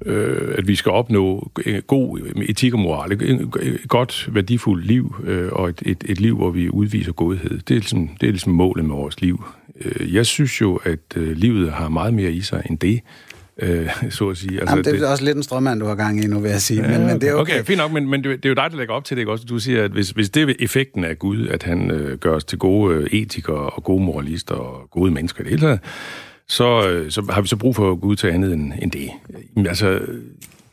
øh, 0.05 0.55
at 0.57 0.67
vi 0.67 0.75
skal 0.75 0.91
opnå 0.91 1.51
god 1.87 2.19
etik 2.49 2.73
og 2.73 2.79
moral, 2.79 3.11
et, 3.11 3.21
et 3.21 3.79
godt, 3.87 4.29
værdifuldt 4.31 4.85
liv, 4.85 5.15
øh, 5.23 5.49
og 5.51 5.69
et, 5.69 5.81
et, 5.85 6.03
et 6.07 6.21
liv, 6.21 6.35
hvor 6.35 6.51
vi 6.51 6.69
udviser 6.69 7.11
godhed. 7.11 7.59
Det 7.59 7.71
er, 7.71 7.79
ligesom, 7.79 8.07
det 8.07 8.27
er 8.27 8.31
ligesom 8.31 8.53
målet 8.53 8.85
med 8.85 8.95
vores 8.95 9.21
liv. 9.21 9.43
Øh, 9.85 10.13
jeg 10.13 10.25
synes 10.25 10.61
jo, 10.61 10.75
at 10.75 10.99
øh, 11.15 11.31
livet 11.31 11.71
har 11.71 11.89
meget 11.89 12.13
mere 12.13 12.31
i 12.31 12.41
sig 12.41 12.63
end 12.69 12.79
det 12.79 13.01
øh, 13.61 13.89
så 14.09 14.29
at 14.29 14.37
sige. 14.37 14.59
Altså, 14.59 14.71
Jamen, 14.71 14.85
det 14.85 14.93
er 14.93 14.97
det, 14.97 15.07
også 15.07 15.23
lidt 15.23 15.37
en 15.37 15.43
strømmand, 15.43 15.79
du 15.79 15.85
har 15.85 15.95
gang 15.95 16.23
i 16.23 16.27
nu, 16.27 16.39
vil 16.39 16.51
jeg 16.51 16.61
sige. 16.61 16.81
Men, 16.81 16.91
ja, 16.91 16.99
men 16.99 17.21
det 17.21 17.29
er 17.29 17.33
okay. 17.33 17.53
okay, 17.53 17.63
fint 17.63 17.77
nok, 17.77 17.91
men, 17.91 18.09
men 18.09 18.23
det, 18.23 18.43
det 18.43 18.45
er 18.45 18.49
jo 18.49 18.55
dig, 18.55 18.71
der 18.71 18.77
lægger 18.77 18.93
op 18.93 19.05
til 19.05 19.17
det, 19.17 19.21
ikke 19.21 19.31
også? 19.31 19.45
Du 19.45 19.59
siger, 19.59 19.83
at 19.83 19.91
hvis, 19.91 20.09
hvis 20.09 20.29
det 20.29 20.49
er 20.49 20.53
effekten 20.59 21.03
af 21.03 21.19
Gud, 21.19 21.47
at 21.47 21.63
han 21.63 21.91
øh, 21.91 22.17
gør 22.17 22.35
os 22.35 22.43
til 22.43 22.57
gode 22.57 22.95
øh, 22.95 23.07
etikere 23.11 23.69
og 23.69 23.83
gode 23.83 24.03
moralister 24.03 24.55
og 24.55 24.89
gode 24.91 25.11
mennesker 25.11 25.41
i 25.41 25.43
det 25.43 25.49
hele 25.49 25.61
taget, 25.61 25.79
så, 26.47 26.89
øh, 26.89 27.11
så 27.11 27.25
har 27.29 27.41
vi 27.41 27.47
så 27.47 27.55
brug 27.55 27.75
for 27.75 27.95
Gud 27.95 28.15
til 28.15 28.27
andet 28.27 28.53
end, 28.53 28.73
end 28.81 28.91
det. 28.91 29.09
Men, 29.55 29.67
altså, 29.67 29.99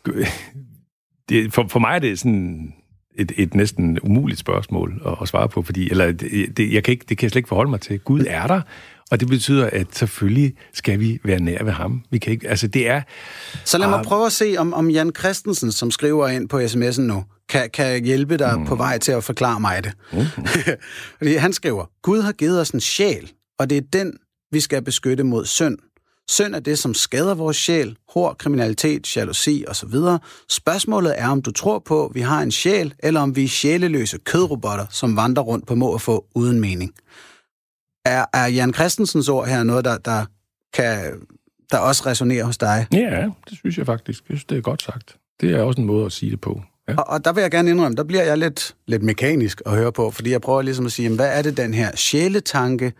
det, 1.28 1.52
for, 1.52 1.66
for 1.68 1.78
mig 1.78 1.94
er 1.94 1.98
det 1.98 2.18
sådan 2.18 2.72
et, 3.18 3.32
et 3.36 3.54
næsten 3.54 3.98
umuligt 4.02 4.40
spørgsmål 4.40 5.02
at, 5.06 5.14
at 5.22 5.28
svare 5.28 5.48
på, 5.48 5.62
fordi 5.62 5.90
eller 5.90 6.12
det, 6.12 6.56
det, 6.56 6.72
jeg 6.72 6.84
kan 6.84 6.92
ikke, 6.92 7.04
det 7.08 7.18
kan 7.18 7.24
jeg 7.24 7.30
slet 7.30 7.38
ikke 7.38 7.48
forholde 7.48 7.70
mig 7.70 7.80
til. 7.80 7.98
Gud 7.98 8.24
er 8.28 8.46
der, 8.46 8.60
og 9.10 9.20
det 9.20 9.28
betyder, 9.28 9.70
at 9.72 9.86
selvfølgelig 9.92 10.54
skal 10.74 11.00
vi 11.00 11.18
være 11.24 11.40
nær 11.40 11.64
ved 11.64 11.72
ham. 11.72 12.02
Vi 12.10 12.18
kan 12.18 12.32
ikke, 12.32 12.48
altså 12.48 12.66
det 12.66 12.88
er... 12.88 13.02
Så 13.64 13.78
lad 13.78 13.88
mig 13.88 13.98
uh, 13.98 14.04
prøve 14.04 14.26
at 14.26 14.32
se, 14.32 14.54
om, 14.58 14.74
om 14.74 14.90
Jan 14.90 15.12
Christensen, 15.18 15.72
som 15.72 15.90
skriver 15.90 16.28
ind 16.28 16.48
på 16.48 16.58
sms'en 16.58 17.00
nu, 17.00 17.24
kan, 17.48 17.70
kan 17.70 18.04
hjælpe 18.04 18.36
dig 18.36 18.58
mm. 18.58 18.66
på 18.66 18.74
vej 18.74 18.98
til 18.98 19.12
at 19.12 19.24
forklare 19.24 19.60
mig 19.60 19.84
det. 19.84 19.92
Mm. 21.20 21.28
Han 21.38 21.52
skriver, 21.52 21.84
Gud 22.02 22.22
har 22.22 22.32
givet 22.32 22.60
os 22.60 22.70
en 22.70 22.80
sjæl, 22.80 23.32
og 23.58 23.70
det 23.70 23.76
er 23.76 23.82
den, 23.92 24.12
vi 24.52 24.60
skal 24.60 24.82
beskytte 24.82 25.24
mod 25.24 25.46
synd. 25.46 25.78
Synd 26.28 26.54
er 26.54 26.60
det, 26.60 26.78
som 26.78 26.94
skader 26.94 27.34
vores 27.34 27.56
sjæl, 27.56 27.96
hår, 28.14 28.36
kriminalitet, 28.38 29.16
jalousi 29.16 29.64
osv. 29.68 29.94
Spørgsmålet 30.48 31.14
er, 31.16 31.28
om 31.28 31.42
du 31.42 31.52
tror 31.52 31.78
på, 31.78 32.06
at 32.06 32.14
vi 32.14 32.20
har 32.20 32.42
en 32.42 32.50
sjæl, 32.50 32.94
eller 32.98 33.20
om 33.20 33.36
vi 33.36 33.44
er 33.44 33.48
sjæleløse 33.48 34.18
kødrobotter, 34.18 34.86
som 34.90 35.16
vandrer 35.16 35.42
rundt 35.42 35.66
på 35.66 35.74
må 35.74 35.86
og 35.86 36.00
få 36.00 36.26
uden 36.34 36.60
mening. 36.60 36.94
Er, 38.08 38.24
er 38.32 38.46
Jan 38.46 38.74
Christensens 38.74 39.28
ord 39.28 39.48
her 39.48 39.62
noget, 39.62 39.84
der, 39.84 39.98
der, 39.98 40.24
kan, 40.74 41.12
der 41.70 41.78
også 41.78 42.02
resonerer 42.06 42.44
hos 42.44 42.58
dig? 42.58 42.86
Ja, 42.92 43.28
det 43.50 43.58
synes 43.58 43.78
jeg 43.78 43.86
faktisk. 43.86 44.22
Jeg 44.28 44.36
synes, 44.36 44.44
det 44.44 44.58
er 44.58 44.62
godt 44.62 44.82
sagt. 44.82 45.16
Det 45.40 45.50
er 45.50 45.62
også 45.62 45.80
en 45.80 45.86
måde 45.86 46.06
at 46.06 46.12
sige 46.12 46.30
det 46.30 46.40
på. 46.40 46.62
Ja. 46.88 46.96
Og, 46.96 47.08
og 47.08 47.24
der 47.24 47.32
vil 47.32 47.40
jeg 47.40 47.50
gerne 47.50 47.70
indrømme, 47.70 47.96
der 47.96 48.04
bliver 48.04 48.22
jeg 48.22 48.38
lidt, 48.38 48.76
lidt 48.86 49.02
mekanisk 49.02 49.62
at 49.66 49.72
høre 49.72 49.92
på, 49.92 50.10
fordi 50.10 50.30
jeg 50.30 50.40
prøver 50.40 50.62
ligesom 50.62 50.86
at 50.86 50.92
sige, 50.92 51.04
jamen, 51.04 51.16
hvad 51.16 51.38
er 51.38 51.42
det, 51.42 51.56
den 51.56 51.74
her 51.74 51.96
sjæletanke 51.96 52.92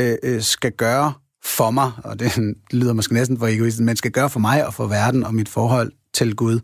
øh, 0.00 0.16
øh, 0.22 0.42
skal 0.42 0.72
gøre 0.72 1.12
for 1.44 1.70
mig, 1.70 1.92
og 2.04 2.20
det 2.20 2.54
lyder 2.70 2.92
måske 2.92 3.14
næsten 3.14 3.38
for 3.38 3.46
egoistisk, 3.46 3.84
men 3.84 3.96
skal 3.96 4.10
gøre 4.10 4.30
for 4.30 4.40
mig 4.40 4.66
og 4.66 4.74
for 4.74 4.86
verden 4.86 5.24
og 5.24 5.34
mit 5.34 5.48
forhold 5.48 5.92
til 6.14 6.36
Gud. 6.36 6.60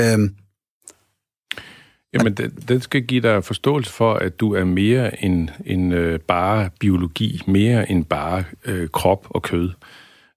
Øhm, 0.00 0.34
Jamen, 2.14 2.34
den, 2.34 2.50
den 2.50 2.80
skal 2.80 3.02
give 3.02 3.20
dig 3.20 3.44
forståelse 3.44 3.92
for, 3.92 4.14
at 4.14 4.40
du 4.40 4.54
er 4.54 4.64
mere 4.64 5.24
end, 5.24 5.48
end 5.64 5.94
øh, 5.94 6.20
bare 6.20 6.70
biologi, 6.80 7.42
mere 7.46 7.90
end 7.90 8.04
bare 8.04 8.44
øh, 8.64 8.88
krop 8.88 9.26
og 9.30 9.42
kød 9.42 9.70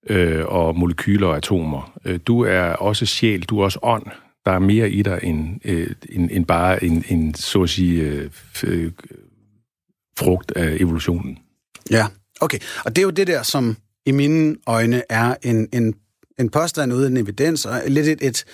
øh, 0.09 0.45
og 0.45 0.75
molekyler 0.77 1.27
og 1.27 1.37
atomer. 1.37 1.99
Øh, 2.05 2.19
du 2.27 2.41
er 2.41 2.61
også 2.61 3.05
sjæl, 3.05 3.41
du 3.41 3.59
er 3.59 3.63
også 3.63 3.79
ånd. 3.81 4.05
Der 4.45 4.51
er 4.51 4.59
mere 4.59 4.89
i 4.89 5.01
dig 5.01 5.19
end, 5.23 5.59
øh, 5.65 5.91
end, 6.09 6.29
end 6.31 6.45
bare 6.45 6.83
en, 6.83 7.03
en 7.09 7.33
så 7.33 7.63
at 7.63 7.69
sige, 7.69 8.01
øh, 8.01 8.31
øh, 8.63 8.91
frugt 10.19 10.51
af 10.55 10.77
evolutionen. 10.79 11.37
Ja, 11.91 12.05
okay. 12.41 12.59
Og 12.85 12.95
det 12.95 13.01
er 13.01 13.03
jo 13.03 13.09
det 13.09 13.27
der, 13.27 13.43
som 13.43 13.77
i 14.05 14.11
mine 14.11 14.55
øjne 14.67 15.01
er 15.09 15.35
en, 15.41 15.69
en, 15.73 15.93
en 16.39 16.49
påstand 16.49 16.93
uden 16.93 17.17
evidens, 17.17 17.65
og 17.65 17.81
lidt 17.87 18.07
et, 18.07 18.21
et 18.21 18.45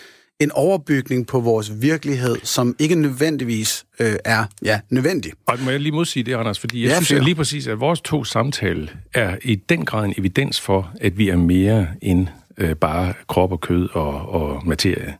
en 0.42 0.52
overbygning 0.52 1.28
på 1.28 1.40
vores 1.40 1.82
virkelighed, 1.82 2.36
som 2.44 2.76
ikke 2.80 2.96
nødvendigvis 2.96 3.86
øh, 4.00 4.16
er 4.26 4.46
ja, 4.64 4.80
nødvendig. 4.90 5.32
Og 5.46 5.58
må 5.64 5.70
jeg 5.72 5.80
lige 5.80 5.92
modsige 5.92 6.24
det, 6.24 6.34
Anders, 6.34 6.60
fordi 6.60 6.84
jeg 6.84 6.90
ja, 6.90 6.96
synes 6.96 7.12
at 7.12 7.24
lige 7.24 7.36
præcis, 7.36 7.68
at 7.68 7.80
vores 7.80 8.02
to 8.02 8.24
samtale 8.24 8.90
er 9.14 9.38
i 9.44 9.56
den 9.56 9.86
grad 9.86 10.06
en 10.06 10.14
evidens 10.18 10.62
for, 10.62 10.92
at 11.02 11.18
vi 11.18 11.30
er 11.30 11.38
mere 11.38 11.88
end 12.02 12.28
øh, 12.58 12.76
bare 12.76 13.14
krop 13.28 13.52
og 13.52 13.62
kød 13.62 13.90
og, 13.94 14.30
og 14.30 14.68
materie. 14.68 15.14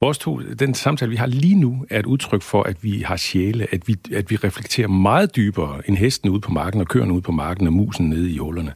Vores 0.00 0.18
to, 0.18 0.40
den 0.58 0.74
samtale, 0.74 1.10
vi 1.10 1.16
har 1.16 1.26
lige 1.26 1.54
nu, 1.54 1.86
er 1.90 1.98
et 1.98 2.06
udtryk 2.06 2.42
for, 2.42 2.62
at 2.62 2.84
vi 2.84 3.02
har 3.06 3.16
sjæle, 3.16 3.66
at 3.72 3.88
vi, 3.88 3.96
at 4.14 4.30
vi 4.30 4.36
reflekterer 4.36 4.88
meget 4.88 5.36
dybere 5.36 5.80
end 5.88 5.96
hesten 5.96 6.30
ude 6.30 6.40
på 6.40 6.52
marken 6.52 6.80
og 6.80 6.86
køerne 6.86 7.12
ude 7.12 7.22
på 7.22 7.32
marken 7.32 7.66
og 7.66 7.72
musen 7.72 8.08
nede 8.08 8.30
i 8.30 8.38
hullerne. 8.38 8.72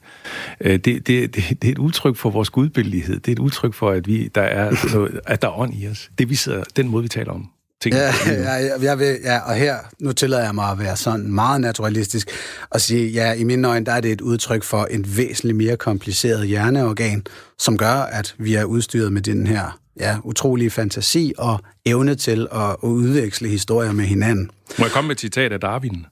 Øh, 0.60 0.72
det, 0.72 0.84
det, 0.84 1.06
det, 1.06 1.34
det 1.34 1.68
er 1.68 1.72
et 1.72 1.78
udtryk 1.78 2.16
for 2.16 2.30
vores 2.30 2.50
gudbillighed. 2.50 3.20
Det 3.20 3.28
er 3.28 3.32
et 3.32 3.38
udtryk 3.38 3.74
for, 3.74 3.90
at, 3.90 4.06
vi, 4.06 4.28
der 4.34 4.42
er 4.42 4.94
noget, 4.94 5.20
at 5.26 5.42
der 5.42 5.48
er 5.48 5.58
ånd 5.58 5.74
i 5.74 5.88
os. 5.88 6.10
Det 6.18 6.30
vi 6.30 6.34
sidder, 6.34 6.62
den 6.76 6.88
måde, 6.88 7.02
vi 7.02 7.08
taler 7.08 7.32
om. 7.32 7.48
ting. 7.82 7.94
Ja, 7.94 8.12
ja, 8.26 8.82
jeg 8.82 8.98
vil, 8.98 9.18
ja, 9.24 9.38
og 9.38 9.54
her, 9.54 9.76
nu 10.00 10.12
tillader 10.12 10.44
jeg 10.44 10.54
mig 10.54 10.70
at 10.70 10.78
være 10.78 10.96
sådan 10.96 11.32
meget 11.32 11.60
naturalistisk 11.60 12.30
og 12.70 12.80
sige, 12.80 13.08
ja, 13.08 13.32
i 13.32 13.44
mine 13.44 13.68
øjne, 13.68 13.86
der 13.86 13.92
er 13.92 14.00
det 14.00 14.12
et 14.12 14.20
udtryk 14.20 14.62
for 14.62 14.84
en 14.84 15.16
væsentligt 15.16 15.56
mere 15.56 15.76
kompliceret 15.76 16.46
hjerneorgan, 16.48 17.24
som 17.58 17.78
gør, 17.78 17.94
at 17.94 18.34
vi 18.38 18.54
er 18.54 18.64
udstyret 18.64 19.12
med 19.12 19.22
den 19.22 19.46
her 19.46 19.81
ja, 20.00 20.16
utrolige 20.24 20.70
fantasi 20.70 21.32
og 21.38 21.60
evne 21.86 22.14
til 22.14 22.48
at 22.52 22.76
udveksle 22.82 23.48
historier 23.48 23.92
med 23.92 24.04
hinanden. 24.04 24.50
Må 24.78 24.84
jeg 24.84 24.92
komme 24.92 25.08
med 25.08 25.16
et 25.16 25.20
citat 25.20 25.52
af 25.52 25.60
Darwin? 25.60 26.06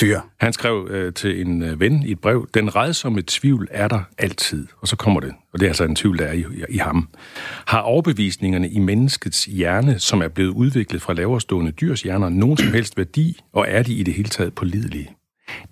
Fyr. 0.00 0.20
Han 0.40 0.52
skrev 0.52 0.88
øh, 0.90 1.12
til 1.12 1.40
en 1.40 1.62
øh, 1.62 1.80
ven 1.80 2.02
i 2.02 2.10
et 2.10 2.20
brev, 2.20 2.48
den 2.54 2.76
redsomme 2.76 3.22
tvivl 3.26 3.68
er 3.70 3.88
der 3.88 4.00
altid. 4.18 4.66
Og 4.80 4.88
så 4.88 4.96
kommer 4.96 5.20
det, 5.20 5.34
og 5.52 5.60
det 5.60 5.66
er 5.66 5.70
altså 5.70 5.84
en 5.84 5.96
tvivl, 5.96 6.18
der 6.18 6.24
er 6.24 6.32
i, 6.32 6.44
i 6.68 6.76
ham. 6.76 7.08
Har 7.66 7.80
overbevisningerne 7.80 8.68
i 8.68 8.78
menneskets 8.78 9.44
hjerne, 9.44 9.98
som 9.98 10.22
er 10.22 10.28
blevet 10.28 10.50
udviklet 10.50 11.02
fra 11.02 11.12
laverstående 11.12 11.72
dyrs 11.72 12.02
hjerner, 12.02 12.28
nogen 12.28 12.56
som 12.56 12.72
helst 12.72 12.96
værdi, 12.96 13.40
og 13.52 13.66
er 13.68 13.82
de 13.82 13.94
i 13.94 14.02
det 14.02 14.14
hele 14.14 14.28
taget 14.28 14.54
pålidelige? 14.54 15.15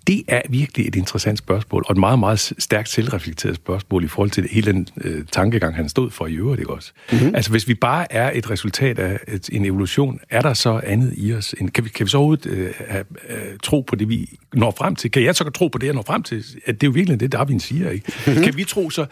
Det 0.07 0.23
er 0.27 0.41
virkelig 0.49 0.87
et 0.87 0.95
interessant 0.95 1.37
spørgsmål, 1.37 1.83
og 1.87 1.91
et 1.91 1.97
meget, 1.97 2.19
meget 2.19 2.53
stærkt 2.59 2.89
selvreflekteret 2.89 3.55
spørgsmål 3.55 4.03
i 4.03 4.07
forhold 4.07 4.29
til 4.29 4.47
hele 4.51 4.71
den 4.71 4.87
øh, 5.01 5.25
tankegang, 5.31 5.75
han 5.75 5.89
stod 5.89 6.11
for 6.11 6.27
i 6.27 6.33
øvrigt, 6.33 6.59
ikke 6.59 6.73
også? 6.73 6.91
Mm-hmm. 7.11 7.35
Altså, 7.35 7.51
hvis 7.51 7.67
vi 7.67 7.73
bare 7.73 8.13
er 8.13 8.31
et 8.33 8.49
resultat 8.49 8.99
af 8.99 9.19
et, 9.27 9.49
en 9.51 9.65
evolution, 9.65 10.19
er 10.29 10.41
der 10.41 10.53
så 10.53 10.81
andet 10.83 11.13
i 11.17 11.33
os? 11.33 11.55
End, 11.59 11.69
kan, 11.69 11.83
vi, 11.83 11.89
kan 11.89 12.05
vi 12.05 12.09
så 12.09 12.17
overhovedet 12.17 12.45
øh, 12.45 12.73
have, 12.87 13.05
øh, 13.29 13.37
tro 13.63 13.81
på 13.81 13.95
det, 13.95 14.09
vi 14.09 14.29
når 14.53 14.73
frem 14.77 14.95
til? 14.95 15.11
Kan 15.11 15.23
jeg 15.23 15.35
så 15.35 15.49
tro 15.49 15.67
på 15.67 15.77
det, 15.77 15.87
jeg 15.87 15.95
når 15.95 16.03
frem 16.07 16.23
til? 16.23 16.45
At 16.65 16.81
det 16.81 16.87
er 16.87 16.91
jo 16.91 16.93
virkelig 16.93 17.19
det, 17.19 17.31
Darwin 17.31 17.59
siger, 17.59 17.89
ikke? 17.89 18.13
Mm-hmm. 18.27 18.43
Kan 18.43 18.57
vi 18.57 18.63
tro 18.63 18.89
så, 18.89 19.05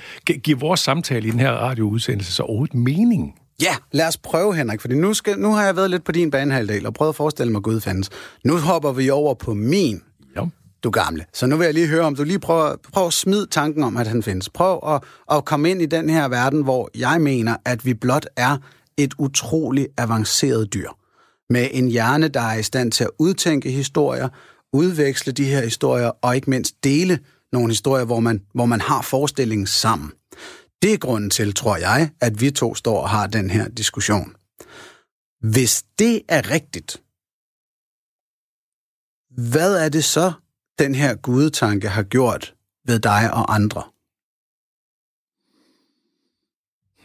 giver 0.44 0.60
vores 0.60 0.80
samtale 0.80 1.28
i 1.28 1.32
den 1.32 1.40
her 1.40 1.52
radioudsendelse 1.52 2.32
så 2.32 2.44
overhovedet 2.44 2.76
mening? 2.76 3.36
Ja, 3.62 3.76
lad 3.92 4.08
os 4.08 4.18
prøve, 4.18 4.56
Henrik, 4.56 4.82
fordi 4.82 4.96
nu, 4.96 5.14
skal, 5.14 5.40
nu 5.40 5.52
har 5.52 5.66
jeg 5.66 5.76
været 5.76 5.90
lidt 5.90 6.04
på 6.04 6.12
din 6.12 6.32
banehalvdel 6.32 6.86
og 6.86 6.94
prøvet 6.94 7.10
at 7.10 7.16
forestille 7.16 7.52
mig, 7.52 7.62
Gud 7.62 7.82
fandens. 7.82 8.10
Nu 8.46 8.58
hopper 8.58 8.92
vi 8.92 9.10
over 9.10 9.34
på 9.34 9.54
min 9.54 10.02
du 10.84 10.90
gamle. 10.90 11.26
Så 11.34 11.48
nu 11.48 11.58
vil 11.58 11.66
jeg 11.66 11.74
lige 11.74 11.88
høre, 11.88 12.02
om 12.02 12.16
du 12.16 12.24
lige 12.24 12.40
prøver, 12.40 12.76
prøver 12.94 13.08
at 13.08 13.14
smide 13.14 13.46
tanken 13.46 13.84
om, 13.84 13.98
at 13.98 14.08
han 14.08 14.24
findes. 14.24 14.50
Prøv 14.50 14.80
at, 14.88 15.04
at 15.38 15.46
komme 15.46 15.72
ind 15.72 15.82
i 15.82 15.86
den 15.86 16.10
her 16.10 16.28
verden, 16.28 16.64
hvor 16.64 16.90
jeg 16.96 17.22
mener, 17.22 17.58
at 17.66 17.86
vi 17.86 17.94
blot 17.94 18.26
er 18.36 18.58
et 18.98 19.14
utroligt 19.18 19.88
avanceret 19.98 20.74
dyr. 20.74 20.90
Med 21.50 21.68
en 21.72 21.88
hjerne, 21.88 22.28
der 22.28 22.42
er 22.42 22.58
i 22.58 22.64
stand 22.64 22.92
til 22.92 23.04
at 23.04 23.10
udtænke 23.20 23.72
historier, 23.72 24.30
udveksle 24.74 25.34
de 25.34 25.46
her 25.46 25.62
historier, 25.62 26.12
og 26.22 26.36
ikke 26.36 26.50
mindst 26.50 26.84
dele 26.84 27.20
nogle 27.52 27.70
historier, 27.70 28.06
hvor 28.06 28.20
man, 28.20 28.42
hvor 28.54 28.66
man 28.66 28.82
har 28.82 29.02
forestillingen 29.02 29.68
sammen. 29.68 30.12
Det 30.82 30.94
er 30.94 30.98
grunden 30.98 31.30
til, 31.30 31.54
tror 31.54 31.78
jeg, 31.78 32.10
at 32.22 32.42
vi 32.42 32.52
to 32.52 32.76
står 32.76 33.02
og 33.02 33.10
har 33.10 33.28
den 33.28 33.50
her 33.50 33.68
diskussion. 33.68 34.34
Hvis 35.42 35.84
det 36.00 36.22
er 36.30 36.52
rigtigt, 36.52 37.03
hvad 39.38 39.76
er 39.76 39.90
det 39.90 40.04
så, 40.04 40.32
den 40.80 40.96
her 40.96 41.16
gudetanke 41.16 41.88
har 41.88 42.04
gjort 42.04 42.54
ved 42.88 43.00
dig 43.00 43.34
og 43.34 43.56
andre? 43.56 43.84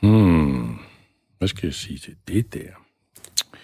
Hmm. 0.01 0.77
Hvad 1.39 1.49
skal 1.49 1.67
jeg 1.67 1.75
sige 1.75 1.99
til 1.99 2.15
det 2.29 2.55
der? 2.55 2.69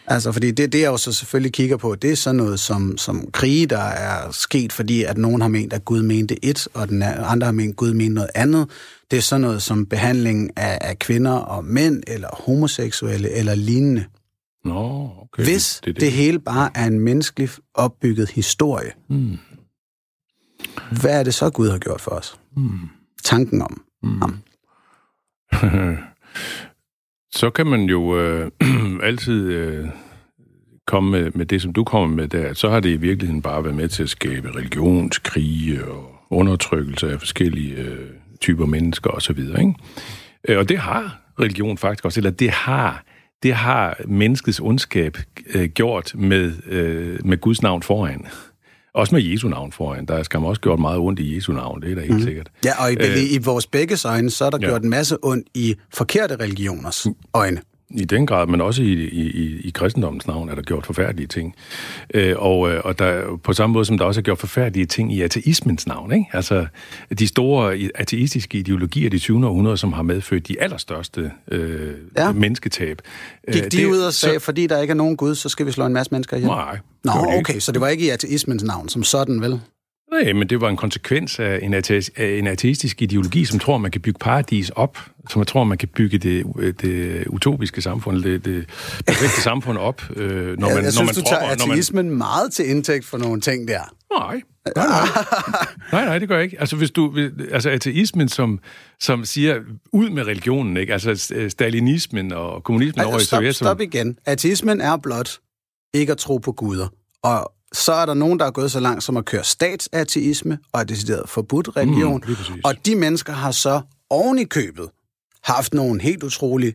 Altså, 0.07 0.33
fordi 0.33 0.51
det, 0.51 0.73
det 0.73 0.81
jeg 0.81 0.87
jo 0.87 0.97
så 0.97 1.13
selvfølgelig 1.13 1.53
kigger 1.53 1.77
på, 1.77 1.95
det 1.95 2.13
er 2.13 2.17
sådan 2.17 2.37
noget 2.37 2.61
som, 2.61 2.99
som 2.99 3.31
krige, 3.33 3.67
der 3.67 3.79
er 3.79 4.31
sket, 4.31 4.73
fordi 4.73 5.03
at 5.03 5.19
nogen 5.19 5.41
har 5.41 5.49
ment, 5.49 5.73
at 5.73 5.85
Gud 5.85 6.03
mente 6.03 6.45
et, 6.45 6.69
og 6.75 6.89
den 6.89 7.03
andre 7.03 7.45
har 7.45 7.53
ment, 7.53 7.71
at 7.71 7.77
Gud 7.77 7.93
mente 7.93 8.15
noget 8.15 8.31
andet. 8.35 8.71
Det 9.11 9.17
er 9.17 9.21
sådan 9.21 9.41
noget 9.41 9.63
som 9.63 9.87
behandling 9.87 10.51
af, 10.57 10.79
af 10.81 10.99
kvinder 10.99 11.33
og 11.33 11.65
mænd, 11.65 12.03
eller 12.07 12.29
homoseksuelle, 12.33 13.31
eller 13.31 13.55
lignende. 13.55 14.05
Nå, 14.65 15.11
okay. 15.23 15.45
Hvis 15.45 15.75
det, 15.75 15.85
det, 15.85 15.95
det. 15.95 16.01
det 16.01 16.13
hele 16.13 16.39
bare 16.39 16.71
er 16.75 16.87
en 16.87 17.01
menneskelig 17.01 17.49
opbygget 17.75 18.31
historie, 18.31 18.93
hmm. 19.09 19.39
Hvad 21.01 21.21
er 21.21 21.23
det 21.23 21.35
så, 21.35 21.51
Gud 21.51 21.71
har 21.71 21.79
gjort 21.79 22.01
for 22.01 22.11
os? 22.11 22.41
Mm. 22.57 22.89
Tanken 23.25 23.63
om 23.63 23.83
mm. 24.03 24.21
ham. 24.21 24.39
så 27.39 27.51
kan 27.51 27.67
man 27.67 27.85
jo 27.85 28.19
øh, 28.19 28.51
altid 29.09 29.47
øh, 29.47 29.89
komme 30.87 31.11
med, 31.11 31.31
med 31.35 31.47
det, 31.47 31.63
som 31.63 31.73
du 31.73 31.85
kommer 31.85 32.17
med 32.17 32.29
der. 32.29 32.55
Så 32.55 32.71
har 32.71 32.81
det 32.81 32.91
i 32.91 32.97
virkeligheden 32.97 33.43
bare 33.43 33.65
været 33.65 33.77
med 33.77 33.89
til 33.89 34.03
at 34.03 34.09
skabe 34.09 34.57
religionskrige 34.57 35.85
og 35.85 36.23
undertrykkelse 36.31 37.13
af 37.13 37.19
forskellige 37.19 37.75
øh, 37.77 38.11
typer 38.41 38.67
mennesker 38.67 39.11
osv. 39.11 39.39
Ikke? 39.39 39.75
Øh, 40.49 40.59
og 40.59 40.69
det 40.69 40.79
har 40.79 41.21
religion 41.41 41.79
faktisk 41.79 42.05
også, 42.05 42.21
eller 42.21 42.31
det 42.31 42.51
har 42.51 43.05
det 43.45 43.55
har 43.55 44.01
menneskets 44.05 44.61
ondskab 44.61 45.19
øh, 45.55 45.69
gjort 45.69 46.13
med, 46.15 46.53
øh, 46.67 47.19
med 47.25 47.39
Guds 47.41 47.63
navn 47.63 47.83
foran. 47.83 48.27
Også 48.95 49.15
med 49.15 49.23
Jesu 49.23 49.49
navn 49.49 49.73
foran. 49.73 50.07
Der 50.07 50.23
skal 50.23 50.41
man 50.41 50.49
også 50.49 50.61
gjort 50.61 50.79
meget 50.79 50.99
ondt 50.99 51.21
i 51.21 51.37
Jesu 51.37 51.53
navn, 51.53 51.83
det 51.83 51.91
er 51.91 51.95
da 51.95 52.01
helt 52.01 52.15
mm. 52.15 52.23
sikkert. 52.23 52.51
Ja, 52.65 52.85
og 52.85 52.93
i, 52.93 52.97
Æh, 53.01 53.33
i 53.33 53.39
vores 53.39 53.67
begge 53.67 53.99
øjne, 54.05 54.31
så 54.31 54.45
er 54.45 54.51
der 54.51 54.59
ja. 54.63 54.67
gjort 54.67 54.83
en 54.83 54.91
masse 54.91 55.17
ondt 55.23 55.49
i 55.55 55.75
forkerte 55.95 56.37
religioners 56.37 57.07
øjne. 57.35 57.61
I 57.91 58.05
den 58.05 58.27
grad, 58.27 58.47
men 58.47 58.61
også 58.61 58.83
i, 58.83 58.93
i, 58.93 59.61
i 59.61 59.71
kristendommens 59.71 60.27
navn 60.27 60.49
er 60.49 60.55
der 60.55 60.63
gjort 60.63 60.87
forfærdelige 60.87 61.27
ting. 61.27 61.55
Øh, 62.15 62.35
og, 62.39 62.73
øh, 62.73 62.81
og 62.85 62.99
der, 62.99 63.37
på 63.43 63.53
samme 63.53 63.75
måde 63.75 63.85
som 63.85 63.99
der 63.99 64.05
også 64.05 64.21
er 64.21 64.23
gjort 64.23 64.39
forfærdelige 64.39 64.87
ting 64.87 65.13
i 65.13 65.23
ateismens 65.23 65.87
navn. 65.87 66.13
Ikke? 66.13 66.27
Altså 66.33 66.67
de 67.19 67.27
store 67.29 67.79
ateistiske 67.95 68.59
ideologier 68.59 69.07
i 69.07 69.09
det 69.09 69.21
20. 69.21 69.47
århundrede, 69.47 69.77
som 69.77 69.93
har 69.93 70.03
medført 70.03 70.49
de 70.49 70.61
allerstørste 70.61 71.31
øh, 71.51 71.95
ja. 72.17 72.33
mennesketab. 72.33 73.01
Gik 73.53 73.63
de 73.63 73.69
det, 73.69 73.87
ud 73.87 73.99
og 73.99 74.13
sagde, 74.13 74.39
så, 74.39 74.45
fordi 74.45 74.67
der 74.67 74.81
ikke 74.81 74.93
er 74.93 74.97
nogen 74.97 75.17
Gud, 75.17 75.35
så 75.35 75.49
skal 75.49 75.67
vi 75.67 75.73
slå 75.73 75.87
en 75.87 75.93
masse 75.93 76.13
mennesker 76.13 76.37
ihjel? 76.37 76.49
Nej. 76.49 76.79
Nå, 77.05 77.13
okay, 77.13 77.59
så 77.59 77.73
det 77.73 77.81
var 77.81 77.89
ikke 77.89 78.07
i 78.07 78.09
ateismens 78.09 78.63
navn 78.63 78.89
som 78.89 79.03
sådan, 79.03 79.41
vel? 79.41 79.61
Nej, 80.23 80.33
men 80.33 80.49
det 80.49 80.61
var 80.61 80.69
en 80.69 80.77
konsekvens 80.77 81.39
af 81.39 81.59
en, 81.63 81.75
ate- 81.75 82.11
af 82.17 82.39
en 82.39 82.47
ateistisk 82.47 83.03
ideologi, 83.03 83.45
som 83.45 83.59
tror, 83.59 83.79
man 83.79 83.91
kan 83.91 84.01
bygge 84.01 84.19
paradis 84.19 84.71
op, 84.71 84.99
som 85.31 85.45
tror, 85.45 85.65
man 85.65 85.79
kan 85.79 85.89
bygge 85.89 86.19
det, 86.19 86.45
det 86.81 87.27
utopiske 87.27 87.83
samfund, 87.83 88.23
det, 88.23 88.45
det 88.45 88.67
perfekte 89.07 89.41
samfund 89.41 89.79
op, 89.79 90.03
øh, 90.17 90.27
når 90.27 90.69
man, 90.69 90.77
jeg, 90.77 90.85
jeg 90.85 90.93
synes, 90.93 90.97
når 90.97 91.05
man 91.05 91.15
du 91.15 91.21
tager 91.21 91.71
ateismen 91.73 92.09
man... 92.09 92.17
meget 92.17 92.53
til 92.53 92.71
indtægt 92.71 93.05
for 93.05 93.19
nogle 93.19 93.41
ting 93.41 93.69
der. 93.69 93.81
Nej. 94.19 94.41
Nej, 94.77 94.87
nej. 94.87 95.09
nej, 95.93 96.05
nej, 96.05 96.19
det 96.19 96.29
gør 96.29 96.35
jeg 96.35 96.45
ikke. 96.45 96.61
Altså, 96.61 96.77
hvis 96.77 96.91
du, 96.91 97.19
altså 97.51 97.71
ateismen, 97.71 98.29
som, 98.29 98.59
som 99.01 99.25
siger, 99.25 99.61
ud 99.93 100.11
med 100.11 100.27
religionen, 100.27 100.77
ikke? 100.77 100.93
Altså, 100.93 101.49
stalinismen 101.49 102.33
og 102.33 102.65
kommunismen 102.65 103.01
altså, 103.01 103.11
over 103.11 103.21
i 103.21 103.25
Sovjet. 103.25 103.57
Stop 103.57 103.81
igen. 103.81 104.19
Ateismen 104.27 104.81
er 104.81 104.97
blot 104.97 105.39
ikke 105.95 106.13
at 106.13 106.19
tro 106.19 106.39
på 106.39 106.53
guder. 106.53 106.89
Og 107.23 107.53
så 107.75 107.93
er 107.93 108.07
der 108.07 108.15
nogen, 108.15 108.39
der 108.39 108.47
er 108.47 108.51
gået 108.51 108.71
så 108.71 108.81
langt 108.81 109.05
som 109.05 109.17
at 109.17 109.25
køre 109.25 109.45
statsateisme 109.45 110.59
og 110.73 110.81
er 110.81 110.85
decideret 110.85 111.29
forbudt 111.29 111.77
religion. 111.77 112.25
Mm, 112.29 112.61
og 112.65 112.87
de 112.87 112.95
mennesker 112.95 113.33
har 113.33 113.51
så 113.51 113.81
oven 114.11 114.39
i 114.39 114.45
købet 114.45 114.89
haft 115.45 115.75
nogle 115.75 116.03
helt 116.03 116.23
utrolig 116.23 116.75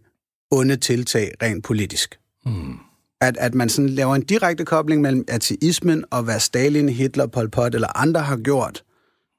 onde 0.52 0.76
tiltag 0.76 1.32
rent 1.42 1.64
politisk. 1.64 2.20
Mm. 2.46 2.78
At, 3.22 3.38
at 3.38 3.56
man 3.56 3.70
sådan 3.70 3.90
laver 3.90 4.16
en 4.16 4.22
direkte 4.22 4.66
kobling 4.66 5.02
mellem 5.02 5.26
ateismen 5.28 6.04
og 6.12 6.24
hvad 6.24 6.40
Stalin, 6.40 6.90
Hitler, 6.90 7.28
Pol 7.28 7.50
Pot 7.50 7.76
eller 7.76 7.98
andre 7.98 8.22
har 8.22 8.38
gjort, 8.38 8.84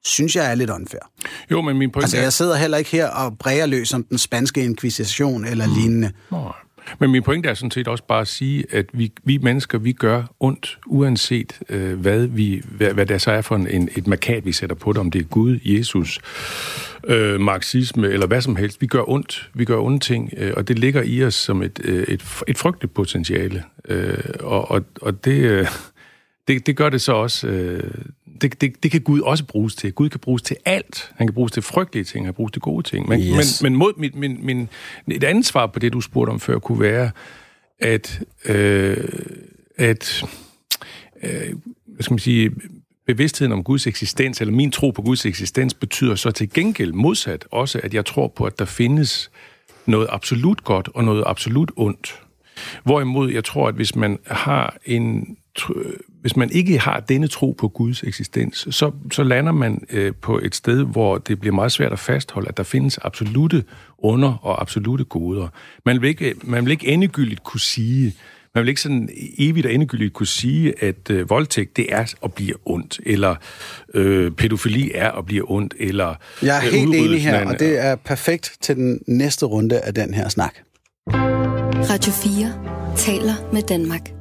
synes 0.03 0.35
jeg 0.35 0.51
er 0.51 0.55
lidt 0.55 0.69
unfair. 0.69 1.11
Jo, 1.51 1.61
men 1.61 1.77
min 1.77 1.91
pointe 1.91 2.03
Altså, 2.03 2.17
jeg 2.17 2.33
sidder 2.33 2.55
heller 2.55 2.77
ikke 2.77 2.91
her 2.91 3.07
og 3.07 3.37
bræger 3.37 3.65
løs 3.65 3.93
om 3.93 4.03
den 4.03 4.17
spanske 4.17 4.63
inkvisition 4.63 5.45
eller 5.45 5.67
mm. 5.67 5.73
lignende. 5.73 6.11
Nej. 6.31 6.51
Men 6.99 7.11
min 7.11 7.23
pointe 7.23 7.49
er 7.49 7.53
sådan 7.53 7.71
set 7.71 7.87
også 7.87 8.03
bare 8.03 8.21
at 8.21 8.27
sige, 8.27 8.65
at 8.71 8.85
vi, 8.93 9.11
vi 9.23 9.37
mennesker, 9.37 9.77
vi 9.77 9.91
gør 9.91 10.23
ondt, 10.39 10.79
uanset 10.85 11.59
øh, 11.69 11.99
hvad, 11.99 12.27
vi, 12.27 12.61
hvad, 12.65 12.93
hvad 12.93 13.05
der 13.05 13.17
så 13.17 13.31
er 13.31 13.41
for 13.41 13.55
en, 13.55 13.89
et 13.95 14.07
markat, 14.07 14.45
vi 14.45 14.51
sætter 14.51 14.75
på 14.75 14.93
det, 14.93 14.99
om 14.99 15.11
det 15.11 15.21
er 15.21 15.25
Gud, 15.25 15.59
Jesus, 15.65 16.19
øh, 17.07 17.39
marxisme 17.39 18.07
eller 18.07 18.27
hvad 18.27 18.41
som 18.41 18.55
helst. 18.55 18.81
Vi 18.81 18.87
gør 18.87 19.09
ondt, 19.09 19.49
vi 19.53 19.65
gør 19.65 19.77
onde 19.77 19.99
ting, 19.99 20.33
øh, 20.37 20.53
og 20.57 20.67
det 20.67 20.79
ligger 20.79 21.03
i 21.03 21.23
os 21.23 21.35
som 21.35 21.61
et, 21.61 21.79
øh, 21.83 22.03
et, 22.03 22.43
et 22.47 22.57
frygteligt 22.57 22.93
potentiale. 22.93 23.63
Øh, 23.87 24.17
og, 24.39 24.71
og, 24.71 24.83
og 25.01 25.25
det... 25.25 25.41
Øh, 25.41 25.67
det, 26.47 26.67
det 26.67 26.77
gør 26.77 26.89
det 26.89 27.01
så 27.01 27.13
også... 27.13 27.47
Øh, 27.47 27.91
det, 28.41 28.61
det, 28.61 28.83
det 28.83 28.91
kan 28.91 29.01
Gud 29.01 29.19
også 29.19 29.45
bruges 29.45 29.75
til. 29.75 29.93
Gud 29.93 30.09
kan 30.09 30.19
bruges 30.19 30.41
til 30.41 30.57
alt. 30.65 31.11
Han 31.15 31.27
kan 31.27 31.33
bruges 31.33 31.51
til 31.51 31.63
frygtelige 31.63 32.03
ting, 32.03 32.25
han 32.25 32.27
kan 32.27 32.33
bruges 32.33 32.51
til 32.51 32.61
gode 32.61 32.83
ting. 32.83 33.09
Men, 33.09 33.19
yes. 33.19 33.61
men, 33.63 33.71
men 33.71 33.79
mod, 33.79 33.93
min, 33.97 34.11
min, 34.13 34.45
min, 34.45 34.69
et 35.07 35.23
andet 35.23 35.45
svar 35.45 35.67
på 35.67 35.79
det, 35.79 35.93
du 35.93 36.01
spurgte 36.01 36.29
om 36.31 36.39
før, 36.39 36.59
kunne 36.59 36.79
være, 36.79 37.11
at, 37.79 38.21
øh, 38.45 38.97
at 39.77 40.23
øh, 41.23 41.53
hvad 41.85 42.03
skal 42.03 42.13
man 42.13 42.19
sige, 42.19 42.51
bevidstheden 43.07 43.51
om 43.51 43.63
Guds 43.63 43.87
eksistens, 43.87 44.41
eller 44.41 44.53
min 44.53 44.71
tro 44.71 44.91
på 44.91 45.01
Guds 45.01 45.25
eksistens, 45.25 45.73
betyder 45.73 46.15
så 46.15 46.31
til 46.31 46.53
gengæld 46.53 46.93
modsat 46.93 47.45
også, 47.51 47.79
at 47.83 47.93
jeg 47.93 48.05
tror 48.05 48.27
på, 48.27 48.43
at 48.45 48.59
der 48.59 48.65
findes 48.65 49.31
noget 49.85 50.07
absolut 50.09 50.63
godt 50.63 50.89
og 50.93 51.03
noget 51.03 51.23
absolut 51.27 51.71
ondt. 51.75 52.21
Hvorimod 52.83 53.31
jeg 53.31 53.43
tror, 53.43 53.67
at 53.67 53.75
hvis 53.75 53.95
man 53.95 54.19
har 54.25 54.77
en 54.85 55.37
hvis 56.21 56.35
man 56.35 56.49
ikke 56.51 56.79
har 56.79 56.99
denne 56.99 57.27
tro 57.27 57.51
på 57.51 57.67
Guds 57.67 58.03
eksistens, 58.03 58.67
så, 58.69 58.91
så 59.11 59.23
lander 59.23 59.51
man 59.51 59.83
øh, 59.89 60.13
på 60.21 60.39
et 60.43 60.55
sted, 60.55 60.83
hvor 60.83 61.17
det 61.17 61.39
bliver 61.39 61.55
meget 61.55 61.71
svært 61.71 61.91
at 61.91 61.99
fastholde, 61.99 62.49
at 62.49 62.57
der 62.57 62.63
findes 62.63 62.99
absolute 63.01 63.63
under 63.97 64.33
og 64.41 64.61
absolute 64.61 65.03
goder. 65.03 65.47
Man 65.85 66.01
vil 66.01 66.09
ikke, 66.09 66.35
man 66.43 66.65
vil 66.65 66.71
ikke 66.71 66.87
endegyldigt 66.87 67.43
kunne 67.43 67.59
sige, 67.59 68.15
man 68.55 68.61
vil 68.61 68.69
ikke 68.69 68.81
sådan 68.81 69.09
evigt 69.37 69.65
og 69.65 69.73
endegyldigt 69.73 70.13
kunne 70.13 70.27
sige, 70.27 70.83
at 70.83 71.09
øh, 71.09 71.29
voldtægt, 71.29 71.77
det 71.77 71.93
er 71.93 72.13
at 72.23 72.33
blive 72.33 72.55
ondt, 72.65 72.99
eller 73.05 73.35
øh, 73.93 74.31
pædofili 74.31 74.91
er 74.95 75.11
at 75.11 75.25
blive 75.25 75.51
ondt, 75.51 75.73
eller... 75.79 76.15
Jeg 76.41 76.57
er 76.57 76.71
helt 76.71 76.95
enig 76.95 77.23
her, 77.23 77.45
og 77.45 77.59
det 77.59 77.85
er 77.85 77.95
perfekt 77.95 78.57
til 78.61 78.75
den 78.75 78.99
næste 79.07 79.45
runde 79.45 79.79
af 79.79 79.93
den 79.93 80.13
her 80.13 80.29
snak. 80.29 80.53
Radio 81.89 82.11
4 82.11 82.95
taler 82.95 83.53
med 83.53 83.61
Danmark. 83.61 84.20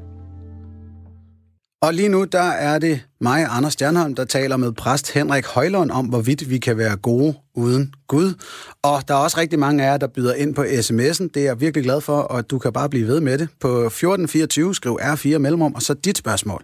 Og 1.82 1.94
lige 1.94 2.08
nu, 2.08 2.24
der 2.24 2.42
er 2.42 2.78
det 2.78 3.06
mig, 3.20 3.46
Anders 3.50 3.72
Stjernholm, 3.72 4.14
der 4.14 4.24
taler 4.24 4.56
med 4.56 4.72
præst 4.72 5.12
Henrik 5.12 5.46
Højlund 5.46 5.90
om, 5.90 6.06
hvorvidt 6.06 6.50
vi 6.50 6.58
kan 6.58 6.78
være 6.78 6.96
gode 6.96 7.34
uden 7.54 7.94
Gud. 8.08 8.34
Og 8.82 9.08
der 9.08 9.14
er 9.14 9.18
også 9.18 9.38
rigtig 9.38 9.58
mange 9.58 9.84
af 9.84 9.86
jer, 9.86 9.96
der 9.96 10.06
byder 10.06 10.34
ind 10.34 10.54
på 10.54 10.62
sms'en. 10.62 11.28
Det 11.34 11.36
er 11.36 11.44
jeg 11.44 11.60
virkelig 11.60 11.84
glad 11.84 12.00
for, 12.00 12.18
og 12.18 12.50
du 12.50 12.58
kan 12.58 12.72
bare 12.72 12.88
blive 12.88 13.06
ved 13.06 13.20
med 13.20 13.38
det. 13.38 13.48
På 13.60 13.68
1424 13.68 14.74
skriv 14.74 14.98
R4 15.02 15.38
mellemrum, 15.38 15.74
og 15.74 15.82
så 15.82 15.94
dit 15.94 16.18
spørgsmål. 16.18 16.62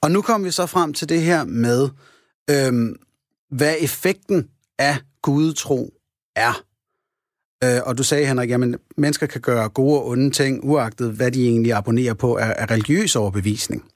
Og 0.00 0.10
nu 0.10 0.22
kommer 0.22 0.46
vi 0.46 0.50
så 0.50 0.66
frem 0.66 0.94
til 0.94 1.08
det 1.08 1.20
her 1.20 1.44
med, 1.44 1.88
øhm, 2.50 2.96
hvad 3.50 3.74
effekten 3.80 4.48
af 4.78 4.96
gudetro 5.22 5.90
er. 6.36 6.62
Øh, 7.64 7.80
og 7.86 7.98
du 7.98 8.02
sagde, 8.02 8.26
Henrik, 8.26 8.50
at 8.50 8.60
mennesker 8.96 9.26
kan 9.26 9.40
gøre 9.40 9.68
gode 9.68 10.00
og 10.00 10.08
onde 10.08 10.30
ting, 10.30 10.64
uagtet 10.64 11.12
hvad 11.12 11.30
de 11.30 11.48
egentlig 11.48 11.72
abonnerer 11.72 12.14
på 12.14 12.36
af, 12.36 12.54
af 12.58 12.70
religiøs 12.70 13.16
overbevisning. 13.16 13.91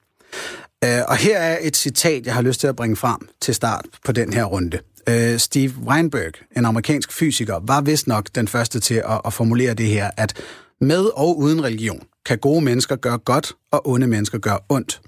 Øh, 0.83 1.01
og 1.07 1.17
her 1.17 1.37
er 1.37 1.57
et 1.61 1.77
citat, 1.77 2.25
jeg 2.25 2.33
har 2.33 2.41
lyst 2.41 2.59
til 2.59 2.67
at 2.67 2.75
bringe 2.75 2.95
frem 2.95 3.29
til 3.41 3.55
start 3.55 3.85
på 4.05 4.11
den 4.11 4.33
her 4.33 4.43
runde. 4.43 4.79
Øh, 5.09 5.39
Steve 5.39 5.73
Weinberg, 5.87 6.33
en 6.57 6.65
amerikansk 6.65 7.11
fysiker, 7.11 7.59
var 7.63 7.81
vist 7.81 8.07
nok 8.07 8.29
den 8.35 8.47
første 8.47 8.79
til 8.79 8.95
at, 8.95 9.21
at 9.25 9.33
formulere 9.33 9.73
det 9.73 9.87
her, 9.87 10.11
at 10.17 10.33
med 10.81 11.05
og 11.15 11.37
uden 11.37 11.63
religion 11.63 12.03
kan 12.25 12.37
gode 12.37 12.61
mennesker 12.61 12.95
gøre 12.95 13.17
godt, 13.17 13.53
og 13.71 13.87
onde 13.89 14.07
mennesker 14.07 14.37
gøre 14.37 14.59
ondt. 14.69 15.01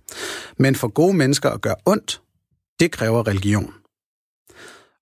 Men 0.58 0.76
for 0.76 0.88
gode 0.88 1.14
mennesker 1.14 1.50
at 1.50 1.62
gøre 1.62 1.76
ondt, 1.86 2.22
det 2.80 2.92
kræver 2.92 3.28
religion. 3.28 3.74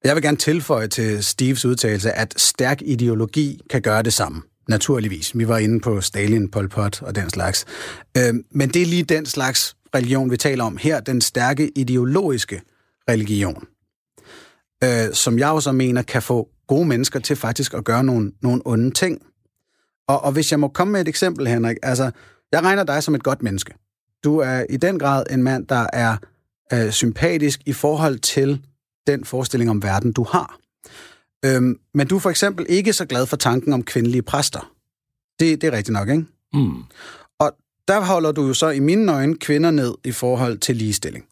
Jeg 0.03 0.15
vil 0.15 0.23
gerne 0.23 0.37
tilføje 0.37 0.87
til 0.87 1.23
Steves 1.23 1.65
udtalelse, 1.65 2.11
at 2.11 2.33
stærk 2.37 2.81
ideologi 2.81 3.61
kan 3.69 3.81
gøre 3.81 4.03
det 4.03 4.13
samme. 4.13 4.41
Naturligvis. 4.69 5.37
Vi 5.37 5.47
var 5.47 5.57
inde 5.57 5.79
på 5.79 6.01
Stalin, 6.01 6.51
Pol 6.51 6.69
Pot 6.69 7.01
og 7.01 7.15
den 7.15 7.29
slags. 7.29 7.65
Øh, 8.17 8.33
men 8.51 8.69
det 8.69 8.81
er 8.81 8.85
lige 8.85 9.03
den 9.03 9.25
slags 9.25 9.75
religion, 9.95 10.31
vi 10.31 10.37
taler 10.37 10.63
om 10.63 10.77
her, 10.77 10.99
den 10.99 11.21
stærke 11.21 11.71
ideologiske 11.75 12.61
religion, 13.09 13.67
øh, 14.83 15.13
som 15.13 15.39
jeg 15.39 15.49
også 15.49 15.71
mener 15.71 16.01
kan 16.01 16.21
få 16.21 16.49
gode 16.67 16.87
mennesker 16.87 17.19
til 17.19 17.35
faktisk 17.35 17.73
at 17.73 17.83
gøre 17.83 18.03
nogle, 18.03 18.31
nogle 18.41 18.61
onde 18.65 18.91
ting. 18.91 19.21
Og, 20.07 20.23
og 20.23 20.31
hvis 20.31 20.51
jeg 20.51 20.59
må 20.59 20.67
komme 20.67 20.91
med 20.91 21.01
et 21.01 21.07
eksempel, 21.07 21.47
Henrik, 21.47 21.77
altså, 21.83 22.11
jeg 22.51 22.63
regner 22.63 22.83
dig 22.83 23.03
som 23.03 23.15
et 23.15 23.23
godt 23.23 23.43
menneske. 23.43 23.73
Du 24.23 24.37
er 24.37 24.65
i 24.69 24.77
den 24.77 24.99
grad 24.99 25.23
en 25.31 25.43
mand, 25.43 25.67
der 25.67 25.87
er 25.93 26.17
øh, 26.73 26.91
sympatisk 26.91 27.61
i 27.65 27.73
forhold 27.73 28.19
til 28.19 28.61
den 29.07 29.25
forestilling 29.25 29.69
om 29.69 29.83
verden, 29.83 30.11
du 30.11 30.23
har. 30.23 30.57
Øhm, 31.45 31.79
men 31.93 32.07
du 32.07 32.15
er 32.15 32.19
for 32.19 32.29
eksempel 32.29 32.65
ikke 32.69 32.93
så 32.93 33.05
glad 33.05 33.25
for 33.25 33.37
tanken 33.37 33.73
om 33.73 33.83
kvindelige 33.83 34.21
præster. 34.21 34.71
Det, 35.39 35.61
det 35.61 35.67
er 35.67 35.71
rigtigt 35.71 35.93
nok, 35.93 36.09
ikke? 36.09 36.25
Mm 36.53 36.83
der 37.87 38.01
holder 38.01 38.31
du 38.31 38.47
jo 38.47 38.53
så 38.53 38.69
i 38.69 38.79
mine 38.79 39.13
øjne 39.13 39.37
kvinder 39.37 39.71
ned 39.71 39.93
i 40.03 40.11
forhold 40.11 40.57
til 40.57 40.75
ligestilling. 40.75 41.25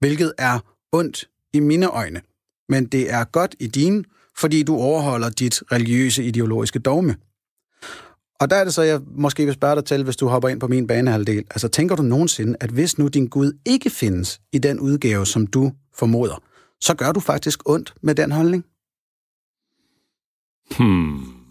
Hvilket 0.00 0.32
er 0.38 0.58
ondt 0.92 1.28
i 1.52 1.60
mine 1.60 1.86
øjne. 1.86 2.20
Men 2.68 2.86
det 2.86 3.12
er 3.12 3.24
godt 3.24 3.54
i 3.60 3.66
dine, 3.66 4.04
fordi 4.38 4.62
du 4.62 4.76
overholder 4.76 5.30
dit 5.30 5.62
religiøse 5.72 6.24
ideologiske 6.24 6.78
dogme. 6.78 7.16
Og 8.40 8.50
der 8.50 8.56
er 8.56 8.64
det 8.64 8.74
så, 8.74 8.82
jeg 8.82 9.00
måske 9.06 9.44
vil 9.44 9.54
spørge 9.54 9.76
dig 9.76 9.84
til, 9.84 10.04
hvis 10.04 10.16
du 10.16 10.28
hopper 10.28 10.48
ind 10.48 10.60
på 10.60 10.68
min 10.68 10.86
banehalvdel. 10.86 11.44
Altså, 11.50 11.68
tænker 11.68 11.96
du 11.96 12.02
nogensinde, 12.02 12.56
at 12.60 12.70
hvis 12.70 12.98
nu 12.98 13.08
din 13.08 13.28
Gud 13.28 13.52
ikke 13.66 13.90
findes 13.90 14.40
i 14.52 14.58
den 14.58 14.80
udgave, 14.80 15.26
som 15.26 15.46
du 15.46 15.72
formoder, 15.94 16.42
så 16.80 16.94
gør 16.94 17.12
du 17.12 17.20
faktisk 17.20 17.68
ondt 17.68 17.94
med 18.02 18.14
den 18.14 18.32
holdning? 18.32 18.64
Hmm. 20.76 21.41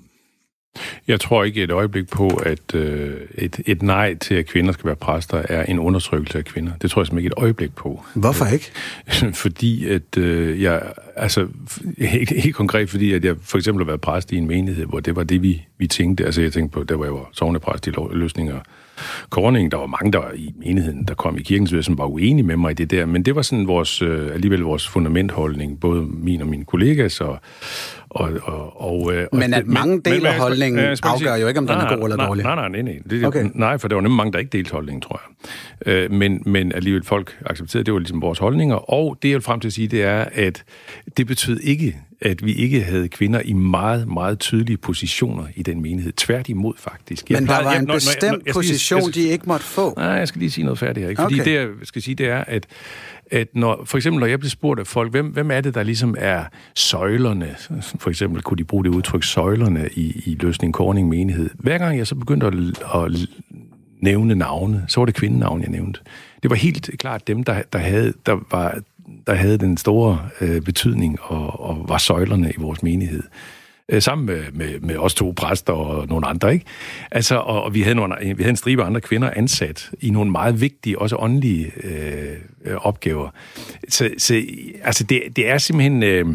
Jeg 1.08 1.20
tror 1.20 1.44
ikke 1.44 1.64
et 1.64 1.72
øjeblik 1.72 2.10
på, 2.10 2.28
at 2.28 2.76
øh, 2.76 3.14
et, 3.36 3.60
et 3.66 3.82
nej 3.82 4.16
til, 4.16 4.36
at 4.36 4.46
kvinder 4.46 4.72
skal 4.72 4.86
være 4.86 4.96
præster, 4.96 5.44
er 5.50 5.66
en 5.66 5.80
undertrykkelse 5.80 6.38
af 6.38 6.46
kvinder. 6.46 6.72
Det 6.82 6.92
tror 6.92 7.02
jeg 7.02 7.08
simpelthen 7.08 7.26
ikke 7.26 7.34
et 7.38 7.44
øjeblik 7.44 7.76
på. 7.76 8.04
Hvorfor 8.16 8.46
ikke? 8.46 8.72
fordi 9.44 9.88
at 9.88 10.18
øh, 10.18 10.62
jeg, 10.62 10.82
altså 11.16 11.48
helt, 11.98 12.30
helt 12.30 12.56
konkret, 12.56 12.90
fordi 12.90 13.14
at 13.14 13.26
jeg 13.26 13.36
for 13.42 13.58
eksempel 13.58 13.84
har 13.84 13.86
været 13.86 14.02
præst 14.02 14.32
i 14.32 14.38
en 14.38 14.48
menighed, 14.48 14.86
hvor 14.86 15.00
det 15.00 15.16
var 15.16 15.24
det, 15.24 15.42
vi, 15.42 15.66
vi 15.78 15.88
tænkte. 15.88 16.26
Altså 16.26 16.42
jeg 16.42 16.54
tænkte 16.54 16.74
på, 16.74 16.84
der 16.84 16.96
var 16.96 17.06
jeg 17.06 17.14
var 17.14 17.30
sovnepræst 17.32 17.88
i 17.88 17.92
løsninger 18.12 18.60
Korning, 19.30 19.72
der 19.72 19.78
var 19.78 19.86
mange, 19.86 20.12
der 20.12 20.22
i 20.36 20.54
menigheden, 20.66 21.06
der 21.08 21.14
kom 21.14 21.38
i 21.38 21.42
kirkens 21.42 21.86
som 21.86 21.98
var 21.98 22.06
uenige 22.06 22.44
med 22.44 22.58
mig 22.58 22.72
i 22.72 22.74
det 22.74 22.92
der, 22.92 23.06
men 23.06 23.24
det 23.24 23.36
var 23.36 23.42
sådan 23.42 23.68
vores, 23.68 24.02
øh, 24.02 24.34
alligevel 24.34 24.60
vores 24.60 24.88
fundamentholdning, 24.88 25.80
både 25.80 26.02
min 26.02 26.42
og 26.42 26.48
mine 26.48 26.66
kollegas, 26.66 27.22
og, 27.22 27.40
og, 28.12 28.32
og, 28.44 28.82
og, 28.82 29.14
øh, 29.14 29.28
men 29.34 29.54
at 29.54 29.68
mange 29.68 30.02
deler 30.02 30.32
men, 30.32 30.42
holdningen 30.42 30.98
afgør 31.04 31.36
jo 31.36 31.48
ikke, 31.48 31.60
om 31.60 31.68
den 31.68 31.78
nej, 31.78 31.86
er 31.86 31.96
god 31.98 32.04
eller 32.04 32.18
nej, 32.18 32.26
dårlig. 32.26 32.44
Nej, 32.44 32.56
nej, 32.56 32.70
nej. 32.70 32.82
nej. 32.82 33.00
Det, 33.10 33.26
okay. 33.26 33.50
nej, 33.54 33.78
for 33.78 33.88
der 33.88 33.96
var 33.96 34.02
nemlig 34.02 34.18
mange, 34.18 34.34
der 34.34 34.40
ikke 34.40 34.50
delte 34.50 34.72
holdningen, 34.72 35.02
tror 35.02 35.22
jeg. 35.86 35.94
Øh, 35.94 36.12
men, 36.12 36.44
men 36.46 36.72
alligevel 36.72 37.04
folk 37.04 37.38
accepterede, 37.46 37.86
det 37.86 37.94
var 37.94 38.00
ligesom 38.00 38.22
vores 38.22 38.40
holdninger. 38.40 38.76
Og 38.76 39.18
det, 39.22 39.30
jeg 39.30 39.36
vil 39.36 39.42
frem 39.42 39.60
til 39.60 39.68
at 39.68 39.74
sige, 39.74 39.88
det 39.88 40.04
er, 40.04 40.26
at 40.34 40.64
det 41.18 41.28
betød 41.28 41.60
ikke, 41.60 41.98
at 42.22 42.46
vi 42.46 42.54
ikke 42.54 42.84
havde 42.84 43.08
kvinder 43.08 43.42
i 43.46 43.54
meget, 43.54 44.08
meget 44.08 44.40
tydelige 44.40 44.78
positioner 44.78 45.44
i 45.56 45.64
den 45.64 45.82
menighed. 45.82 46.12
Tværtimod, 46.12 46.74
faktisk. 46.78 47.30
Jeg 47.30 47.40
men 47.40 47.48
der 47.48 47.64
var 47.64 47.74
en 47.74 47.88
jeg, 47.88 47.96
bestemt 47.96 48.22
når, 48.24 48.32
når, 48.32 48.42
jeg, 48.46 48.54
position, 48.54 49.00
jeg, 49.00 49.08
jeg, 49.08 49.16
de 49.16 49.22
ikke 49.22 49.46
måtte 49.48 49.66
få? 49.66 49.94
Nej, 49.98 50.06
jeg 50.06 50.28
skal 50.28 50.40
lige 50.40 50.52
sige 50.52 50.66
noget 50.66 50.80
færdigt 50.80 51.04
her. 51.04 51.10
Ikke? 51.10 51.22
Fordi 51.22 51.42
okay. 51.42 51.52
det, 51.52 51.60
jeg 51.60 51.68
skal 51.84 52.02
sige, 52.02 52.16
det 52.16 52.30
er, 52.30 52.44
at 52.48 52.66
at 53.32 53.48
når, 53.56 53.82
for 53.86 53.98
eksempel 53.98 54.20
når 54.20 54.28
jeg 54.28 54.40
bliver 54.40 54.50
spurgt 54.50 54.80
af 54.80 54.88
folk, 54.88 55.12
hvem, 55.12 55.28
hvem 55.28 55.52
er 55.52 55.62
det, 55.62 55.76
der 55.76 55.84
ligesom 55.84 56.16
er 56.18 56.44
søjlerne, 56.76 57.56
for 58.00 58.10
eksempel 58.10 58.42
kunne 58.42 58.58
de 58.58 58.64
bruge 58.64 58.84
det 58.84 58.90
udtryk, 58.90 59.24
søjlerne 59.24 59.90
i, 59.94 60.22
i 60.26 60.38
løsning 60.40 60.74
Korning 60.74 61.10
menighed. 61.10 61.50
Hver 61.54 61.78
gang 61.78 61.98
jeg 61.98 62.08
så 62.08 62.16
begyndte 62.16 62.48
at, 62.48 62.54
at 62.96 63.12
nævne 64.02 64.36
navne, 64.36 64.86
så 64.88 65.00
var 65.00 65.06
det 65.06 65.16
kvindenavn, 65.16 65.62
jeg 65.62 65.70
nævnte. 65.70 66.00
Det 66.44 66.50
var 66.50 66.56
helt 66.56 66.90
klart 67.00 67.28
dem, 67.28 67.44
der, 67.44 67.62
der, 67.74 67.80
havde, 67.80 68.14
der, 68.26 68.40
var, 68.52 68.80
der 69.28 69.34
havde 69.34 69.58
den 69.58 69.78
store 69.78 70.30
øh, 70.42 70.62
betydning 70.62 71.18
og, 71.22 71.60
og 71.60 71.86
var 71.88 71.98
søjlerne 71.98 72.52
i 72.52 72.56
vores 72.58 72.84
menighed 72.84 73.24
øh, 73.92 74.02
sammen 74.02 74.26
med, 74.26 74.44
med, 74.54 74.80
med 74.80 74.98
os 74.98 75.14
to 75.14 75.34
præster 75.36 75.74
og 75.74 76.08
nogle 76.08 76.28
andre, 76.28 76.54
ikke? 76.54 76.66
Altså, 77.12 77.36
og, 77.36 77.64
og 77.64 77.74
vi, 77.74 77.82
havde 77.82 77.96
nogle, 77.96 78.16
vi 78.20 78.44
havde 78.44 78.50
en 78.50 78.56
stribe 78.56 78.84
andre 78.84 79.02
kvinder 79.02 79.32
ansat 79.36 79.92
i 80.02 80.10
nogle 80.10 80.32
meget 80.32 80.62
vigtige, 80.62 81.00
også 81.00 81.16
åndelige 81.16 81.72
øh, 81.84 82.36
øh 82.66 82.76
opgaver. 82.76 83.30
Så, 83.90 84.10
så 84.18 84.42
altså, 84.84 85.04
det, 85.04 85.24
det 85.36 85.50
er 85.50 85.58
simpelthen... 85.58 86.04
Øh, 86.04 86.26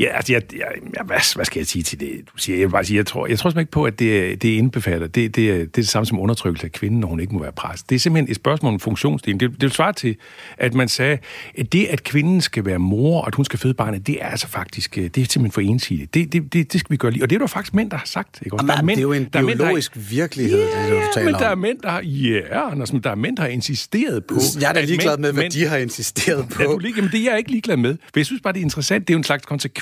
Ja, 0.00 0.16
altså, 0.16 0.32
jeg, 0.32 0.42
jeg, 0.52 0.66
jeg, 0.94 1.04
hvad, 1.04 1.34
hvad 1.34 1.44
skal 1.44 1.60
jeg 1.60 1.66
sige 1.66 1.82
til 1.82 2.00
det? 2.00 2.20
Du 2.32 2.38
siger, 2.38 2.58
jeg 2.58 2.66
vil 2.68 2.72
bare 2.72 2.84
sige, 2.84 2.96
jeg 2.96 3.06
tror, 3.06 3.26
jeg 3.26 3.38
tror 3.38 3.50
simpelthen 3.50 3.62
ikke 3.62 3.70
på, 3.70 3.84
at 3.84 3.98
det, 3.98 4.42
det 4.42 4.48
indbefatter. 4.48 5.06
Det, 5.06 5.14
det, 5.14 5.36
det 5.36 5.60
er 5.60 5.66
det 5.74 5.88
samme 5.88 6.06
som 6.06 6.20
undertrykkelse 6.20 6.66
af 6.66 6.72
kvinden, 6.72 7.00
når 7.00 7.08
hun 7.08 7.20
ikke 7.20 7.34
må 7.34 7.42
være 7.42 7.52
præst. 7.52 7.90
Det 7.90 7.94
er 7.94 8.00
simpelthen 8.00 8.30
et 8.30 8.36
spørgsmål 8.36 8.72
om 8.72 8.80
funktionsdelen. 8.80 9.40
Det, 9.40 9.50
det 9.50 9.62
vil 9.62 9.72
svare 9.72 9.92
til, 9.92 10.16
at 10.58 10.74
man 10.74 10.88
sagde, 10.88 11.18
at 11.58 11.72
det, 11.72 11.86
at 11.86 12.04
kvinden 12.04 12.40
skal 12.40 12.64
være 12.64 12.78
mor, 12.78 13.20
og 13.20 13.26
at 13.26 13.34
hun 13.34 13.44
skal 13.44 13.58
føde 13.58 13.74
barnet, 13.74 14.06
det 14.06 14.18
er 14.20 14.26
altså 14.26 14.48
faktisk, 14.48 14.94
det 14.94 15.06
er 15.06 15.10
simpelthen 15.10 15.50
for 15.50 15.60
ensidigt. 15.60 16.14
Det, 16.14 16.32
det, 16.32 16.52
det, 16.52 16.72
det 16.72 16.80
skal 16.80 16.90
vi 16.90 16.96
gøre 16.96 17.12
lige. 17.12 17.22
Og 17.22 17.30
det 17.30 17.36
er 17.36 17.40
der 17.40 17.46
faktisk 17.46 17.74
mænd, 17.74 17.90
der 17.90 17.96
har 17.96 18.06
sagt. 18.06 18.42
Ikke? 18.44 18.56
der 18.56 18.76
er 18.76 18.82
mænd, 18.82 18.96
det 18.96 18.98
er 18.98 19.02
jo 19.02 19.12
en 19.12 19.26
biologisk 19.26 19.96
mænd, 19.96 20.04
der, 20.04 20.10
virkelighed, 20.10 20.60
yeah, 20.60 20.90
det, 20.90 21.02
du 21.02 21.06
taler 21.14 21.30
men 21.30 21.40
der 21.40 21.48
er 21.48 21.54
mænd, 21.54 21.78
der 21.82 21.90
har, 21.90 22.02
ja, 22.02 22.70
Anders, 22.70 22.92
men 22.92 23.02
der 23.02 23.10
er 23.10 23.14
mænd, 23.14 23.36
der 23.36 23.42
har 23.42 23.50
insisteret 23.50 24.24
på... 24.24 24.34
Jeg 24.60 24.68
er 24.68 24.72
da 24.72 24.80
ligeglad 24.80 25.18
med, 25.18 25.32
hvad 25.32 25.42
mænd, 25.42 25.52
de 25.52 25.66
har 25.66 25.76
insisteret 25.76 26.48
på. 26.48 26.62
Ja, 26.62 26.68
du, 26.68 26.80
jamen, 26.96 27.10
det 27.10 27.20
er 27.20 27.30
jeg 27.30 27.38
ikke 27.38 27.50
ligeglad 27.50 27.76
med. 27.76 27.96
For 28.02 28.20
jeg 28.20 28.26
synes 28.26 28.42
bare, 28.42 28.52
det 28.52 28.60
er 28.60 28.64
interessant. 28.64 29.08
Det 29.08 29.14
er 29.14 29.16
jo 29.16 29.18
en 29.18 29.24
slags 29.24 29.46
konsekvens. 29.46 29.73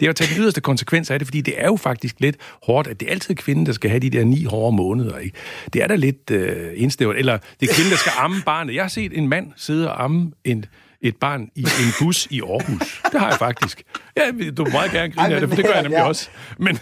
Det 0.00 0.06
er 0.06 0.10
at 0.10 0.16
tage 0.16 0.34
den 0.34 0.42
yderste 0.42 0.60
konsekvens 0.60 1.10
af 1.10 1.18
det, 1.18 1.28
fordi 1.28 1.40
det 1.40 1.54
er 1.56 1.66
jo 1.66 1.76
faktisk 1.76 2.16
lidt 2.18 2.36
hårdt, 2.62 2.88
at 2.88 3.00
det 3.00 3.08
er 3.08 3.12
altid 3.12 3.34
kvinden, 3.34 3.66
der 3.66 3.72
skal 3.72 3.90
have 3.90 4.00
de 4.00 4.10
der 4.10 4.24
ni 4.24 4.44
hårde 4.44 4.76
måneder. 4.76 5.18
Ikke? 5.18 5.36
Det 5.72 5.82
er 5.82 5.86
da 5.86 5.94
lidt 5.94 6.30
øh, 6.30 6.72
indstævret. 6.74 7.18
Eller 7.18 7.38
det 7.60 7.70
er 7.70 7.74
kvinden, 7.74 7.90
der 7.90 7.98
skal 7.98 8.12
amme 8.18 8.42
barnet. 8.46 8.74
Jeg 8.74 8.82
har 8.82 8.88
set 8.88 9.18
en 9.18 9.28
mand 9.28 9.52
sidde 9.56 9.90
og 9.90 10.04
amme 10.04 10.32
en, 10.44 10.64
et 11.00 11.16
barn 11.16 11.48
i 11.54 11.60
en 11.60 11.92
bus 11.98 12.28
i 12.30 12.40
Aarhus. 12.40 13.02
Det 13.12 13.20
har 13.20 13.28
jeg 13.28 13.38
faktisk. 13.38 13.82
Ja, 14.16 14.50
du 14.56 14.64
må 14.64 14.70
meget 14.70 14.90
gerne 14.90 15.12
grine 15.12 15.34
af 15.34 15.40
det, 15.40 15.48
for 15.48 15.56
det 15.56 15.64
gør 15.64 15.72
jeg 15.72 15.82
nemlig 15.82 15.98
ja. 15.98 16.08
også. 16.08 16.28
Men, 16.58 16.78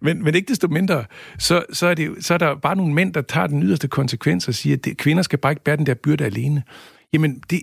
men, 0.00 0.24
men 0.24 0.34
ikke 0.34 0.48
desto 0.48 0.68
mindre, 0.68 1.04
så, 1.38 1.64
så, 1.72 1.86
er 1.86 1.94
det, 1.94 2.10
så 2.20 2.34
er 2.34 2.38
der 2.38 2.54
bare 2.54 2.76
nogle 2.76 2.94
mænd, 2.94 3.14
der 3.14 3.22
tager 3.22 3.46
den 3.46 3.62
yderste 3.62 3.88
konsekvens 3.88 4.48
og 4.48 4.54
siger, 4.54 4.76
at 4.76 4.84
det, 4.84 4.96
kvinder 4.96 5.22
skal 5.22 5.38
bare 5.38 5.52
ikke 5.52 5.64
bære 5.64 5.76
den 5.76 5.86
der 5.86 5.94
byrde 5.94 6.24
alene. 6.24 6.62
Jamen, 7.12 7.42
det, 7.50 7.62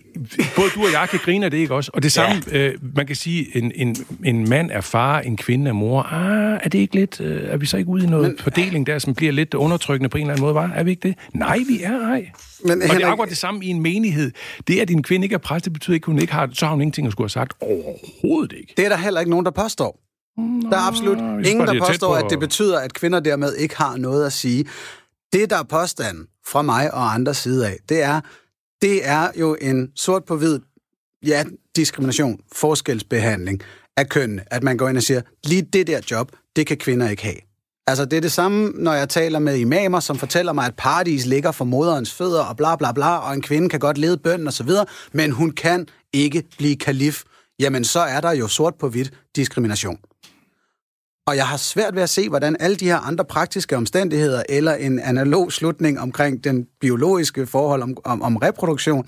både 0.56 0.70
du 0.76 0.80
og 0.86 0.91
jeg 0.91 1.08
kan 1.12 1.20
grine 1.20 1.45
af 1.45 1.52
det, 1.52 1.58
ikke 1.58 1.76
også? 1.76 1.91
Og 1.93 2.04
det 2.04 2.12
samme, 2.12 2.43
ja. 2.52 2.58
øh, 2.58 2.76
man 2.95 3.08
kan 3.08 3.16
sige, 3.16 3.58
en, 3.58 3.72
en, 3.76 3.95
en 4.26 4.50
mand 4.50 4.72
er 4.72 4.82
far, 4.82 5.20
en 5.20 5.38
kvinde 5.38 5.70
er 5.70 5.74
mor. 5.74 6.04
Ah, 6.04 6.60
er 6.64 6.70
det 6.70 6.80
ikke 6.80 6.95
lidt, 6.95 7.22
øh, 7.22 7.43
er 7.43 7.58
vi 7.58 7.66
så 7.66 7.78
ikke 7.78 7.89
ude 7.89 8.04
i 8.04 8.08
noget 8.08 8.28
men, 8.28 8.38
fordeling 8.39 8.88
der, 8.88 9.00
som 9.00 9.14
bliver 9.14 9.32
lidt 9.32 9.54
undertrykkende 9.54 10.10
på 10.10 10.18
en 10.18 10.22
eller 10.22 10.34
anden 10.34 10.41
måde, 10.41 10.56
var? 10.56 10.72
Er 10.76 10.84
vi 10.84 10.91
ikke 10.91 11.08
det? 11.08 11.16
Nej, 11.34 11.60
vi 11.68 11.82
er 11.84 12.00
ej. 12.00 12.30
Men, 12.64 12.72
og 12.72 12.78
Henrik... 12.78 12.97
det 12.97 13.06
er 13.06 13.12
akkurat 13.12 13.30
det 13.30 13.38
samme 13.38 13.66
i 13.66 13.68
en 13.68 13.82
menighed. 13.82 14.32
Det, 14.68 14.80
at 14.80 14.88
din 14.88 15.04
kvinde 15.04 15.26
ikke 15.26 15.34
er 15.34 15.39
præst, 15.39 15.66
det 15.66 15.74
betyder 15.74 15.93
ikke, 15.93 16.04
at 16.04 16.12
hun 16.12 16.20
ikke 16.20 16.34
har, 16.34 16.50
så 16.54 16.66
har 16.66 16.74
hun 16.74 16.82
ingenting 16.82 17.08
at 17.08 17.14
skulle 17.14 17.26
have 17.26 17.30
sagt. 17.30 17.54
Overhovedet 17.62 18.58
ikke. 18.58 18.74
Det 18.78 18.86
er 18.86 18.89
der 18.89 18.97
heller 18.97 19.20
ikke 19.20 19.30
nogen, 19.30 19.45
der 19.45 19.52
påstår. 19.52 20.00
Nå, 20.38 20.70
der 20.70 20.78
er 20.78 20.88
absolut 20.88 21.18
ingen, 21.45 21.68
der 21.68 21.86
påstår, 21.88 22.16
at 22.16 22.26
det 22.30 22.39
betyder, 22.39 22.80
at 22.80 22.93
kvinder 22.93 23.20
dermed 23.20 23.56
ikke 23.56 23.78
har 23.78 23.97
noget 23.97 24.26
at 24.26 24.34
sige. 24.34 24.66
Det, 25.34 25.50
der 25.50 25.58
er 25.60 25.64
påstanden 25.64 26.28
fra 26.47 26.62
mig 26.62 26.93
og 26.93 27.14
andre 27.14 27.34
side 27.34 27.68
af, 27.68 27.78
det 27.89 28.04
er, 28.04 28.22
det 28.82 29.07
er 29.07 29.32
jo 29.39 29.57
en 29.61 29.91
sort 29.95 30.25
på 30.25 30.36
hvid, 30.36 30.59
ja, 31.25 31.43
diskrimination, 31.75 32.39
forskelsbehandling 32.51 33.61
af 33.97 34.09
køn, 34.09 34.41
at 34.47 34.63
man 34.63 34.77
går 34.77 34.89
ind 34.89 34.97
og 34.97 35.03
siger, 35.03 35.21
lige 35.43 35.61
det 35.61 35.88
der 35.88 36.01
job, 36.11 36.32
det 36.55 36.67
kan 36.67 36.77
kvinder 36.77 37.09
ikke 37.09 37.23
have. 37.23 37.36
Altså, 37.88 38.05
det 38.05 38.17
er 38.17 38.21
det 38.21 38.32
samme, 38.32 38.71
når 38.75 38.93
jeg 38.93 39.09
taler 39.09 39.39
med 39.39 39.57
imamer, 39.57 39.99
som 39.99 40.17
fortæller 40.17 40.53
mig, 40.53 40.65
at 40.65 40.75
paradis 40.77 41.25
ligger 41.25 41.51
for 41.51 41.65
moderens 41.65 42.13
fødder 42.13 42.43
og 42.43 42.57
bla 42.57 42.75
bla 42.75 42.91
bla, 42.91 43.17
og 43.17 43.34
en 43.34 43.41
kvinde 43.41 43.69
kan 43.69 43.80
godt 43.80 43.97
lede 43.97 44.17
bønden 44.17 44.47
og 44.47 44.53
så 44.53 44.63
videre, 44.63 44.86
men 45.13 45.32
hun 45.32 45.51
kan 45.51 45.88
ikke 46.13 46.43
blive 46.57 46.75
kalif. 46.75 47.23
Jamen, 47.59 47.84
så 47.84 47.99
er 47.99 48.21
der 48.21 48.32
jo 48.32 48.47
sort 48.47 48.75
på 48.75 48.89
hvidt 48.89 49.13
diskrimination. 49.36 49.97
Og 51.30 51.36
jeg 51.36 51.47
har 51.47 51.57
svært 51.57 51.95
ved 51.95 52.01
at 52.01 52.09
se, 52.09 52.30
hvordan 52.30 52.57
alle 52.59 52.75
de 52.75 52.86
her 52.86 52.97
andre 52.97 53.25
praktiske 53.25 53.77
omstændigheder, 53.77 54.43
eller 54.49 54.73
en 54.73 54.99
analog 54.99 55.51
slutning 55.51 55.99
omkring 55.99 56.43
den 56.43 56.67
biologiske 56.80 57.47
forhold 57.47 57.82
om, 57.82 57.97
om, 58.03 58.21
om 58.21 58.38
reproduktion, 58.38 59.05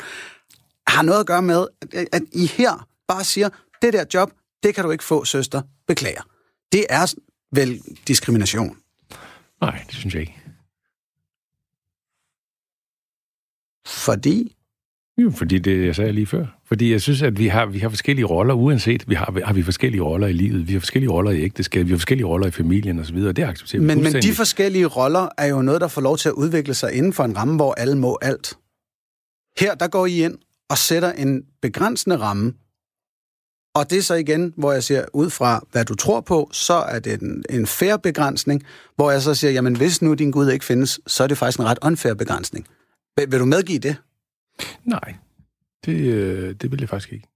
har 0.87 1.01
noget 1.01 1.19
at 1.19 1.25
gøre 1.25 1.41
med, 1.41 1.67
at, 1.93 2.07
at 2.11 2.21
I 2.31 2.45
her 2.45 2.87
bare 3.07 3.23
siger, 3.23 3.49
det 3.81 3.93
der 3.93 4.05
job, 4.13 4.31
det 4.63 4.75
kan 4.75 4.83
du 4.83 4.91
ikke 4.91 5.03
få, 5.03 5.25
søster. 5.25 5.61
Beklager. 5.87 6.21
Det 6.71 6.85
er 6.89 7.13
vel 7.51 7.81
diskrimination? 8.07 8.77
Nej, 9.61 9.83
det 9.87 9.95
synes 9.95 10.13
jeg 10.13 10.21
ikke. 10.21 10.41
Fordi? 13.87 14.55
Jo, 15.17 15.31
fordi 15.31 15.59
det, 15.59 15.85
jeg 15.85 15.95
sagde 15.95 16.11
lige 16.11 16.25
før. 16.25 16.45
Fordi 16.65 16.91
jeg 16.91 17.01
synes, 17.01 17.21
at 17.21 17.39
vi 17.39 17.47
har, 17.47 17.65
vi 17.65 17.79
har 17.79 17.89
forskellige 17.89 18.25
roller, 18.25 18.53
uanset 18.53 19.09
vi 19.09 19.15
har, 19.15 19.41
har 19.45 19.53
vi 19.53 19.63
forskellige 19.63 20.01
roller 20.01 20.27
i 20.27 20.33
livet. 20.33 20.67
Vi 20.67 20.73
har 20.73 20.79
forskellige 20.79 21.11
roller 21.11 21.31
i 21.31 21.41
ægteskab, 21.43 21.85
vi 21.85 21.91
har 21.91 21.97
forskellige 21.97 22.27
roller 22.27 22.47
i 22.47 22.51
familien 22.51 22.99
osv., 22.99 23.17
det 23.17 23.39
accepterer 23.39 23.81
men, 23.81 24.03
men 24.03 24.13
de 24.13 24.33
forskellige 24.33 24.85
roller 24.85 25.29
er 25.37 25.45
jo 25.45 25.61
noget, 25.61 25.81
der 25.81 25.87
får 25.87 26.01
lov 26.01 26.17
til 26.17 26.29
at 26.29 26.33
udvikle 26.33 26.73
sig 26.73 26.93
inden 26.93 27.13
for 27.13 27.23
en 27.23 27.37
ramme, 27.37 27.55
hvor 27.55 27.73
alle 27.73 27.97
må 27.97 28.17
alt. 28.21 28.57
Her, 29.59 29.75
der 29.75 29.87
går 29.87 30.05
I 30.05 30.23
ind 30.23 30.37
og 30.69 30.77
sætter 30.77 31.11
en 31.11 31.43
begrænsende 31.61 32.17
ramme, 32.17 32.53
og 33.75 33.89
det 33.89 33.97
er 33.97 34.01
så 34.01 34.13
igen, 34.13 34.53
hvor 34.57 34.71
jeg 34.71 34.83
siger, 34.83 35.05
ud 35.13 35.29
fra 35.29 35.65
hvad 35.71 35.85
du 35.85 35.95
tror 35.95 36.21
på, 36.21 36.49
så 36.53 36.73
er 36.73 36.99
det 36.99 37.21
en, 37.21 37.43
en 37.49 37.67
fair 37.67 37.97
begrænsning, 37.97 38.63
hvor 38.95 39.11
jeg 39.11 39.21
så 39.21 39.35
siger, 39.35 39.51
jamen 39.51 39.75
hvis 39.75 40.01
nu 40.01 40.13
din 40.13 40.31
Gud 40.31 40.51
ikke 40.51 40.65
findes, 40.65 40.99
så 41.07 41.23
er 41.23 41.27
det 41.27 41.37
faktisk 41.37 41.59
en 41.59 41.65
ret 41.65 41.79
unfair 41.81 42.13
begrænsning. 42.13 42.67
Vil, 43.17 43.31
vil 43.31 43.39
du 43.39 43.45
medgive 43.45 43.79
det? 43.79 43.95
Nej, 44.85 45.15
det, 45.85 45.97
øh, 45.97 46.55
det 46.61 46.71
vil 46.71 46.79
jeg 46.79 46.89
faktisk 46.89 47.13
ikke. 47.13 47.27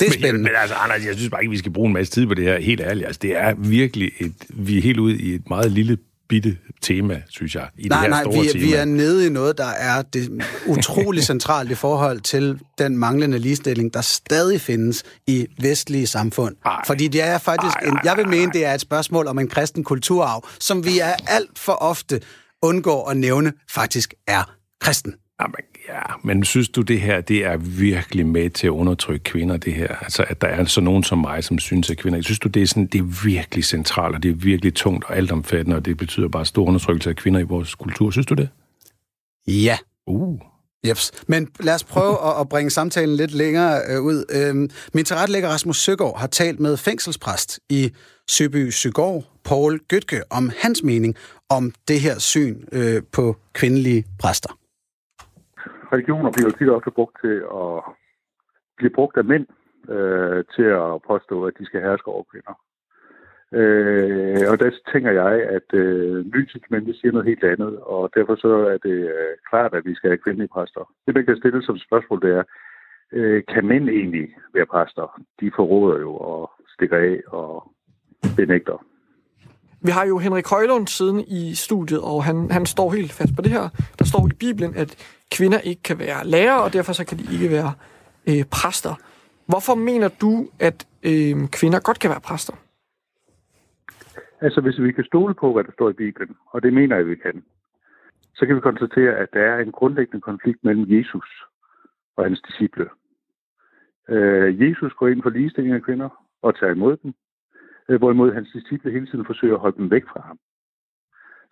Det 0.00 0.08
er 0.08 0.12
spændende. 0.12 0.32
Men, 0.32 0.42
men 0.42 0.52
altså, 0.56 0.74
Anders, 0.74 1.06
jeg 1.06 1.14
synes 1.14 1.30
bare 1.30 1.42
ikke, 1.42 1.50
vi 1.50 1.58
skal 1.58 1.72
bruge 1.72 1.86
en 1.86 1.92
masse 1.92 2.12
tid 2.12 2.26
på 2.26 2.34
det 2.34 2.44
her, 2.44 2.58
helt 2.58 2.80
ærligt. 2.80 3.06
Altså, 3.06 3.18
det 3.22 3.36
er 3.36 3.54
virkelig 3.54 4.12
et... 4.18 4.34
Vi 4.48 4.78
er 4.78 4.82
helt 4.82 4.98
ude 4.98 5.18
i 5.18 5.34
et 5.34 5.48
meget 5.48 5.72
lille 5.72 5.98
bitte 6.28 6.58
tema, 6.82 7.22
synes 7.28 7.54
jeg, 7.54 7.68
i 7.78 7.88
nej, 7.88 7.98
det 7.98 8.02
her 8.02 8.10
nej, 8.10 8.22
store 8.22 8.42
vi, 8.42 8.48
tema. 8.48 8.64
vi 8.64 8.72
er 8.72 8.84
nede 8.84 9.26
i 9.26 9.30
noget, 9.30 9.58
der 9.58 9.66
er 9.66 10.02
det 10.02 10.42
utrolig 10.66 11.22
centralt 11.32 11.70
i 11.70 11.74
forhold 11.74 12.20
til 12.20 12.60
den 12.78 12.98
manglende 12.98 13.38
ligestilling, 13.38 13.94
der 13.94 14.00
stadig 14.00 14.60
findes 14.60 15.04
i 15.26 15.46
vestlige 15.60 16.06
samfund. 16.06 16.56
Ej, 16.64 16.82
Fordi 16.86 17.08
det 17.08 17.22
er 17.22 17.38
faktisk, 17.38 17.76
ej, 17.76 17.82
ej, 17.82 17.88
en, 17.88 17.98
jeg 18.04 18.16
vil 18.16 18.28
mene, 18.28 18.52
det 18.52 18.64
er 18.64 18.74
et 18.74 18.80
spørgsmål 18.80 19.26
om 19.26 19.38
en 19.38 19.48
kristen 19.48 19.84
kulturarv, 19.84 20.48
som 20.60 20.84
vi 20.84 20.98
er 20.98 21.14
alt 21.26 21.58
for 21.58 21.72
ofte 21.72 22.20
undgår 22.62 23.10
at 23.10 23.16
nævne, 23.16 23.52
faktisk 23.70 24.14
er 24.26 24.54
kristen. 24.80 25.14
Jamen, 25.40 25.54
ja, 25.88 26.02
men 26.22 26.44
synes 26.44 26.68
du, 26.68 26.82
det 26.82 27.00
her 27.00 27.20
det 27.20 27.44
er 27.44 27.56
virkelig 27.56 28.26
med 28.26 28.50
til 28.50 28.66
at 28.66 28.70
undertrykke 28.70 29.24
kvinder, 29.24 29.56
det 29.56 29.74
her? 29.74 29.88
Altså, 29.88 30.24
at 30.28 30.40
der 30.40 30.48
er 30.48 30.64
så 30.64 30.80
nogen 30.80 31.04
som 31.04 31.18
mig, 31.18 31.44
som 31.44 31.58
synes, 31.58 31.90
at 31.90 31.98
kvinder... 31.98 32.22
Synes 32.22 32.38
du, 32.38 32.48
det 32.48 32.62
er, 32.62 32.66
sådan, 32.66 32.86
det 32.86 32.98
er 32.98 33.24
virkelig 33.24 33.64
centralt, 33.64 34.14
og 34.14 34.22
det 34.22 34.30
er 34.30 34.34
virkelig 34.34 34.74
tungt 34.74 35.04
og 35.04 35.16
altomfattende, 35.16 35.76
og 35.76 35.84
det 35.84 35.96
betyder 35.96 36.28
bare 36.28 36.46
stor 36.46 36.66
undertrykkelse 36.66 37.10
af 37.10 37.16
kvinder 37.16 37.40
i 37.40 37.42
vores 37.42 37.74
kultur? 37.74 38.10
Synes 38.10 38.26
du 38.26 38.34
det? 38.34 38.48
Ja. 39.46 39.78
Uh. 40.06 40.40
Jeps. 40.86 41.12
Men 41.26 41.48
lad 41.60 41.74
os 41.74 41.84
prøve 41.84 42.16
at, 42.24 42.40
at 42.40 42.48
bringe 42.48 42.70
samtalen 42.70 43.16
lidt 43.16 43.34
længere 43.34 43.80
øh, 43.88 44.00
ud. 44.00 44.24
Øhm, 44.30 44.70
min 44.94 45.04
tilrettelægger 45.04 45.48
Rasmus 45.48 45.78
Søgaard 45.78 46.18
har 46.18 46.26
talt 46.26 46.60
med 46.60 46.76
fængselspræst 46.76 47.60
i 47.68 47.90
Søby 48.28 48.70
Søgaard, 48.70 49.24
Paul 49.44 49.80
Gøtke, 49.88 50.22
om 50.30 50.50
hans 50.58 50.82
mening 50.82 51.14
om 51.48 51.72
det 51.88 52.00
her 52.00 52.18
syn 52.18 52.62
øh, 52.72 53.02
på 53.12 53.36
kvindelige 53.52 54.04
præster 54.18 54.57
religioner 55.92 56.30
bliver 56.32 56.48
jo 56.50 56.56
tit 56.58 56.70
ofte 56.70 56.90
brugt 56.90 57.16
til 57.20 57.36
at 57.62 57.82
blive 58.76 58.90
brugt 58.90 59.16
af 59.16 59.24
mænd 59.24 59.46
øh, 59.88 60.44
til 60.54 60.62
at 60.62 61.02
påstå, 61.10 61.46
at 61.46 61.54
de 61.58 61.66
skal 61.66 61.80
herske 61.80 62.08
over 62.08 62.24
kvinder. 62.30 62.54
Øh, 63.52 64.44
og 64.50 64.58
der 64.60 64.70
tænker 64.92 65.12
jeg, 65.12 65.32
at 65.56 65.74
øh, 65.74 66.26
nytestamentet 66.34 66.96
siger 66.96 67.12
noget 67.12 67.26
helt 67.26 67.44
andet, 67.44 67.78
og 67.78 68.10
derfor 68.14 68.36
så 68.36 68.48
er 68.48 68.78
det 68.88 68.98
øh, 69.14 69.34
klart, 69.50 69.74
at 69.74 69.84
vi 69.84 69.94
skal 69.94 70.10
have 70.10 70.24
kvindelige 70.24 70.48
præster. 70.48 70.92
Det, 71.06 71.14
man 71.14 71.26
kan 71.26 71.36
stille 71.36 71.62
som 71.62 71.78
spørgsmål, 71.78 72.22
det 72.22 72.30
er, 72.30 72.42
øh, 73.12 73.42
kan 73.48 73.66
mænd 73.66 73.88
egentlig 73.88 74.36
være 74.54 74.66
præster? 74.66 75.20
De 75.40 75.50
forråder 75.56 75.98
jo 76.00 76.14
og 76.16 76.50
stikker 76.74 76.96
af 76.96 77.20
og 77.26 77.72
benægter. 78.36 78.84
Vi 79.82 79.90
har 79.90 80.06
jo 80.06 80.18
Henrik 80.18 80.46
Højlund 80.46 80.86
siden 80.86 81.20
i 81.20 81.54
studiet, 81.54 82.00
og 82.00 82.24
han, 82.24 82.50
han 82.50 82.66
står 82.66 82.92
helt 82.92 83.12
fast 83.12 83.36
på 83.36 83.42
det 83.42 83.50
her. 83.50 83.68
Der 83.98 84.04
står 84.04 84.26
i 84.26 84.34
Bibelen, 84.40 84.74
at 84.76 84.90
kvinder 85.36 85.58
ikke 85.58 85.82
kan 85.82 85.98
være 85.98 86.26
lærere, 86.26 86.62
og 86.62 86.72
derfor 86.72 86.92
så 86.92 87.04
kan 87.06 87.18
de 87.18 87.24
ikke 87.32 87.50
være 87.50 87.72
øh, 88.28 88.44
præster. 88.52 88.94
Hvorfor 89.46 89.74
mener 89.74 90.08
du, 90.20 90.48
at 90.60 90.86
øh, 91.02 91.48
kvinder 91.58 91.80
godt 91.80 91.98
kan 92.00 92.10
være 92.10 92.20
præster? 92.20 92.54
Altså, 94.40 94.60
hvis 94.60 94.80
vi 94.80 94.92
kan 94.92 95.04
stole 95.04 95.34
på, 95.34 95.52
hvad 95.52 95.64
der 95.64 95.72
står 95.72 95.90
i 95.90 95.92
Bibelen, 95.92 96.36
og 96.52 96.62
det 96.62 96.72
mener 96.72 96.96
jeg, 96.96 97.06
vi 97.06 97.16
kan, 97.16 97.44
så 98.34 98.46
kan 98.46 98.56
vi 98.56 98.60
konstatere, 98.60 99.12
at 99.16 99.28
der 99.32 99.40
er 99.40 99.58
en 99.58 99.72
grundlæggende 99.72 100.20
konflikt 100.20 100.64
mellem 100.64 100.84
Jesus 100.88 101.28
og 102.16 102.24
hans 102.24 102.40
disciple. 102.48 102.88
Øh, 104.08 104.68
Jesus 104.68 104.92
går 104.92 105.08
ind 105.08 105.22
for 105.22 105.30
ligestilling 105.30 105.74
af 105.74 105.82
kvinder 105.82 106.08
og 106.42 106.58
tager 106.58 106.72
imod 106.72 106.96
dem, 106.96 107.14
Øh, 107.88 107.98
hvorimod 107.98 108.32
hans 108.32 108.48
disciple 108.52 108.92
hele 108.92 109.06
tiden 109.06 109.24
forsøger 109.24 109.54
at 109.54 109.60
holde 109.60 109.76
dem 109.76 109.90
væk 109.90 110.04
fra 110.12 110.20
ham. 110.26 110.38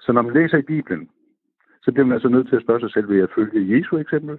Så 0.01 0.12
når 0.12 0.22
man 0.22 0.34
læser 0.34 0.59
i 0.59 0.62
Bibelen, 0.62 1.11
så 1.82 1.93
bliver 1.93 2.07
man 2.07 2.12
altså 2.12 2.28
nødt 2.28 2.49
til 2.49 2.57
at 2.57 2.62
spørge 2.62 2.80
sig 2.80 2.91
selv, 2.93 3.09
vil 3.09 3.18
jeg 3.18 3.28
følge 3.34 3.76
Jesu 3.76 3.99
eksempel, 3.99 4.39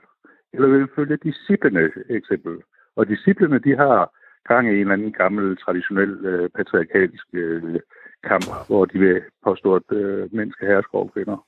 eller 0.54 0.68
vil 0.68 0.80
jeg 0.80 0.96
følge 0.96 1.18
disciplenes 1.18 1.94
eksempel? 2.10 2.56
Og 2.96 3.08
disciplene, 3.08 3.60
de 3.60 3.76
har 3.76 4.12
gang 4.48 4.68
i 4.68 4.72
en 4.72 4.80
eller 4.80 4.94
anden 4.94 5.14
gammel, 5.14 5.58
traditionel, 5.58 6.26
øh, 6.26 6.50
patriarkalsk 6.50 7.28
øh, 7.34 7.80
kamp, 8.24 8.48
hvor 8.68 8.86
de 8.86 9.00
vil 9.00 9.22
påstå, 9.44 9.76
at 9.76 9.92
øh, 9.92 10.30
mænd 10.36 10.52
skal 10.52 10.68
herske 10.68 10.96
over 10.96 11.08
kvinder. 11.08 11.46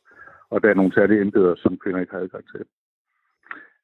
Og 0.50 0.64
der 0.64 0.70
er 0.70 0.74
nogle 0.74 0.94
særlige 0.94 1.22
embeder, 1.22 1.56
som 1.56 1.78
kvinder 1.78 2.00
ikke 2.00 2.14
har 2.14 2.20
adgang 2.20 2.46
til. 2.52 2.66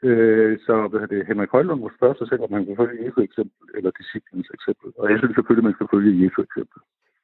Øh, 0.08 0.60
så 0.66 0.74
hvad 0.92 1.08
det, 1.08 1.28
Henrik 1.28 1.50
Højlund 1.50 1.80
må 1.82 1.90
spørge 1.98 2.16
sig 2.18 2.28
selv, 2.28 2.42
om 2.42 2.52
man 2.52 2.66
kan 2.66 2.78
følge 2.78 3.06
Jesu 3.06 3.22
eksempel, 3.22 3.66
eller 3.78 3.92
disciplens 4.02 4.50
eksempel. 4.58 4.88
Og 5.00 5.06
jeg 5.12 5.18
synes 5.20 5.36
selvfølgelig, 5.36 5.68
man 5.70 5.78
skal 5.78 5.88
følge 5.94 6.24
Jesu 6.24 6.42
eksempel. 6.42 6.80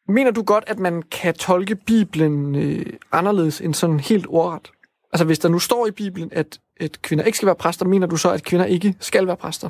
Mener 0.08 0.32
du 0.32 0.44
godt, 0.44 0.64
at 0.68 0.80
man 0.80 0.96
kan 1.02 1.34
tolke 1.34 1.76
Bibelen 1.92 2.56
øh, 2.64 2.94
anderledes 3.12 3.62
end 3.62 3.74
sådan 3.74 4.00
helt 4.00 4.28
ordret? 4.30 4.72
Altså 5.14 5.26
hvis 5.26 5.40
der 5.40 5.50
nu 5.50 5.60
står 5.60 5.88
i 5.88 5.92
Bibelen, 5.92 6.30
at, 6.32 6.60
at 6.80 6.94
kvinder 7.02 7.26
ikke 7.26 7.38
skal 7.38 7.52
være 7.52 7.64
præster, 7.64 7.86
mener 7.86 8.08
du 8.08 8.18
så, 8.18 8.30
at 8.34 8.44
kvinder 8.50 8.66
ikke 8.66 8.96
skal 9.00 9.28
være 9.28 9.38
præster? 9.38 9.70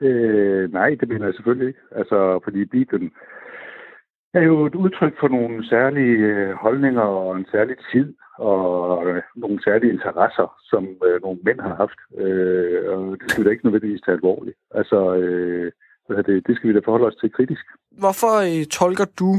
Øh, 0.00 0.72
nej, 0.72 0.90
det 1.00 1.08
mener 1.08 1.24
jeg 1.26 1.34
selvfølgelig 1.34 1.68
ikke. 1.68 1.80
Altså, 1.90 2.40
fordi 2.44 2.64
Bibelen 2.64 3.10
er 4.36 4.42
jo 4.42 4.66
et 4.66 4.74
udtryk 4.74 5.14
for 5.20 5.28
nogle 5.28 5.68
særlige 5.68 6.16
øh, 6.32 6.52
holdninger 6.52 7.02
og 7.02 7.36
en 7.36 7.46
særlig 7.52 7.76
tid 7.92 8.14
og 8.38 9.06
øh, 9.08 9.22
nogle 9.36 9.58
særlige 9.64 9.92
interesser, 9.92 10.46
som 10.70 10.82
øh, 11.06 11.22
nogle 11.22 11.38
mænd 11.44 11.60
har 11.60 11.74
haft. 11.74 11.98
Øh, 12.22 12.90
og 12.92 13.16
det 13.20 13.30
skal 13.30 13.44
vi 13.44 13.46
da 13.46 13.52
ikke 13.52 13.66
nødvendigvis 13.66 14.00
tage 14.00 14.14
alvorligt. 14.14 14.56
Altså, 14.70 15.14
øh, 15.14 15.72
det, 16.08 16.46
det 16.46 16.56
skal 16.56 16.68
vi 16.68 16.74
da 16.74 16.80
forholde 16.84 17.06
os 17.06 17.20
til 17.20 17.32
kritisk. 17.32 17.64
Hvorfor 17.90 18.34
øh, 18.48 18.66
tolker 18.66 19.06
du 19.20 19.30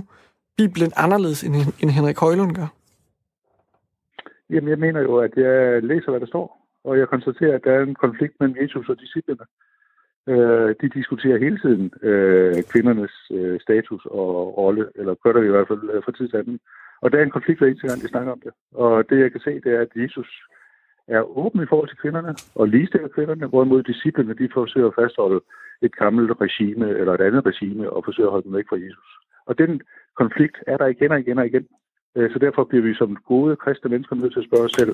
Bibelen 0.57 0.91
anderledes, 0.95 1.43
end, 1.43 1.55
end 1.81 1.89
Henrik 1.89 2.19
Højlund 2.19 2.55
gør? 2.55 2.69
Jamen, 4.49 4.69
jeg 4.69 4.79
mener 4.79 5.01
jo, 5.01 5.17
at 5.17 5.33
jeg 5.35 5.83
læser, 5.83 6.09
hvad 6.11 6.19
der 6.19 6.33
står, 6.33 6.47
og 6.83 6.99
jeg 6.99 7.07
konstaterer, 7.07 7.55
at 7.55 7.63
der 7.63 7.71
er 7.71 7.83
en 7.83 7.95
konflikt 7.95 8.33
mellem 8.39 8.57
Jesus 8.61 8.89
og 8.89 8.99
disciplene. 8.99 9.45
Øh, 10.27 10.75
de 10.81 10.89
diskuterer 10.89 11.43
hele 11.45 11.59
tiden 11.59 11.91
øh, 12.01 12.55
kvindernes 12.71 13.15
øh, 13.31 13.59
status 13.59 14.05
og 14.05 14.57
rolle, 14.57 14.85
eller 14.95 15.15
gør 15.23 15.33
det 15.33 15.45
i 15.45 15.53
hvert 15.53 15.67
fald 15.67 15.89
øh, 15.93 16.01
for 16.05 16.11
tid 16.11 16.27
til 16.29 16.37
anden. 16.37 16.59
Og 17.01 17.11
der 17.11 17.17
er 17.17 17.23
en 17.23 17.37
konflikt 17.37 17.59
hver 17.59 17.67
eneste 17.67 17.87
gang, 17.87 18.01
de 18.01 18.07
snakker 18.07 18.31
om 18.31 18.41
det. 18.45 18.53
Og 18.73 19.09
det, 19.09 19.19
jeg 19.19 19.31
kan 19.31 19.41
se, 19.41 19.51
det 19.63 19.71
er, 19.75 19.81
at 19.81 19.91
Jesus 19.95 20.29
er 21.07 21.37
åben 21.37 21.63
i 21.63 21.69
forhold 21.69 21.89
til 21.89 21.97
kvinderne 21.97 22.35
og 22.55 22.67
ligestiller 22.67 23.07
kvinderne, 23.07 23.47
hvorimod 23.47 23.83
disciplene 23.83 24.33
de 24.33 24.49
forsøger 24.53 24.87
at 24.87 24.97
fastholde 24.99 25.41
et 25.81 25.95
gammelt 25.95 26.31
regime 26.41 26.89
eller 26.89 27.13
et 27.13 27.21
andet 27.21 27.45
regime 27.45 27.89
og 27.89 28.05
forsøger 28.05 28.27
at 28.27 28.31
holde 28.31 28.45
dem 28.47 28.53
væk 28.53 28.69
fra 28.69 28.81
Jesus. 28.85 29.09
Og 29.45 29.57
den 29.57 29.81
konflikt 30.15 30.57
er 30.67 30.77
der 30.77 30.87
igen 30.87 31.11
og 31.11 31.19
igen 31.19 31.37
og 31.37 31.45
igen. 31.45 31.67
Øh, 32.15 32.31
så 32.33 32.39
derfor 32.39 32.63
bliver 32.63 32.83
vi 32.83 32.93
som 32.93 33.17
gode 33.27 33.55
kristne 33.55 33.89
mennesker 33.89 34.15
nødt 34.15 34.33
til 34.33 34.39
at 34.39 34.47
spørge 34.49 34.63
os 34.63 34.71
selv, 34.79 34.93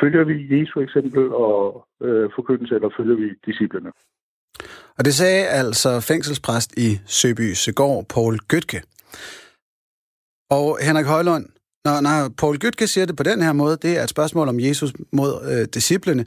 følger 0.00 0.24
vi 0.24 0.36
Jesu 0.60 0.80
eksempel 0.80 1.32
og 1.32 1.86
øh, 2.02 2.30
forkyndelse, 2.34 2.74
eller 2.74 2.90
følger 2.96 3.16
vi 3.16 3.28
disciplene? 3.46 3.92
Og 4.98 5.04
det 5.04 5.14
sagde 5.14 5.46
altså 5.46 6.00
fængselspræst 6.00 6.72
i 6.76 7.00
Søby 7.06 7.52
Segård, 7.52 8.04
Paul 8.08 8.38
Gøtke. 8.38 8.82
Og 10.50 10.78
Henrik 10.82 11.06
Højlund, 11.06 11.46
når, 11.84 12.00
når 12.00 12.28
Paul 12.28 12.58
Gytke 12.58 12.86
siger 12.86 13.06
det 13.06 13.16
på 13.16 13.22
den 13.22 13.42
her 13.42 13.52
måde, 13.52 13.76
det 13.82 13.98
er 13.98 14.02
et 14.02 14.08
spørgsmål 14.08 14.48
om 14.48 14.60
Jesus 14.60 14.92
mod 15.12 15.50
øh, 15.50 15.68
disciplene, 15.74 16.26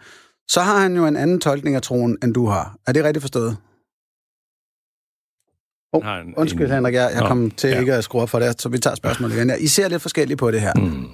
så 0.50 0.62
har 0.62 0.80
han 0.80 0.96
jo 0.96 1.06
en 1.06 1.16
anden 1.16 1.40
tolkning 1.40 1.76
af 1.76 1.82
troen, 1.82 2.18
end 2.24 2.34
du 2.34 2.46
har. 2.46 2.78
Er 2.88 2.92
det 2.92 3.04
rigtigt 3.04 3.24
forstået? 3.24 3.58
Oh, 5.94 6.04
undskyld, 6.38 6.66
en... 6.66 6.72
Henrik, 6.72 6.94
jeg, 6.94 7.12
jeg 7.14 7.24
kom 7.28 7.52
til 7.52 7.70
ja. 7.70 7.80
ikke 7.80 7.94
at 7.94 8.04
skrue 8.04 8.22
op 8.22 8.30
for 8.30 8.40
det, 8.40 8.62
så 8.62 8.70
vi 8.70 8.78
tager 8.78 8.96
spørgsmålet 8.96 9.36
igen. 9.36 9.52
I 9.60 9.68
ser 9.68 9.88
lidt 9.88 10.02
forskelligt 10.02 10.40
på 10.40 10.52
det 10.52 10.62
her. 10.62 10.74
Mm. 10.76 11.10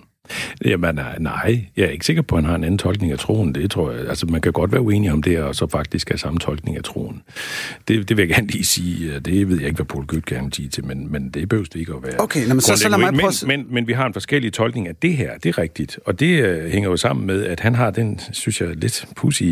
Jamen 0.66 1.00
nej, 1.20 1.66
jeg 1.78 1.86
er 1.86 1.90
ikke 1.90 2.06
sikker 2.06 2.22
på, 2.22 2.36
at 2.36 2.42
han 2.42 2.50
har 2.50 2.56
en 2.56 2.64
anden 2.64 2.78
tolkning 2.78 3.12
af 3.12 3.20
troen. 3.20 3.56
Det 3.56 3.72
tror 3.72 3.92
jeg. 3.92 4.08
Altså, 4.10 4.26
man 4.26 4.42
kan 4.42 4.52
godt 4.52 4.72
være 4.72 4.82
uenig 4.82 5.12
om 5.12 5.22
det, 5.22 5.40
og 5.40 5.56
så 5.56 5.68
faktisk 5.68 6.10
have 6.10 6.18
samme 6.18 6.40
tolkning 6.40 6.78
af 6.78 6.84
troen. 6.84 7.22
Det, 7.88 8.10
det 8.10 8.18
vil 8.18 8.28
jeg 8.28 8.36
gerne 8.36 8.48
lige 8.48 8.66
sige. 8.66 9.20
Det 9.20 9.50
ved 9.50 9.58
jeg 9.58 9.66
ikke, 9.66 9.76
hvad 9.76 9.86
Paul 9.86 10.06
Gyt 10.06 10.26
kan 10.26 10.52
sige 10.52 10.70
til, 10.70 10.86
men, 10.86 11.12
men 11.12 11.30
det 11.30 11.50
behøver 11.50 11.66
det 11.74 11.80
ikke 11.80 11.94
at 11.94 12.04
være. 12.04 12.20
Okay, 12.20 12.48
men 12.48 12.62
så, 12.62 12.76
så 12.76 12.90
lad 12.90 12.98
mig 12.98 13.14
prøve... 13.14 13.32
men, 13.48 13.58
men, 13.60 13.74
men 13.74 13.88
vi 13.88 13.94
har 13.94 14.06
en 14.06 14.14
forskellig 14.14 14.54
tolkning 14.54 14.88
af 14.88 14.96
det 14.96 15.14
her, 15.18 15.38
det 15.38 15.50
er 15.50 15.58
rigtigt. 15.58 16.00
Og 16.06 16.20
det 16.20 16.64
uh, 16.66 16.72
hænger 16.72 16.90
jo 16.90 16.98
sammen 16.98 17.28
med, 17.28 17.44
at 17.44 17.60
han 17.60 17.76
har 17.76 17.92
den, 17.92 18.20
synes 18.32 18.62
jeg, 18.62 18.76
lidt 18.76 19.06
pussy 19.16 19.44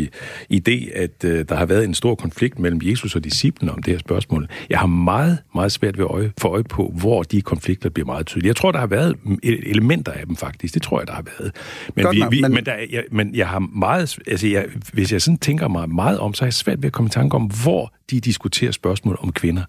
idé, 0.52 0.98
at 0.98 1.24
uh, 1.24 1.30
der 1.30 1.54
har 1.54 1.66
været 1.66 1.84
en 1.84 1.94
stor 1.94 2.14
konflikt 2.14 2.58
mellem 2.58 2.80
Jesus 2.82 3.16
og 3.16 3.24
disciplene 3.24 3.72
om 3.72 3.82
det 3.82 3.92
her 3.92 3.98
spørgsmål. 3.98 4.48
Jeg 4.70 4.78
har 4.78 4.86
meget, 4.86 5.38
meget 5.54 5.72
svært 5.72 5.98
ved 5.98 6.04
øje, 6.04 6.32
for 6.38 6.48
øje 6.48 6.64
på, 6.64 6.94
hvor 6.96 7.22
de 7.22 7.42
konflikter 7.42 7.88
bliver 7.90 8.06
meget 8.06 8.26
tydelige. 8.26 8.48
Jeg 8.48 8.56
tror, 8.56 8.72
der 8.72 8.78
har 8.78 8.86
været 8.86 9.16
elementer 9.42 10.12
af 10.12 10.26
dem 10.26 10.36
faktisk 10.36 10.63
faktisk. 10.64 10.74
Det 10.74 10.82
tror 10.82 11.00
jeg, 11.00 11.06
der 11.06 11.12
har 11.12 11.24
været. 11.38 11.52
Men, 11.94 12.06
vi, 12.10 12.18
nok, 12.18 12.32
vi, 12.32 12.40
men... 12.40 12.54
men, 12.54 12.66
der, 12.66 12.74
jeg, 12.90 13.04
men 13.10 13.34
jeg 13.34 13.48
har 13.48 13.58
meget... 13.58 14.18
Altså, 14.26 14.46
jeg, 14.46 14.66
hvis 14.92 15.12
jeg 15.12 15.22
sådan 15.22 15.38
tænker 15.38 15.68
mig 15.68 15.90
meget 15.90 16.18
om, 16.18 16.34
så 16.34 16.44
er 16.44 16.46
jeg 16.46 16.54
svært 16.54 16.82
ved 16.82 16.86
at 16.86 16.92
komme 16.92 17.08
i 17.08 17.10
tanke 17.10 17.36
om, 17.36 17.50
hvor 17.62 17.92
de 18.10 18.20
diskuterer 18.20 18.72
spørgsmål 18.72 19.18
om 19.20 19.32
kvinder. 19.32 19.62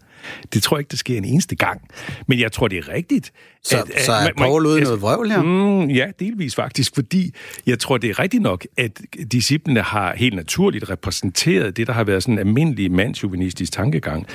Det 0.53 0.63
tror 0.63 0.77
jeg 0.77 0.79
ikke, 0.79 0.91
der 0.91 0.97
sker 0.97 1.17
en 1.17 1.25
eneste 1.25 1.55
gang. 1.55 1.81
Men 2.27 2.39
jeg 2.39 2.51
tror, 2.51 2.67
det 2.67 2.77
er 2.77 2.89
rigtigt. 2.89 3.31
Så, 3.63 3.77
at, 3.77 4.01
så 4.05 4.11
er 4.11 4.29
Paul 4.37 4.65
ude 4.65 4.81
noget 4.81 5.01
vrøvl 5.01 5.31
her? 5.31 5.41
Mm, 5.41 5.89
ja, 5.89 6.05
delvis 6.19 6.55
faktisk, 6.55 6.95
fordi 6.95 7.33
jeg 7.65 7.79
tror, 7.79 7.97
det 7.97 8.09
er 8.09 8.19
rigtigt 8.19 8.43
nok, 8.43 8.67
at 8.77 9.01
disciplene 9.31 9.81
har 9.81 10.15
helt 10.15 10.35
naturligt 10.35 10.89
repræsenteret 10.89 11.77
det, 11.77 11.87
der 11.87 11.93
har 11.93 12.03
været 12.03 12.23
sådan 12.23 12.33
en 12.33 12.39
almindelig 12.39 12.91
mandsjuvenistisk 12.91 13.71
tankegang. 13.71 14.27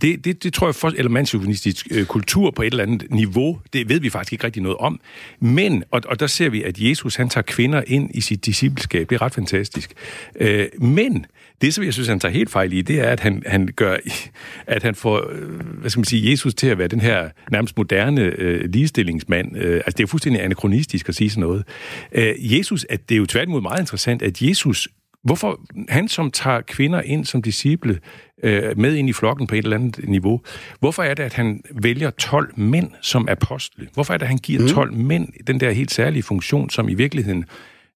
Det, 0.00 0.24
det, 0.24 0.42
det 0.42 0.52
tror 0.52 0.66
jeg, 0.66 0.74
for, 0.74 0.88
eller 0.88 1.10
mandsjuvenistisk 1.10 1.86
øh, 1.90 2.06
kultur 2.06 2.50
på 2.50 2.62
et 2.62 2.66
eller 2.66 2.82
andet 2.82 3.10
niveau, 3.10 3.58
det 3.72 3.88
ved 3.88 4.00
vi 4.00 4.10
faktisk 4.10 4.32
ikke 4.32 4.44
rigtig 4.44 4.62
noget 4.62 4.78
om. 4.78 5.00
Men, 5.40 5.84
og, 5.94 6.02
og 6.06 6.20
der 6.20 6.26
ser 6.26 6.48
vi, 6.48 6.62
at 6.62 6.78
Jesus 6.78 7.16
han 7.16 7.28
tager 7.28 7.42
kvinder 7.42 7.82
ind 7.86 8.10
i 8.14 8.20
sit 8.20 8.46
discipleskab. 8.46 9.10
Det 9.10 9.16
er 9.16 9.22
ret 9.22 9.34
fantastisk. 9.34 9.92
Øh, 10.40 10.68
men 10.78 11.26
det, 11.62 11.74
som 11.74 11.84
jeg 11.84 11.92
synes, 11.92 12.08
han 12.08 12.20
tager 12.20 12.32
helt 12.32 12.50
fejl 12.50 12.72
i, 12.72 12.82
det 12.82 13.00
er, 13.00 13.08
at 13.08 13.20
han, 13.20 13.42
han 13.46 13.68
gør, 13.76 13.96
at 14.66 14.82
han 14.82 14.94
får, 14.94 15.30
øh, 15.30 15.60
hvad 15.60 15.90
skal 15.90 15.98
man 15.98 16.04
sige, 16.04 16.30
Jesus 16.30 16.54
til 16.54 16.66
at 16.66 16.78
være 16.78 16.88
den 16.88 17.00
her 17.00 17.28
nærmest 17.50 17.76
moderne 17.76 18.20
øh, 18.20 18.70
ligestillingsmand. 18.70 19.56
Øh, 19.56 19.74
altså, 19.74 19.90
det 19.90 20.00
er 20.00 20.04
jo 20.04 20.06
fuldstændig 20.06 20.44
anachronistisk 20.44 21.08
at 21.08 21.14
sige 21.14 21.30
sådan 21.30 21.40
noget. 21.40 21.64
Øh, 22.12 22.34
Jesus, 22.38 22.86
at 22.90 23.08
det 23.08 23.14
er 23.14 23.18
jo 23.18 23.26
tværtimod 23.26 23.60
meget 23.60 23.80
interessant, 23.80 24.22
at 24.22 24.42
Jesus 24.42 24.88
Hvorfor 25.24 25.60
han, 25.88 26.08
som 26.08 26.30
tager 26.30 26.60
kvinder 26.60 27.02
ind 27.02 27.24
som 27.24 27.42
disciple 27.42 28.00
øh, 28.42 28.78
med 28.78 28.94
ind 28.94 29.08
i 29.08 29.12
flokken 29.12 29.46
på 29.46 29.54
et 29.54 29.64
eller 29.64 29.76
andet 29.76 30.08
niveau, 30.08 30.40
hvorfor 30.80 31.02
er 31.02 31.14
det, 31.14 31.22
at 31.22 31.34
han 31.34 31.62
vælger 31.70 32.10
12 32.10 32.52
mænd 32.56 32.90
som 33.00 33.28
apostle? 33.28 33.88
Hvorfor 33.94 34.14
er 34.14 34.18
det, 34.18 34.22
at 34.22 34.28
han 34.28 34.38
giver 34.38 34.68
12 34.68 34.92
mm. 34.92 34.98
mænd 34.98 35.28
den 35.46 35.60
der 35.60 35.70
helt 35.70 35.90
særlige 35.90 36.22
funktion, 36.22 36.70
som 36.70 36.88
i 36.88 36.94
virkeligheden, 36.94 37.44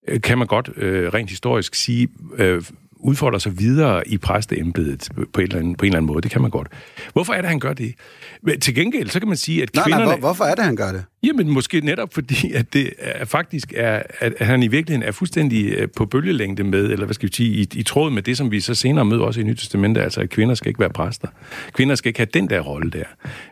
øh, 0.08 0.20
kan 0.20 0.38
man 0.38 0.46
godt 0.46 0.70
øh, 0.76 1.08
rent 1.14 1.30
historisk 1.30 1.74
sige, 1.74 2.08
øh, 2.36 2.62
udfordrer 3.00 3.38
sig 3.38 3.58
videre 3.58 4.08
i 4.08 4.18
præsteembedet 4.18 5.08
på, 5.32 5.40
eller 5.40 5.56
anden, 5.56 5.74
på 5.74 5.84
en 5.84 5.88
eller 5.88 5.98
anden 5.98 6.06
måde. 6.06 6.22
Det 6.22 6.30
kan 6.30 6.42
man 6.42 6.50
godt. 6.50 6.68
Hvorfor 7.12 7.32
er 7.32 7.40
det, 7.40 7.48
han 7.48 7.60
gør 7.60 7.72
det? 7.72 7.94
Men 8.42 8.60
til 8.60 8.74
gengæld, 8.74 9.08
så 9.08 9.18
kan 9.18 9.28
man 9.28 9.36
sige, 9.36 9.62
at 9.62 9.72
kvinderne... 9.72 10.04
Nej, 10.04 10.04
nej, 10.04 10.18
hvorfor 10.18 10.44
er 10.44 10.54
det, 10.54 10.64
han 10.64 10.76
gør 10.76 10.92
det? 10.92 11.04
Jamen, 11.22 11.50
måske 11.50 11.80
netop 11.80 12.14
fordi, 12.14 12.52
at 12.52 12.72
det 12.72 12.92
er, 12.98 13.24
faktisk 13.24 13.72
er, 13.76 14.02
at 14.18 14.32
han 14.40 14.62
i 14.62 14.68
virkeligheden 14.68 15.08
er 15.08 15.12
fuldstændig 15.12 15.66
øh, 15.66 15.88
på 15.96 16.06
bølgelængde 16.06 16.64
med, 16.64 16.84
eller 16.84 17.04
hvad 17.04 17.14
skal 17.14 17.28
vi 17.28 17.34
sige, 17.34 17.50
i, 17.50 17.68
i 17.74 17.82
tråd 17.82 18.10
med 18.10 18.22
det, 18.22 18.36
som 18.36 18.50
vi 18.50 18.60
så 18.60 18.74
senere 18.74 19.04
møder 19.04 19.22
også 19.22 19.40
i 19.40 19.44
Nyt 19.44 19.56
Testamentet, 19.56 20.00
altså 20.00 20.20
at 20.20 20.30
kvinder 20.30 20.54
skal 20.54 20.68
ikke 20.68 20.80
være 20.80 20.90
præster. 20.90 21.28
Kvinder 21.72 21.94
skal 21.94 22.08
ikke 22.08 22.20
have 22.20 22.28
den 22.34 22.50
der 22.50 22.60
rolle 22.60 22.90
der. 22.90 23.04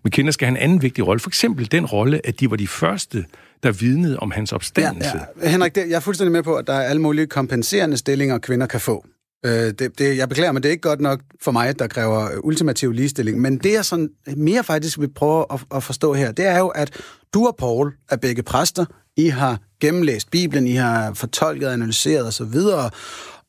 Men 0.05 0.11
kvinder 0.11 0.32
skal 0.32 0.47
have 0.47 0.59
en 0.59 0.62
anden 0.62 0.82
vigtig 0.82 1.07
rolle. 1.07 1.20
For 1.20 1.30
eksempel 1.30 1.72
den 1.72 1.86
rolle, 1.86 2.20
at 2.24 2.40
de 2.40 2.51
var 2.51 2.57
de 2.57 2.66
første, 2.66 3.24
der 3.62 3.72
vidnede 3.72 4.18
om 4.18 4.30
hans 4.30 4.53
opstandelse. 4.53 5.16
Ja, 5.16 5.44
ja. 5.47 5.51
Henrik, 5.51 5.76
jeg 5.76 5.90
er 5.90 6.01
fuldstændig 6.01 6.32
med 6.32 6.42
på, 6.42 6.55
at 6.55 6.66
der 6.66 6.72
er 6.72 6.88
alle 6.88 7.03
mulige 7.03 7.26
kompenserende 7.26 7.97
stillinger, 7.97 8.38
kvinder 8.38 8.66
kan 8.66 8.80
få. 8.80 9.07
Øh, 9.45 9.53
det, 9.53 9.99
det, 9.99 10.16
jeg 10.16 10.28
beklager, 10.28 10.53
men 10.53 10.62
det 10.62 10.68
er 10.68 10.72
ikke 10.72 10.89
godt 10.89 11.01
nok 11.01 11.20
for 11.43 11.53
mig, 11.53 11.78
der 11.78 11.87
kræver 11.87 12.32
øh, 12.32 12.39
ultimativ 12.43 12.93
ligestilling. 12.93 13.41
Men 13.41 13.59
det, 13.59 13.72
jeg 13.72 13.84
sådan 13.84 14.11
mere 14.37 14.64
faktisk 14.64 14.99
vil 14.99 15.14
prøve 15.14 15.47
at, 15.53 15.61
at 15.74 15.82
forstå 15.82 16.14
her, 16.14 16.32
det 16.32 16.47
er 16.47 16.59
jo, 16.59 16.68
at 16.68 17.01
du 17.34 17.47
og 17.47 17.57
Paul 17.57 17.95
er 18.11 18.16
begge 18.16 18.43
præster. 18.43 18.84
I 19.16 19.28
har 19.28 19.61
gennemlæst 19.80 20.30
Bibelen, 20.30 20.66
I 20.66 20.74
har 20.74 21.14
fortolket, 21.14 21.66
analyseret 21.66 22.26
osv., 22.26 22.61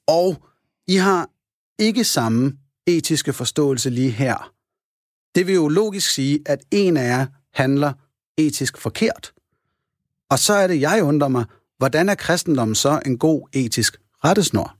og 0.07 0.35
I 0.87 0.95
har 0.95 1.29
ikke 1.79 2.03
samme 2.03 2.53
etiske 2.87 3.33
forståelse 3.33 3.89
lige 3.89 4.11
her. 4.11 4.51
Det 5.35 5.47
vil 5.47 5.55
jo 5.55 5.67
logisk 5.67 6.11
sige, 6.11 6.39
at 6.45 6.59
en 6.71 6.97
af 6.97 7.07
jer 7.07 7.25
handler 7.53 7.93
etisk 8.37 8.77
forkert. 8.77 9.33
Og 10.29 10.39
så 10.39 10.53
er 10.53 10.67
det, 10.67 10.81
jeg 10.81 11.03
undrer 11.03 11.27
mig, 11.27 11.45
hvordan 11.77 12.09
er 12.09 12.15
kristendommen 12.15 12.75
så 12.75 13.01
en 13.05 13.17
god 13.17 13.47
etisk 13.53 13.97
rettesnor? 14.23 14.76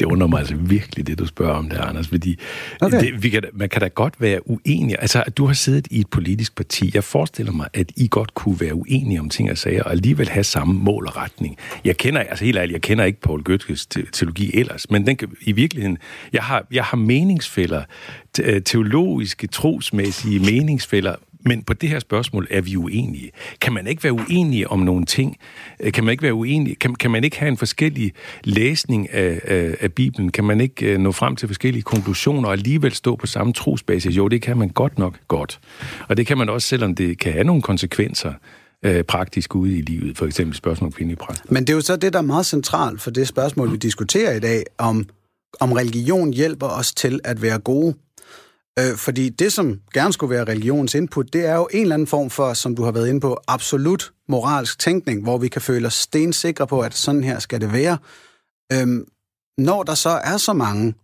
Det 0.00 0.06
undrer 0.06 0.26
mig 0.26 0.38
altså 0.38 0.54
virkelig, 0.56 1.06
det 1.06 1.18
du 1.18 1.26
spørger 1.26 1.54
om 1.54 1.68
der, 1.68 1.82
Anders, 1.82 2.08
fordi 2.08 2.38
okay. 2.80 3.00
det, 3.00 3.22
vi 3.22 3.28
kan, 3.28 3.42
man 3.52 3.68
kan 3.68 3.80
da 3.80 3.88
godt 3.88 4.14
være 4.20 4.50
uenig. 4.50 4.96
Altså, 4.98 5.24
du 5.36 5.46
har 5.46 5.54
siddet 5.54 5.88
i 5.90 6.00
et 6.00 6.08
politisk 6.10 6.56
parti. 6.56 6.90
Jeg 6.94 7.04
forestiller 7.04 7.52
mig, 7.52 7.68
at 7.74 7.92
I 7.96 8.08
godt 8.10 8.34
kunne 8.34 8.60
være 8.60 8.74
uenige 8.74 9.20
om 9.20 9.28
ting 9.28 9.50
og 9.50 9.58
sager, 9.58 9.82
og 9.82 9.90
alligevel 9.90 10.28
have 10.28 10.44
samme 10.44 10.74
mål 10.74 11.06
og 11.06 11.16
retning. 11.16 11.56
Jeg 11.84 11.96
kender, 11.96 12.20
altså 12.20 12.44
helt 12.44 12.58
ærligt, 12.58 12.72
jeg 12.72 12.82
kender 12.82 13.04
ikke 13.04 13.20
Paul 13.20 13.42
Goethkes 13.42 13.86
teologi 13.86 14.50
ellers, 14.54 14.90
men 14.90 15.06
den 15.06 15.16
kan, 15.16 15.28
i 15.40 15.52
virkeligheden, 15.52 15.98
jeg 16.32 16.42
har, 16.42 16.66
jeg 16.72 16.84
har 16.84 16.96
meningsfælder, 16.96 17.82
teologiske, 18.64 19.46
trosmæssige 19.46 20.40
meningsfælder, 20.40 21.14
men 21.44 21.62
på 21.62 21.74
det 21.74 21.88
her 21.88 21.98
spørgsmål 21.98 22.46
er 22.50 22.60
vi 22.60 22.76
uenige. 22.76 23.30
Kan 23.60 23.72
man 23.72 23.86
ikke 23.86 24.04
være 24.04 24.12
uenige 24.12 24.68
om 24.68 24.78
nogle 24.78 25.04
ting? 25.06 25.36
Øh, 25.80 25.92
kan 25.92 26.04
man 26.04 26.12
ikke 26.12 26.22
være 26.22 26.34
uenige? 26.34 26.74
Kan, 26.74 26.94
kan 26.94 27.10
man 27.10 27.24
ikke 27.24 27.38
have 27.38 27.48
en 27.48 27.56
forskellig 27.56 28.12
læsning 28.44 29.12
af, 29.12 29.40
af, 29.44 29.76
af 29.80 29.92
Bibelen? 29.92 30.32
Kan 30.32 30.44
man 30.44 30.60
ikke 30.60 30.94
uh, 30.94 31.00
nå 31.00 31.12
frem 31.12 31.36
til 31.36 31.48
forskellige 31.48 31.82
konklusioner 31.82 32.48
og 32.48 32.52
alligevel 32.52 32.94
stå 32.94 33.16
på 33.16 33.26
samme 33.26 33.52
trosbasis? 33.52 34.16
Jo, 34.16 34.28
det 34.28 34.42
kan 34.42 34.56
man 34.56 34.68
godt 34.68 34.98
nok 34.98 35.18
godt. 35.28 35.60
Og 36.08 36.16
det 36.16 36.26
kan 36.26 36.38
man 36.38 36.48
også, 36.48 36.68
selvom 36.68 36.94
det 36.94 37.18
kan 37.18 37.32
have 37.32 37.44
nogle 37.44 37.62
konsekvenser 37.62 38.32
øh, 38.84 39.04
praktisk 39.04 39.54
ude 39.54 39.78
i 39.78 39.80
livet, 39.80 40.18
for 40.18 40.26
eksempel 40.26 40.56
spørgsmål 40.56 40.86
om 40.86 40.92
kvindelig 40.92 41.18
præst. 41.18 41.50
Men 41.50 41.64
det 41.64 41.70
er 41.70 41.74
jo 41.74 41.80
så 41.80 41.96
det, 41.96 42.12
der 42.12 42.18
er 42.18 42.22
meget 42.22 42.46
centralt 42.46 43.00
for 43.00 43.10
det 43.10 43.28
spørgsmål, 43.28 43.72
vi 43.72 43.76
diskuterer 43.76 44.36
i 44.36 44.40
dag, 44.40 44.64
om, 44.78 45.06
om 45.60 45.72
religion 45.72 46.32
hjælper 46.32 46.66
os 46.66 46.94
til 46.94 47.20
at 47.24 47.42
være 47.42 47.58
gode 47.58 47.94
Øh, 48.78 48.96
fordi 48.96 49.28
det, 49.28 49.52
som 49.52 49.80
gerne 49.94 50.12
skulle 50.12 50.34
være 50.34 50.44
religionens 50.44 50.94
input, 50.94 51.32
det 51.32 51.46
er 51.46 51.54
jo 51.54 51.68
en 51.72 51.82
eller 51.82 51.94
anden 51.94 52.06
form 52.06 52.30
for, 52.30 52.52
som 52.52 52.76
du 52.76 52.84
har 52.84 52.92
været 52.92 53.08
inde 53.08 53.20
på, 53.20 53.40
absolut 53.48 54.12
moralsk 54.28 54.78
tænkning, 54.78 55.22
hvor 55.22 55.38
vi 55.38 55.48
kan 55.48 55.62
føle 55.62 55.86
os 55.86 55.94
stensikre 55.94 56.66
på, 56.66 56.80
at 56.80 56.94
sådan 56.94 57.24
her 57.24 57.38
skal 57.38 57.60
det 57.60 57.72
være. 57.72 57.98
Øhm, 58.72 59.06
når 59.58 59.82
der 59.82 59.94
så 59.94 60.10
er 60.10 60.36
så 60.36 60.52
mange 60.52 60.94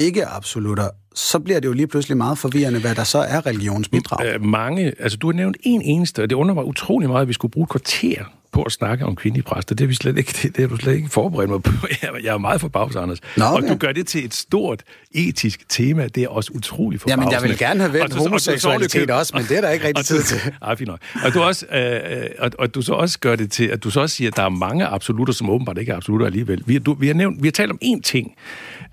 ikke-absolutter, 0.00 0.88
så 1.14 1.38
bliver 1.38 1.60
det 1.60 1.68
jo 1.68 1.72
lige 1.72 1.86
pludselig 1.86 2.16
meget 2.16 2.38
forvirrende, 2.38 2.80
hvad 2.80 2.94
der 2.94 3.04
så 3.04 3.18
er 3.18 3.46
religionsbidrag. 3.46 4.18
bidrag. 4.18 4.42
mange, 4.42 4.92
altså 4.98 5.18
du 5.18 5.26
har 5.26 5.34
nævnt 5.34 5.56
en 5.62 5.82
eneste, 5.82 6.22
og 6.22 6.30
det 6.30 6.36
undrer 6.36 6.54
mig 6.54 6.64
utrolig 6.64 7.08
meget, 7.08 7.22
at 7.22 7.28
vi 7.28 7.32
skulle 7.32 7.52
bruge 7.52 7.64
et 7.64 7.70
kvarter 7.70 8.24
på 8.52 8.62
at 8.62 8.72
snakke 8.72 9.04
om 9.04 9.16
kvindelige 9.16 9.44
præster. 9.44 9.74
Det 9.74 9.84
er, 9.84 9.88
vi 9.88 9.94
slet 9.94 10.18
ikke, 10.18 10.32
det, 10.42 10.56
det 10.56 10.64
er 10.64 10.68
du 10.68 10.76
slet 10.76 10.94
ikke 10.94 11.08
forberedt 11.08 11.50
mig 11.50 11.62
på. 11.62 11.72
Jeg 12.24 12.34
er 12.34 12.38
meget 12.38 12.60
forbavset, 12.60 13.00
Anders. 13.00 13.18
Nå. 13.36 13.44
Og 13.44 13.62
du 13.62 13.76
gør 13.76 13.92
det 13.92 14.06
til 14.06 14.24
et 14.24 14.34
stort 14.34 14.82
etisk 15.10 15.68
tema. 15.68 16.08
Det 16.08 16.22
er 16.22 16.28
også 16.28 16.50
utrolig 16.54 17.00
forbavsende. 17.00 17.24
Jamen, 17.24 17.32
jeg 17.32 17.42
vil 17.42 17.58
gerne 17.58 17.80
have 17.80 17.92
vendt 17.92 18.14
homoseksualitet 18.14 19.10
også, 19.10 19.32
men 19.36 19.44
det 19.44 19.56
er 19.56 19.60
der 19.60 19.70
ikke 19.70 19.86
rigtig 19.88 20.04
tid 20.04 20.22
til. 20.22 20.40
Ej, 20.62 20.76
fint 20.78 20.88
nok. 20.88 21.00
Og 21.24 21.34
du, 21.34 21.42
også, 21.42 21.66
øh, 21.66 22.30
og, 22.38 22.50
og 22.58 22.74
du 22.74 22.82
så 22.82 22.92
også 22.92 23.18
gør 23.18 23.36
det 23.36 23.52
til, 23.52 23.64
at 23.64 23.84
du 23.84 23.90
så 23.90 24.00
også 24.00 24.16
siger, 24.16 24.30
at 24.30 24.36
der 24.36 24.42
er 24.42 24.48
mange 24.48 24.86
absolutter, 24.86 25.34
som 25.34 25.50
åbenbart 25.50 25.78
ikke 25.78 25.92
er 25.92 25.96
absolutter 25.96 26.26
alligevel. 26.26 26.62
Vi, 26.66 26.78
du, 26.78 26.94
vi, 26.94 27.06
har, 27.06 27.14
nævnt, 27.14 27.42
vi 27.42 27.48
har 27.48 27.52
talt 27.52 27.70
om 27.70 27.78
én 27.84 28.00
ting. 28.00 28.34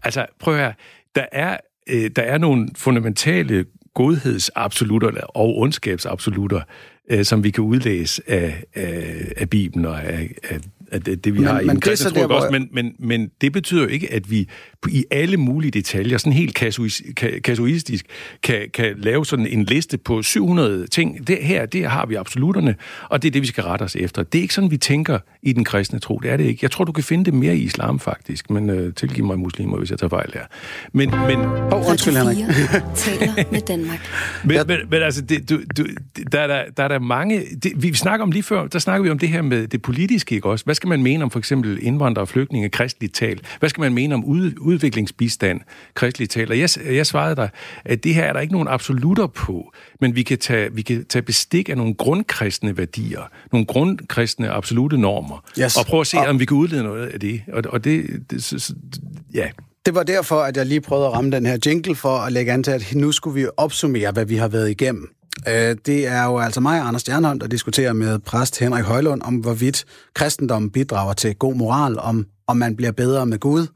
Altså, 0.03 0.26
prøv 0.39 0.53
at 0.53 0.60
høre. 0.60 0.74
Der 1.16 1.26
er, 1.32 1.58
øh, 1.89 2.12
der 2.16 2.22
er 2.22 2.38
nogle 2.38 2.70
fundamentale 2.78 3.66
godhedsabsolutter 3.93 5.22
og 5.22 5.58
ondskabsabsolutter, 5.58 6.62
øh, 7.10 7.26
som 7.26 7.43
vi 7.43 7.51
kan 7.51 7.64
udlæse 7.64 8.22
af, 8.28 8.64
af, 8.76 9.32
af 9.38 9.49
Bibelen 9.49 9.86
og 9.86 10.03
af, 10.03 10.30
af 10.43 10.60
at 10.91 11.05
det, 11.05 11.25
det 11.25 11.33
vi 11.33 11.39
Men- 11.39 11.47
har 11.47 11.59
i 11.59 11.65
men 11.65 11.69
den 11.75 11.81
det 11.81 12.01
er 12.17 12.27
der, 12.27 12.36
også? 12.36 12.47
Men, 12.51 12.69
men, 12.71 12.93
men 12.99 13.29
det 13.41 13.53
betyder 13.53 13.81
jo 13.81 13.88
ikke, 13.88 14.13
at 14.13 14.31
vi 14.31 14.47
i 14.89 15.05
alle 15.11 15.38
mulige 15.38 15.71
detaljer, 15.71 16.17
sådan 16.17 16.33
helt 16.33 16.55
kasuis, 16.55 17.01
ka- 17.21 17.39
kasuistisk, 17.39 18.05
kan, 18.43 18.69
kan 18.73 18.93
lave 18.97 19.25
sådan 19.25 19.47
en 19.47 19.63
liste 19.63 19.97
på 19.97 20.21
700 20.21 20.88
ting. 20.88 21.27
Det 21.27 21.38
her, 21.41 21.65
det 21.65 21.86
har 21.86 22.05
vi 22.05 22.15
absoluterne, 22.15 22.75
og 23.09 23.21
det 23.21 23.27
er 23.27 23.31
det, 23.31 23.41
vi 23.41 23.47
skal 23.47 23.63
rette 23.63 23.83
os 23.83 23.95
efter. 23.95 24.23
Det 24.23 24.38
er 24.39 24.41
ikke 24.41 24.53
sådan, 24.53 24.71
vi 24.71 24.77
tænker 24.77 25.19
i 25.43 25.53
den 25.53 25.63
kristne 25.63 25.99
tro. 25.99 26.19
Det 26.23 26.31
er 26.31 26.38
det 26.38 26.43
ikke. 26.43 26.59
Jeg 26.61 26.71
tror, 26.71 26.86
du 26.86 26.91
kan 26.91 27.03
finde 27.03 27.25
det 27.25 27.33
mere 27.33 27.57
i 27.57 27.61
islam, 27.61 27.99
faktisk. 27.99 28.49
Men 28.49 28.69
øh, 28.69 28.93
tilgiv 28.93 29.25
mig 29.25 29.39
muslimer, 29.39 29.77
hvis 29.77 29.89
jeg 29.91 29.99
tager 29.99 30.09
fejl 30.09 30.31
her. 30.33 30.43
Men, 30.93 31.09
men, 31.09 31.39
oh, 31.73 31.89
undskyld, 31.89 32.13
Henrik. 32.15 32.38
4 32.38 32.81
taler 32.95 33.51
med 33.51 33.61
Danmark. 33.61 33.99
men, 34.43 34.57
men, 34.67 34.77
men 34.89 35.01
altså, 35.01 35.21
det, 35.21 35.49
du, 35.49 35.59
du, 35.77 35.86
der, 36.31 36.39
er 36.39 36.47
der, 36.47 36.63
der 36.77 36.83
er 36.83 36.88
der 36.88 36.99
mange... 36.99 37.41
Det, 37.63 37.71
vi 37.75 37.93
snakker 37.93 38.23
om 38.23 38.31
lige 38.31 38.43
før, 38.43 38.67
der 38.67 38.79
snakker 38.79 39.03
vi 39.03 39.09
om 39.09 39.19
det 39.19 39.29
her 39.29 39.41
med 39.41 39.67
det 39.67 39.81
politiske, 39.81 40.36
ikke 40.36 40.49
også? 40.49 40.65
Hvad 40.65 40.74
skal 40.76 40.88
man 40.88 41.03
mene 41.03 41.23
om 41.23 41.32
for 41.32 41.39
eksempel 41.39 41.80
indvandrere 41.82 42.23
og 42.23 42.28
flygtninge, 42.28 42.69
kristeligt 42.69 43.13
talt? 43.15 43.57
Hvad 43.59 43.69
skal 43.69 43.82
man 43.82 43.93
mene 43.93 44.15
om 44.15 44.26
ud, 44.26 44.53
udviklingsbistand, 44.59 45.61
kristeligt 45.93 46.32
talt? 46.32 46.49
Og 46.49 46.59
jeg, 46.59 46.69
jeg 46.86 47.05
svarede 47.05 47.36
dig, 47.36 47.49
at 47.86 48.03
det 48.03 48.15
her 48.15 48.23
er 48.23 48.34
der 48.34 48.39
ikke 48.39 48.53
nogen 48.53 48.67
absolutter 48.67 49.28
på, 49.28 49.73
men 50.01 50.15
vi 50.15 50.23
kan 50.23 50.38
tage, 50.38 50.73
vi 50.73 50.82
kan 50.82 51.05
tage 51.05 51.21
bestik 51.23 51.69
af 51.69 51.78
nogle 51.78 51.93
grundkristne 51.93 52.78
værdier, 52.78 53.21
nogle 53.51 53.65
grundkristne 53.65 54.49
absolute 54.49 54.97
normer, 54.97 55.43
Yes. 55.59 55.78
og 55.78 55.86
prøve 55.86 56.01
at 56.01 56.07
se, 56.07 56.17
om 56.17 56.39
vi 56.39 56.45
kan 56.45 56.57
udlede 56.57 56.84
noget 56.84 57.07
af 57.07 57.19
det. 57.19 57.41
Og, 57.53 57.63
og 57.69 57.84
det, 57.84 58.23
det 58.32 58.43
så, 58.43 58.76
ja, 59.34 59.49
det 59.86 59.95
var 59.95 60.03
derfor, 60.03 60.41
at 60.41 60.57
jeg 60.57 60.65
lige 60.65 60.81
prøvede 60.81 61.07
at 61.07 61.13
ramme 61.13 61.31
den 61.31 61.45
her 61.45 61.57
jingle 61.65 61.95
for 61.95 62.17
at 62.17 62.31
lægge 62.31 62.51
an 62.51 62.63
til, 62.63 62.71
at 62.71 62.95
nu 62.95 63.11
skulle 63.11 63.41
vi 63.41 63.47
opsummere, 63.57 64.11
hvad 64.11 64.25
vi 64.25 64.36
har 64.36 64.47
været 64.47 64.69
igennem. 64.69 65.09
Øh, 65.47 65.75
det 65.86 66.07
er 66.07 66.23
jo 66.25 66.39
altså 66.39 66.61
mig 66.61 66.81
og 66.81 66.88
Anders 66.88 67.01
Stjernholm, 67.01 67.39
der 67.39 67.47
diskuterer 67.47 67.93
med 67.93 68.19
præst 68.19 68.59
Henrik 68.59 68.83
Højlund 68.83 69.21
om, 69.25 69.36
hvorvidt 69.36 69.86
kristendommen 70.13 70.71
bidrager 70.71 71.13
til 71.13 71.36
god 71.36 71.55
moral, 71.55 71.99
om, 71.99 72.25
om 72.47 72.57
man 72.57 72.75
bliver 72.75 72.91
bedre 72.91 73.25
med 73.25 73.39
Gud. 73.39 73.67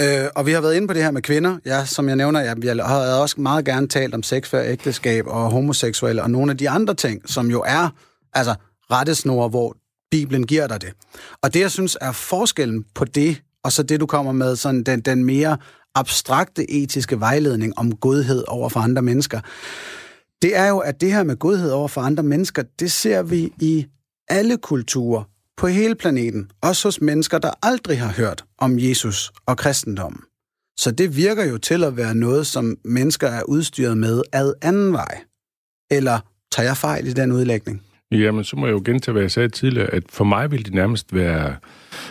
Øh, 0.00 0.24
Og 0.34 0.46
vi 0.46 0.52
har 0.52 0.60
været 0.60 0.74
inde 0.74 0.88
på 0.88 0.94
det 0.94 1.02
her 1.02 1.10
med 1.10 1.22
kvinder. 1.22 1.56
Ja, 1.66 1.84
som 1.84 2.08
jeg 2.08 2.16
nævner, 2.16 2.40
jeg, 2.40 2.64
jeg 2.64 2.84
har 2.84 3.14
også 3.14 3.40
meget 3.40 3.64
gerne 3.64 3.88
talt 3.88 4.14
om 4.14 4.22
sex 4.22 4.48
før 4.48 4.62
ægteskab 4.62 5.26
og 5.26 5.50
homoseksuelle 5.50 6.22
og 6.22 6.30
nogle 6.30 6.50
af 6.52 6.58
de 6.58 6.70
andre 6.70 6.94
ting, 6.94 7.28
som 7.28 7.50
jo 7.50 7.62
er 7.66 7.88
altså 8.34 8.54
rettesnore, 8.90 9.48
hvor 9.48 9.76
Bibelen 10.10 10.46
giver 10.46 10.66
dig 10.66 10.80
det. 10.80 10.92
Og 11.42 11.54
det, 11.54 11.60
jeg 11.60 11.70
synes, 11.70 11.96
er 12.00 12.12
forskellen 12.12 12.84
på 12.94 13.04
det, 13.04 13.42
og 13.64 13.72
så 13.72 13.82
det, 13.82 14.00
du 14.00 14.06
kommer 14.06 14.32
med, 14.32 14.56
sådan 14.56 14.82
den, 14.82 15.00
den 15.00 15.24
mere 15.24 15.58
abstrakte 15.94 16.70
etiske 16.70 17.20
vejledning 17.20 17.78
om 17.78 17.96
godhed 17.96 18.44
over 18.48 18.68
for 18.68 18.80
andre 18.80 19.02
mennesker, 19.02 19.40
det 20.42 20.56
er 20.56 20.68
jo, 20.68 20.78
at 20.78 21.00
det 21.00 21.12
her 21.12 21.22
med 21.22 21.36
godhed 21.36 21.70
over 21.70 21.88
for 21.88 22.00
andre 22.00 22.22
mennesker, 22.22 22.62
det 22.80 22.92
ser 22.92 23.22
vi 23.22 23.52
i 23.60 23.86
alle 24.28 24.56
kulturer 24.56 25.24
på 25.56 25.66
hele 25.66 25.94
planeten, 25.94 26.50
også 26.62 26.88
hos 26.88 27.00
mennesker, 27.00 27.38
der 27.38 27.50
aldrig 27.62 28.00
har 28.00 28.12
hørt 28.12 28.44
om 28.58 28.78
Jesus 28.78 29.32
og 29.46 29.56
kristendommen. 29.56 30.20
Så 30.78 30.90
det 30.90 31.16
virker 31.16 31.44
jo 31.44 31.58
til 31.58 31.84
at 31.84 31.96
være 31.96 32.14
noget, 32.14 32.46
som 32.46 32.76
mennesker 32.84 33.28
er 33.28 33.42
udstyret 33.42 33.98
med 33.98 34.22
ad 34.32 34.54
anden 34.62 34.92
vej. 34.92 35.20
Eller 35.90 36.20
tager 36.52 36.66
jeg 36.66 36.76
fejl 36.76 37.06
i 37.06 37.12
den 37.12 37.32
udlægning? 37.32 37.82
Jamen, 38.12 38.44
så 38.44 38.56
må 38.56 38.66
jeg 38.66 38.72
jo 38.72 38.82
gentage, 38.84 39.12
hvad 39.12 39.22
jeg 39.22 39.30
sagde 39.30 39.48
tidligere, 39.48 39.94
at 39.94 40.02
for 40.08 40.24
mig 40.24 40.50
ville 40.50 40.64
det 40.64 40.74
nærmest 40.74 41.14
være 41.14 41.56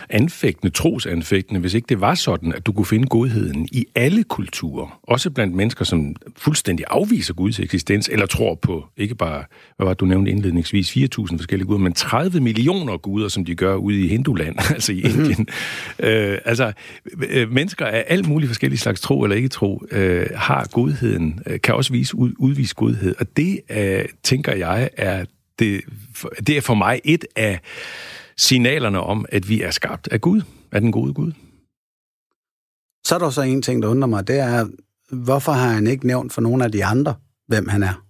anfægtende, 0.08 0.72
trosanfægtende, 0.72 1.60
hvis 1.60 1.74
ikke 1.74 1.86
det 1.88 2.00
var 2.00 2.14
sådan, 2.14 2.52
at 2.52 2.66
du 2.66 2.72
kunne 2.72 2.86
finde 2.86 3.06
godheden 3.06 3.68
i 3.72 3.86
alle 3.94 4.24
kulturer. 4.24 5.00
Også 5.02 5.30
blandt 5.30 5.54
mennesker, 5.54 5.84
som 5.84 6.16
fuldstændig 6.36 6.86
afviser 6.88 7.34
Guds 7.34 7.60
eksistens, 7.60 8.08
eller 8.08 8.26
tror 8.26 8.54
på, 8.54 8.84
ikke 8.96 9.14
bare, 9.14 9.44
hvad 9.76 9.86
var 9.86 9.92
det, 9.92 10.00
du 10.00 10.04
nævnte 10.04 10.30
indledningsvis, 10.30 10.96
4.000 10.96 11.36
forskellige 11.36 11.66
guder, 11.66 11.78
men 11.78 11.92
30 11.92 12.40
millioner 12.40 12.96
guder, 12.96 13.28
som 13.28 13.44
de 13.44 13.54
gør 13.54 13.74
ude 13.74 14.00
i 14.00 14.08
Hinduland, 14.08 14.56
altså 14.74 14.92
i 14.92 15.00
Indien. 15.00 15.48
øh, 15.98 16.38
altså, 16.44 16.72
øh, 17.28 17.52
mennesker 17.52 17.86
af 17.86 18.04
alt 18.08 18.28
muligt 18.28 18.48
forskellige 18.48 18.78
slags 18.78 19.00
tro 19.00 19.22
eller 19.22 19.36
ikke 19.36 19.48
tro, 19.48 19.82
øh, 19.90 20.26
har 20.34 20.68
godheden, 20.72 21.40
øh, 21.46 21.60
kan 21.60 21.74
også 21.74 21.92
vise, 21.92 22.16
ud, 22.16 22.32
udvise 22.38 22.74
godhed, 22.74 23.14
og 23.18 23.26
det, 23.36 23.60
øh, 23.70 24.04
tænker 24.22 24.54
jeg, 24.54 24.90
er 24.96 25.24
det, 25.60 25.80
det 26.46 26.56
er 26.56 26.60
for 26.60 26.74
mig 26.74 27.00
et 27.04 27.24
af 27.36 27.60
signalerne 28.36 29.00
om, 29.00 29.26
at 29.28 29.48
vi 29.48 29.62
er 29.62 29.70
skabt 29.70 30.08
af 30.08 30.20
Gud, 30.20 30.42
af 30.72 30.80
den 30.80 30.92
gode 30.92 31.14
Gud. 31.14 31.32
Så 33.06 33.14
er 33.14 33.18
der 33.18 33.30
så 33.30 33.42
en 33.42 33.62
ting, 33.62 33.82
der 33.82 33.88
undrer 33.88 34.08
mig, 34.08 34.26
det 34.28 34.38
er, 34.38 34.66
hvorfor 35.12 35.52
har 35.52 35.68
han 35.68 35.86
ikke 35.86 36.06
nævnt 36.06 36.32
for 36.32 36.40
nogle 36.40 36.64
af 36.64 36.72
de 36.72 36.84
andre, 36.84 37.14
hvem 37.46 37.68
han 37.68 37.82
er? 37.82 38.04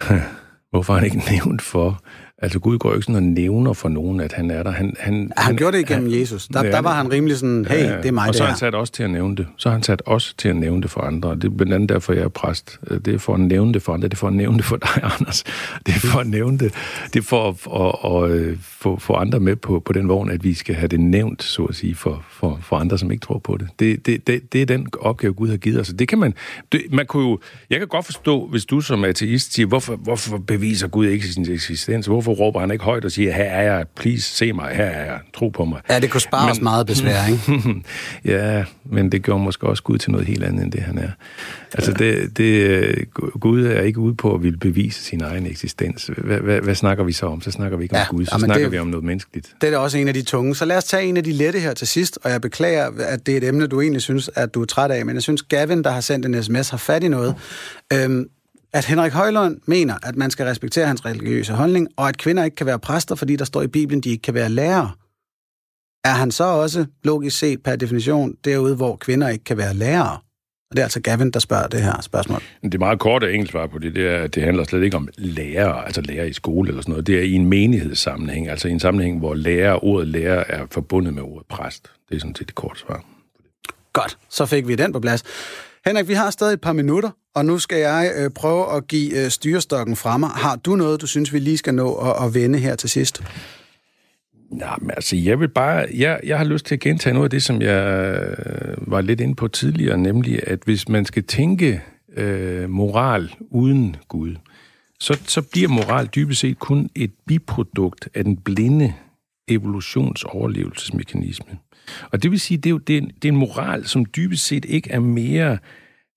Hvorfor 0.70 0.92
har 0.92 1.00
han 1.00 1.10
ikke 1.10 1.30
nævnt 1.30 1.62
for... 1.62 2.02
Altså, 2.42 2.58
Gud 2.58 2.78
går 2.78 2.88
jo 2.88 2.94
ikke 2.94 3.04
sådan 3.04 3.16
og 3.16 3.22
nævner 3.22 3.72
for 3.72 3.88
nogen, 3.88 4.20
at 4.20 4.32
han 4.32 4.50
er 4.50 4.62
der. 4.62 4.70
Han, 4.70 4.94
han, 5.00 5.32
Han 5.36 5.56
gjorde 5.56 5.76
det 5.76 5.90
igennem 5.90 6.20
Jesus. 6.20 6.48
Der, 6.48 6.64
Ja, 6.64 6.70
der 6.70 6.78
var 6.78 6.94
han 6.94 7.12
rimelig 7.12 7.36
sådan, 7.36 7.66
hey, 7.70 7.96
det 7.96 8.06
er 8.06 8.12
mig, 8.12 8.28
og 8.28 8.34
så 8.34 8.42
har 8.42 8.50
han 8.50 8.58
sat 8.58 8.74
os 8.74 8.90
til 8.90 9.02
at 9.02 9.10
nævne 9.10 9.36
det. 9.36 9.46
Så 9.56 9.68
har 9.68 9.74
han 9.74 9.82
sat 9.82 10.02
os 10.06 10.34
til 10.38 10.48
at 10.48 10.56
nævne 10.56 10.82
det 10.82 10.90
for 10.90 11.00
andre. 11.00 11.34
Det 11.34 11.44
er 11.44 11.48
blandt 11.48 11.72
andet 11.72 11.88
derfor, 11.88 12.12
jeg 12.12 12.22
er 12.22 12.28
præst. 12.28 12.80
Det 13.04 13.14
er 13.14 13.18
for 13.18 13.34
at 13.34 13.40
nævne 13.40 13.72
det 13.72 13.82
for 13.82 13.92
andre. 13.92 14.08
Det 14.08 14.14
er 14.14 14.18
for 14.18 14.26
at 14.26 14.32
nævne 14.32 14.56
det 14.56 14.64
for 14.64 14.76
dig, 14.76 14.88
Anders. 15.18 15.44
Det 15.86 15.94
er 15.94 15.98
for 15.98 16.18
at 16.18 16.26
nævne 16.26 16.58
det. 16.58 16.74
Det 17.12 17.18
er 17.18 17.24
for 17.24 17.48
at, 17.48 17.56
at, 17.74 18.32
at, 18.32 18.48
at 18.50 18.58
få, 18.62 18.98
få 18.98 19.12
andre 19.12 19.40
med 19.40 19.56
på, 19.56 19.80
på 19.80 19.92
den 19.92 20.08
vogn, 20.08 20.30
at 20.30 20.44
vi 20.44 20.54
skal 20.54 20.74
have 20.74 20.88
det 20.88 21.00
nævnt, 21.00 21.42
så 21.42 21.64
at 21.64 21.74
sige, 21.74 21.94
for, 21.94 22.24
for, 22.30 22.58
for 22.62 22.76
andre, 22.76 22.98
som 22.98 23.10
ikke 23.10 23.26
tror 23.26 23.38
på 23.38 23.56
det. 23.56 23.68
Det, 23.78 24.06
det, 24.06 24.26
det. 24.26 24.52
det 24.52 24.62
er 24.62 24.66
den 24.66 24.86
opgave, 25.00 25.32
Gud 25.32 25.48
har 25.48 25.56
givet 25.56 25.80
os. 25.80 25.92
Det 25.98 26.08
kan 26.08 26.18
man... 26.18 26.34
Det, 26.72 26.82
man 26.92 27.06
kunne 27.06 27.28
jo, 27.28 27.38
jeg 27.70 27.78
kan 27.78 27.88
godt 27.88 28.04
forstå, 28.04 28.46
hvis 28.46 28.64
du 28.64 28.80
som 28.80 29.04
ateist 29.04 29.54
siger, 29.54 29.66
hvorfor, 29.66 29.96
hvorfor 29.96 30.38
beviser 30.38 30.88
Gud 30.88 31.06
ikke 31.06 31.26
sin 31.26 31.52
eksistens? 31.52 32.06
Hvorfor 32.06 32.25
råber 32.32 32.60
han 32.60 32.70
ikke 32.70 32.84
højt 32.84 33.04
og 33.04 33.12
siger, 33.12 33.32
her 33.32 33.44
er 33.44 33.62
jeg, 33.76 33.84
please, 33.96 34.22
se 34.36 34.52
mig, 34.52 34.76
her 34.76 34.84
er 34.84 35.04
jeg, 35.04 35.18
tro 35.34 35.48
på 35.48 35.64
mig. 35.64 35.80
Ja, 35.90 36.00
det 36.00 36.10
kunne 36.10 36.20
spare 36.20 36.44
men... 36.46 36.50
os 36.50 36.60
meget 36.60 36.86
besvær, 36.86 37.26
ikke? 37.30 37.74
ja, 38.34 38.64
men 38.84 39.12
det 39.12 39.22
gjorde 39.22 39.42
måske 39.44 39.66
også 39.66 39.82
Gud 39.82 39.98
til 39.98 40.10
noget 40.10 40.26
helt 40.26 40.44
andet, 40.44 40.62
end 40.64 40.72
det 40.72 40.80
han 40.80 40.98
er. 40.98 41.10
Altså, 41.74 41.92
det, 41.92 42.36
det, 42.38 42.94
Gud 43.40 43.64
er 43.66 43.80
ikke 43.80 43.98
ude 43.98 44.14
på 44.14 44.34
at 44.34 44.42
ville 44.42 44.58
bevise 44.58 45.04
sin 45.04 45.20
egen 45.22 45.46
eksistens. 45.46 46.10
Hvad, 46.18 46.38
hvad, 46.38 46.60
hvad 46.60 46.74
snakker 46.74 47.04
vi 47.04 47.12
så 47.12 47.26
om? 47.26 47.40
Så 47.40 47.50
snakker 47.50 47.78
vi 47.78 47.84
ikke 47.84 47.94
om 47.94 47.98
Ja, 47.98 48.06
Gud, 48.10 48.24
så 48.26 48.34
snakker 48.38 48.64
det- 48.64 48.72
vi 48.72 48.78
om 48.78 48.86
noget 48.86 49.04
menneskeligt. 49.04 49.54
Det 49.60 49.66
er 49.66 49.70
da 49.70 49.78
også 49.78 49.98
en 49.98 50.08
af 50.08 50.14
de 50.14 50.22
tunge. 50.22 50.54
Så 50.54 50.64
lad 50.64 50.76
os 50.76 50.84
tage 50.84 51.04
en 51.04 51.16
af 51.16 51.24
de 51.24 51.32
lette 51.32 51.60
her 51.60 51.74
til 51.74 51.86
sidst, 51.86 52.18
og 52.24 52.30
jeg 52.30 52.40
beklager, 52.40 52.90
at 52.98 53.26
det 53.26 53.32
er 53.32 53.36
et 53.36 53.44
emne, 53.44 53.66
du 53.66 53.80
egentlig 53.80 54.02
synes, 54.02 54.30
at 54.34 54.54
du 54.54 54.62
er 54.62 54.66
træt 54.66 54.90
af, 54.90 55.06
men 55.06 55.14
jeg 55.14 55.22
synes, 55.22 55.42
Gavin, 55.42 55.84
der 55.84 55.90
har 55.90 56.00
sendt 56.00 56.26
en 56.26 56.42
sms, 56.42 56.68
har 56.70 56.76
fat 56.78 57.02
i 57.04 57.08
noget. 57.08 57.34
Øhm, 57.92 58.26
at 58.72 58.84
Henrik 58.84 59.12
Højlund 59.12 59.60
mener, 59.66 59.94
at 60.02 60.16
man 60.16 60.30
skal 60.30 60.46
respektere 60.46 60.86
hans 60.86 61.04
religiøse 61.04 61.52
holdning, 61.52 61.88
og 61.96 62.08
at 62.08 62.18
kvinder 62.18 62.44
ikke 62.44 62.54
kan 62.54 62.66
være 62.66 62.78
præster, 62.78 63.14
fordi 63.14 63.36
der 63.36 63.44
står 63.44 63.62
i 63.62 63.66
Bibelen, 63.66 64.00
de 64.00 64.10
ikke 64.10 64.22
kan 64.22 64.34
være 64.34 64.48
lærere. 64.48 64.90
Er 66.04 66.14
han 66.14 66.30
så 66.30 66.44
også, 66.44 66.86
logisk 67.04 67.38
set 67.38 67.62
per 67.62 67.76
definition, 67.76 68.36
derude, 68.44 68.76
hvor 68.76 68.96
kvinder 68.96 69.28
ikke 69.28 69.44
kan 69.44 69.56
være 69.56 69.74
lærere? 69.74 70.18
Og 70.70 70.76
det 70.76 70.78
er 70.78 70.84
altså 70.84 71.00
Gavin, 71.00 71.30
der 71.30 71.40
spørger 71.40 71.66
det 71.66 71.82
her 71.82 72.00
spørgsmål. 72.00 72.42
Det 72.62 72.80
meget 72.80 72.98
korte 72.98 73.32
engelsk 73.32 73.52
svar 73.52 73.66
på 73.66 73.78
det, 73.78 73.94
det 73.94 74.06
er, 74.06 74.22
at 74.22 74.34
det 74.34 74.42
handler 74.42 74.64
slet 74.64 74.82
ikke 74.82 74.96
om 74.96 75.08
lærer, 75.16 75.72
altså 75.72 76.00
lærer 76.00 76.24
i 76.24 76.32
skole 76.32 76.68
eller 76.68 76.82
sådan 76.82 76.90
noget. 76.90 77.06
Det 77.06 77.18
er 77.18 77.22
i 77.22 77.32
en 77.32 77.46
menighedssammenhæng, 77.46 78.48
altså 78.48 78.68
i 78.68 78.70
en 78.70 78.80
sammenhæng, 78.80 79.18
hvor 79.18 79.34
lærer, 79.34 79.84
ordet 79.84 80.08
lærer 80.08 80.44
er 80.48 80.66
forbundet 80.70 81.14
med 81.14 81.22
ordet 81.22 81.46
præst. 81.46 81.90
Det 82.08 82.14
er 82.14 82.20
sådan 82.20 82.34
set 82.34 82.46
det 82.46 82.54
korte 82.54 82.80
svar. 82.80 83.04
Godt, 83.92 84.18
så 84.28 84.46
fik 84.46 84.68
vi 84.68 84.74
den 84.74 84.92
på 84.92 85.00
plads. 85.00 85.22
Henrik, 85.86 86.08
vi 86.08 86.14
har 86.14 86.30
stadig 86.30 86.52
et 86.52 86.60
par 86.60 86.72
minutter, 86.72 87.10
og 87.34 87.44
nu 87.44 87.58
skal 87.58 87.78
jeg 87.78 88.12
øh, 88.18 88.30
prøve 88.30 88.76
at 88.76 88.88
give 88.88 89.24
øh, 89.24 89.30
styrestokken 89.30 89.96
fra 89.96 90.16
mig. 90.16 90.28
Har 90.28 90.56
du 90.56 90.76
noget, 90.76 91.00
du 91.00 91.06
synes, 91.06 91.32
vi 91.32 91.38
lige 91.38 91.56
skal 91.56 91.74
nå 91.74 91.94
at, 91.94 92.26
at 92.26 92.34
vende 92.34 92.58
her 92.58 92.76
til 92.76 92.90
sidst? 92.90 93.22
Nej, 94.50 94.76
men 94.80 94.90
altså, 94.90 95.16
jeg 95.16 95.40
vil 95.40 95.48
bare... 95.48 95.86
Jeg, 95.94 96.20
jeg 96.24 96.38
har 96.38 96.44
lyst 96.44 96.66
til 96.66 96.74
at 96.74 96.80
gentage 96.80 97.14
noget 97.14 97.26
af 97.26 97.30
det, 97.30 97.42
som 97.42 97.62
jeg 97.62 98.18
øh, 98.46 98.90
var 98.90 99.00
lidt 99.00 99.20
inde 99.20 99.34
på 99.34 99.48
tidligere, 99.48 99.98
nemlig, 99.98 100.48
at 100.48 100.58
hvis 100.64 100.88
man 100.88 101.04
skal 101.04 101.24
tænke 101.24 101.82
øh, 102.16 102.70
moral 102.70 103.34
uden 103.50 103.96
Gud, 104.08 104.34
så, 105.00 105.20
så 105.26 105.42
bliver 105.42 105.68
moral 105.68 106.06
dybest 106.06 106.40
set 106.40 106.58
kun 106.58 106.90
et 106.94 107.12
biprodukt 107.26 108.08
af 108.14 108.24
den 108.24 108.36
blinde 108.36 108.94
evolutionsoverlevelsesmekanisme. 109.48 111.58
Og 112.12 112.22
det 112.22 112.30
vil 112.30 112.40
sige, 112.40 112.58
det 112.58 112.66
er 112.66 112.70
jo 112.70 112.78
det 112.78 112.94
er, 112.94 113.00
en- 113.00 113.10
det 113.22 113.28
er 113.28 113.32
en 113.32 113.38
moral, 113.38 113.86
som 113.86 114.04
dybest 114.04 114.44
set 114.46 114.64
ikke 114.64 114.90
er 114.90 115.00
mere 115.00 115.58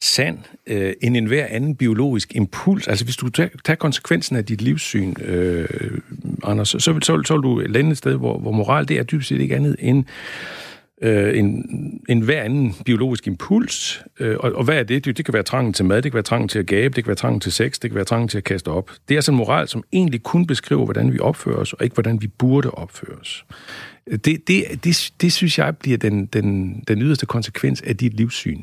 sand 0.02 0.38
øh, 0.68 0.94
end 1.02 1.18
enhver 1.18 1.46
anden 1.50 1.76
biologisk 1.76 2.36
impuls. 2.36 2.88
Altså 2.88 3.06
hvis 3.06 3.16
du 3.16 3.30
tager, 3.30 3.50
tager 3.66 3.78
konsekvensen 3.78 4.36
af 4.36 4.46
dit 4.46 4.62
livssyn, 4.62 5.14
øh, 5.26 5.68
Anders, 6.44 6.70
så, 6.70 6.80
så, 6.80 6.94
vil, 6.94 7.04
så, 7.04 7.22
så 7.26 7.34
vil 7.36 7.44
du 7.44 7.60
lande 7.60 7.92
et 7.92 7.98
sted, 7.98 8.16
hvor, 8.16 8.40
hvor 8.40 8.52
moral 8.52 8.88
det 8.88 8.98
er 9.00 9.04
dybest 9.04 9.30
set 9.30 9.42
ikke 9.42 9.56
andet 9.56 9.76
end 9.80 10.06
øh, 11.02 11.38
en, 11.40 11.66
en 12.10 12.22
hver 12.22 12.42
anden 12.42 12.76
biologisk 12.86 13.28
impuls. 13.28 14.04
Øh, 14.20 14.38
og, 14.40 14.52
og 14.52 14.64
hvad 14.64 14.80
er 14.80 14.84
det? 14.84 15.06
det? 15.06 15.18
Det 15.18 15.26
kan 15.26 15.34
være 15.34 15.44
trangen 15.44 15.74
til 15.74 15.86
mad, 15.86 16.02
det 16.02 16.12
kan 16.12 16.14
være 16.14 16.24
trangen 16.24 16.48
til 16.48 16.60
at 16.60 16.66
gabe, 16.66 16.96
det 16.96 17.04
kan 17.04 17.08
være 17.08 17.16
trangen 17.16 17.40
til 17.40 17.52
sex, 17.52 17.80
det 17.80 17.90
kan 17.90 17.96
være 17.96 18.06
trangen 18.06 18.28
til 18.28 18.38
at 18.38 18.44
kaste 18.44 18.68
op. 18.68 18.92
Det 19.10 19.16
er 19.16 19.18
altså 19.18 19.32
en 19.32 19.38
moral, 19.38 19.68
som 19.68 19.84
egentlig 19.94 20.24
kun 20.24 20.48
beskriver, 20.48 20.86
hvordan 20.86 21.14
vi 21.14 21.20
opfører 21.20 21.58
os, 21.58 21.74
og 21.74 21.84
ikke 21.84 21.94
hvordan 21.94 22.22
vi 22.22 22.28
burde 22.28 22.72
opføre 22.72 23.16
os. 23.16 23.46
Det, 24.12 24.26
det, 24.26 24.84
det, 24.84 25.12
det 25.22 25.34
synes 25.34 25.58
jeg 25.58 25.78
bliver 25.78 25.98
den, 25.98 26.26
den, 26.26 26.80
den 26.88 27.02
yderste 27.02 27.26
konsekvens 27.26 27.82
af 27.82 27.98
dit 27.98 28.14
livssyn. 28.14 28.62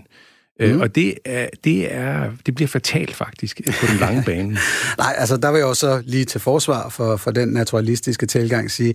Mm. 0.60 0.80
Og 0.80 0.94
det, 0.94 1.18
er, 1.24 1.48
det, 1.64 1.94
er, 1.94 2.30
det 2.46 2.54
bliver 2.54 2.68
fatalt 2.68 3.14
faktisk 3.14 3.60
på 3.80 3.86
den 3.86 3.96
lange 3.96 4.22
bane. 4.26 4.58
Nej, 4.98 5.14
altså 5.18 5.36
der 5.36 5.50
vil 5.50 5.58
jeg 5.58 5.66
også 5.66 6.02
lige 6.04 6.24
til 6.24 6.40
forsvar 6.40 6.88
for, 6.88 7.16
for 7.16 7.30
den 7.30 7.48
naturalistiske 7.48 8.26
tilgang 8.26 8.70
sige, 8.70 8.94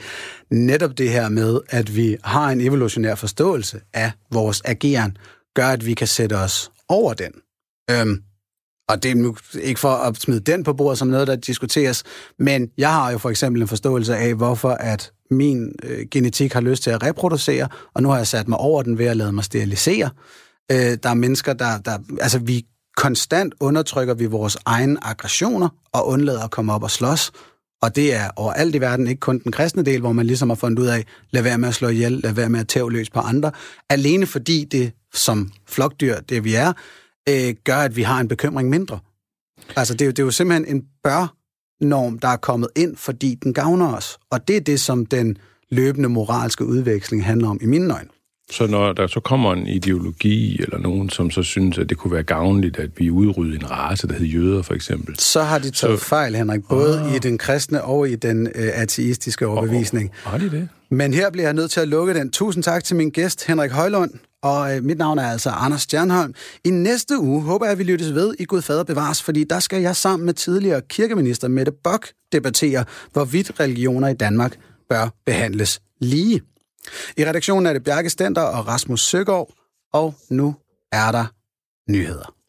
netop 0.51 0.97
det 0.97 1.09
her 1.09 1.29
med, 1.29 1.59
at 1.69 1.95
vi 1.95 2.17
har 2.23 2.49
en 2.49 2.61
evolutionær 2.61 3.15
forståelse 3.15 3.79
af 3.93 4.11
vores 4.31 4.61
ageren, 4.65 5.17
gør, 5.55 5.67
at 5.67 5.85
vi 5.85 5.93
kan 5.93 6.07
sætte 6.07 6.33
os 6.33 6.71
over 6.89 7.13
den. 7.13 7.31
Øhm, 7.91 8.21
og 8.89 9.03
det 9.03 9.11
er 9.11 9.15
nu 9.15 9.35
ikke 9.61 9.79
for 9.79 9.89
at 9.89 10.17
smide 10.17 10.39
den 10.39 10.63
på 10.63 10.73
bordet 10.73 10.97
som 10.97 11.07
noget, 11.07 11.27
der 11.27 11.35
diskuteres, 11.35 12.03
men 12.39 12.69
jeg 12.77 12.91
har 12.93 13.11
jo 13.11 13.17
for 13.17 13.29
eksempel 13.29 13.61
en 13.61 13.67
forståelse 13.67 14.15
af, 14.15 14.33
hvorfor 14.33 14.69
at 14.69 15.11
min 15.31 15.75
øh, 15.83 16.05
genetik 16.11 16.53
har 16.53 16.61
lyst 16.61 16.83
til 16.83 16.91
at 16.91 17.03
reproducere, 17.03 17.67
og 17.93 18.03
nu 18.03 18.09
har 18.09 18.17
jeg 18.17 18.27
sat 18.27 18.47
mig 18.47 18.57
over 18.57 18.83
den 18.83 18.97
ved 18.97 19.05
at 19.05 19.17
lade 19.17 19.31
mig 19.31 19.43
sterilisere. 19.43 20.09
Øh, 20.71 20.97
der 21.03 21.09
er 21.09 21.13
mennesker, 21.13 21.53
der, 21.53 21.77
der... 21.77 21.97
Altså, 22.21 22.39
vi 22.39 22.65
konstant 22.97 23.53
undertrykker 23.59 24.13
vi 24.13 24.25
vores 24.25 24.57
egne 24.65 24.97
aggressioner 25.01 25.69
og 25.91 26.07
undlader 26.07 26.43
at 26.43 26.51
komme 26.51 26.73
op 26.73 26.83
og 26.83 26.91
slås. 26.91 27.31
Og 27.81 27.95
det 27.95 28.13
er 28.13 28.29
overalt 28.35 28.75
i 28.75 28.81
verden, 28.81 29.07
ikke 29.07 29.19
kun 29.19 29.39
den 29.39 29.51
kristne 29.51 29.83
del, 29.83 29.99
hvor 29.99 30.11
man 30.11 30.25
ligesom 30.25 30.49
har 30.49 30.55
fundet 30.55 30.79
ud 30.79 30.87
af, 30.87 31.05
lad 31.31 31.41
være 31.41 31.57
med 31.57 31.69
at 31.69 31.75
slå 31.75 31.87
ihjel, 31.87 32.11
lad 32.11 32.33
være 32.33 32.49
med 32.49 32.59
at 32.59 32.67
tæve 32.67 32.91
løs 32.91 33.09
på 33.09 33.19
andre. 33.19 33.51
Alene 33.89 34.25
fordi 34.25 34.63
det, 34.63 34.91
som 35.13 35.51
flokdyr, 35.67 36.19
det 36.19 36.43
vi 36.43 36.55
er, 36.55 36.73
øh, 37.29 37.55
gør, 37.63 37.77
at 37.77 37.95
vi 37.95 38.01
har 38.01 38.19
en 38.19 38.27
bekymring 38.27 38.69
mindre. 38.69 38.99
Altså, 39.75 39.93
det 39.93 40.01
er, 40.01 40.05
jo, 40.05 40.11
det 40.11 40.19
er 40.19 40.23
jo 40.23 40.31
simpelthen 40.31 40.75
en 40.75 40.83
bør-norm, 41.03 42.19
der 42.19 42.27
er 42.27 42.37
kommet 42.37 42.69
ind, 42.75 42.95
fordi 42.95 43.35
den 43.43 43.53
gavner 43.53 43.95
os. 43.95 44.17
Og 44.29 44.47
det 44.47 44.57
er 44.57 44.61
det, 44.61 44.79
som 44.79 45.05
den 45.05 45.37
løbende 45.69 46.09
moralske 46.09 46.65
udveksling 46.65 47.25
handler 47.25 47.49
om 47.49 47.59
i 47.61 47.65
mine 47.65 47.93
øjne. 47.93 48.09
Så 48.51 48.67
når 48.67 48.93
der 48.93 49.07
så 49.07 49.19
kommer 49.19 49.53
en 49.53 49.67
ideologi, 49.67 50.61
eller 50.61 50.77
nogen, 50.77 51.09
som 51.09 51.31
så 51.31 51.43
synes, 51.43 51.77
at 51.77 51.89
det 51.89 51.97
kunne 51.97 52.13
være 52.13 52.23
gavnligt, 52.23 52.77
at 52.77 52.89
vi 52.97 53.09
udrydde 53.09 53.55
en 53.55 53.71
race, 53.71 54.07
der 54.07 54.13
hedder 54.13 54.27
jøder 54.27 54.61
for 54.61 54.73
eksempel. 54.73 55.19
Så 55.19 55.43
har 55.43 55.59
de 55.59 55.71
taget 55.71 55.99
så... 55.99 56.05
fejl, 56.05 56.35
Henrik, 56.35 56.61
både 56.69 57.01
ah. 57.01 57.15
i 57.15 57.19
den 57.19 57.37
kristne 57.37 57.83
og 57.83 58.09
i 58.09 58.15
den 58.15 58.47
øh, 58.47 58.69
ateistiske 58.73 59.47
overbevisning. 59.47 60.11
Oh, 60.25 60.31
har 60.31 60.37
de 60.37 60.51
det? 60.51 60.69
Men 60.89 61.13
her 61.13 61.31
bliver 61.31 61.45
jeg 61.45 61.53
nødt 61.53 61.71
til 61.71 61.79
at 61.79 61.87
lukke 61.87 62.13
den. 62.13 62.31
Tusind 62.31 62.63
tak 62.63 62.83
til 62.83 62.95
min 62.95 63.09
gæst, 63.09 63.47
Henrik 63.47 63.71
Højlund. 63.71 64.11
Og 64.43 64.75
øh, 64.75 64.83
mit 64.83 64.97
navn 64.97 65.17
er 65.17 65.31
altså 65.31 65.49
Anders 65.49 65.81
Stjernholm. 65.81 66.33
I 66.65 66.69
næste 66.69 67.19
uge 67.19 67.41
håber 67.41 67.65
jeg, 67.65 67.71
at 67.71 67.79
vi 67.79 67.83
lyttes 67.83 68.13
ved 68.13 68.35
i 68.39 68.45
Gud 68.45 68.61
Fader 68.61 68.83
Bevares, 68.83 69.23
fordi 69.23 69.43
der 69.43 69.59
skal 69.59 69.81
jeg 69.81 69.95
sammen 69.95 70.25
med 70.25 70.33
tidligere 70.33 70.81
kirkeminister 70.89 71.47
Mette 71.47 71.71
Bock 71.83 72.07
debattere, 72.31 72.85
hvorvidt 73.13 73.59
religioner 73.59 74.07
i 74.07 74.13
Danmark 74.13 74.57
bør 74.89 75.13
behandles 75.25 75.81
lige. 75.99 76.41
I 77.17 77.25
redaktionen 77.25 77.65
er 77.65 77.73
det 77.73 77.83
Bjarke 77.83 78.09
Stenter 78.09 78.41
og 78.41 78.67
Rasmus 78.67 79.01
Søgaard, 79.01 79.49
og 79.93 80.15
nu 80.29 80.55
er 80.91 81.11
der 81.11 81.25
nyheder. 81.91 82.40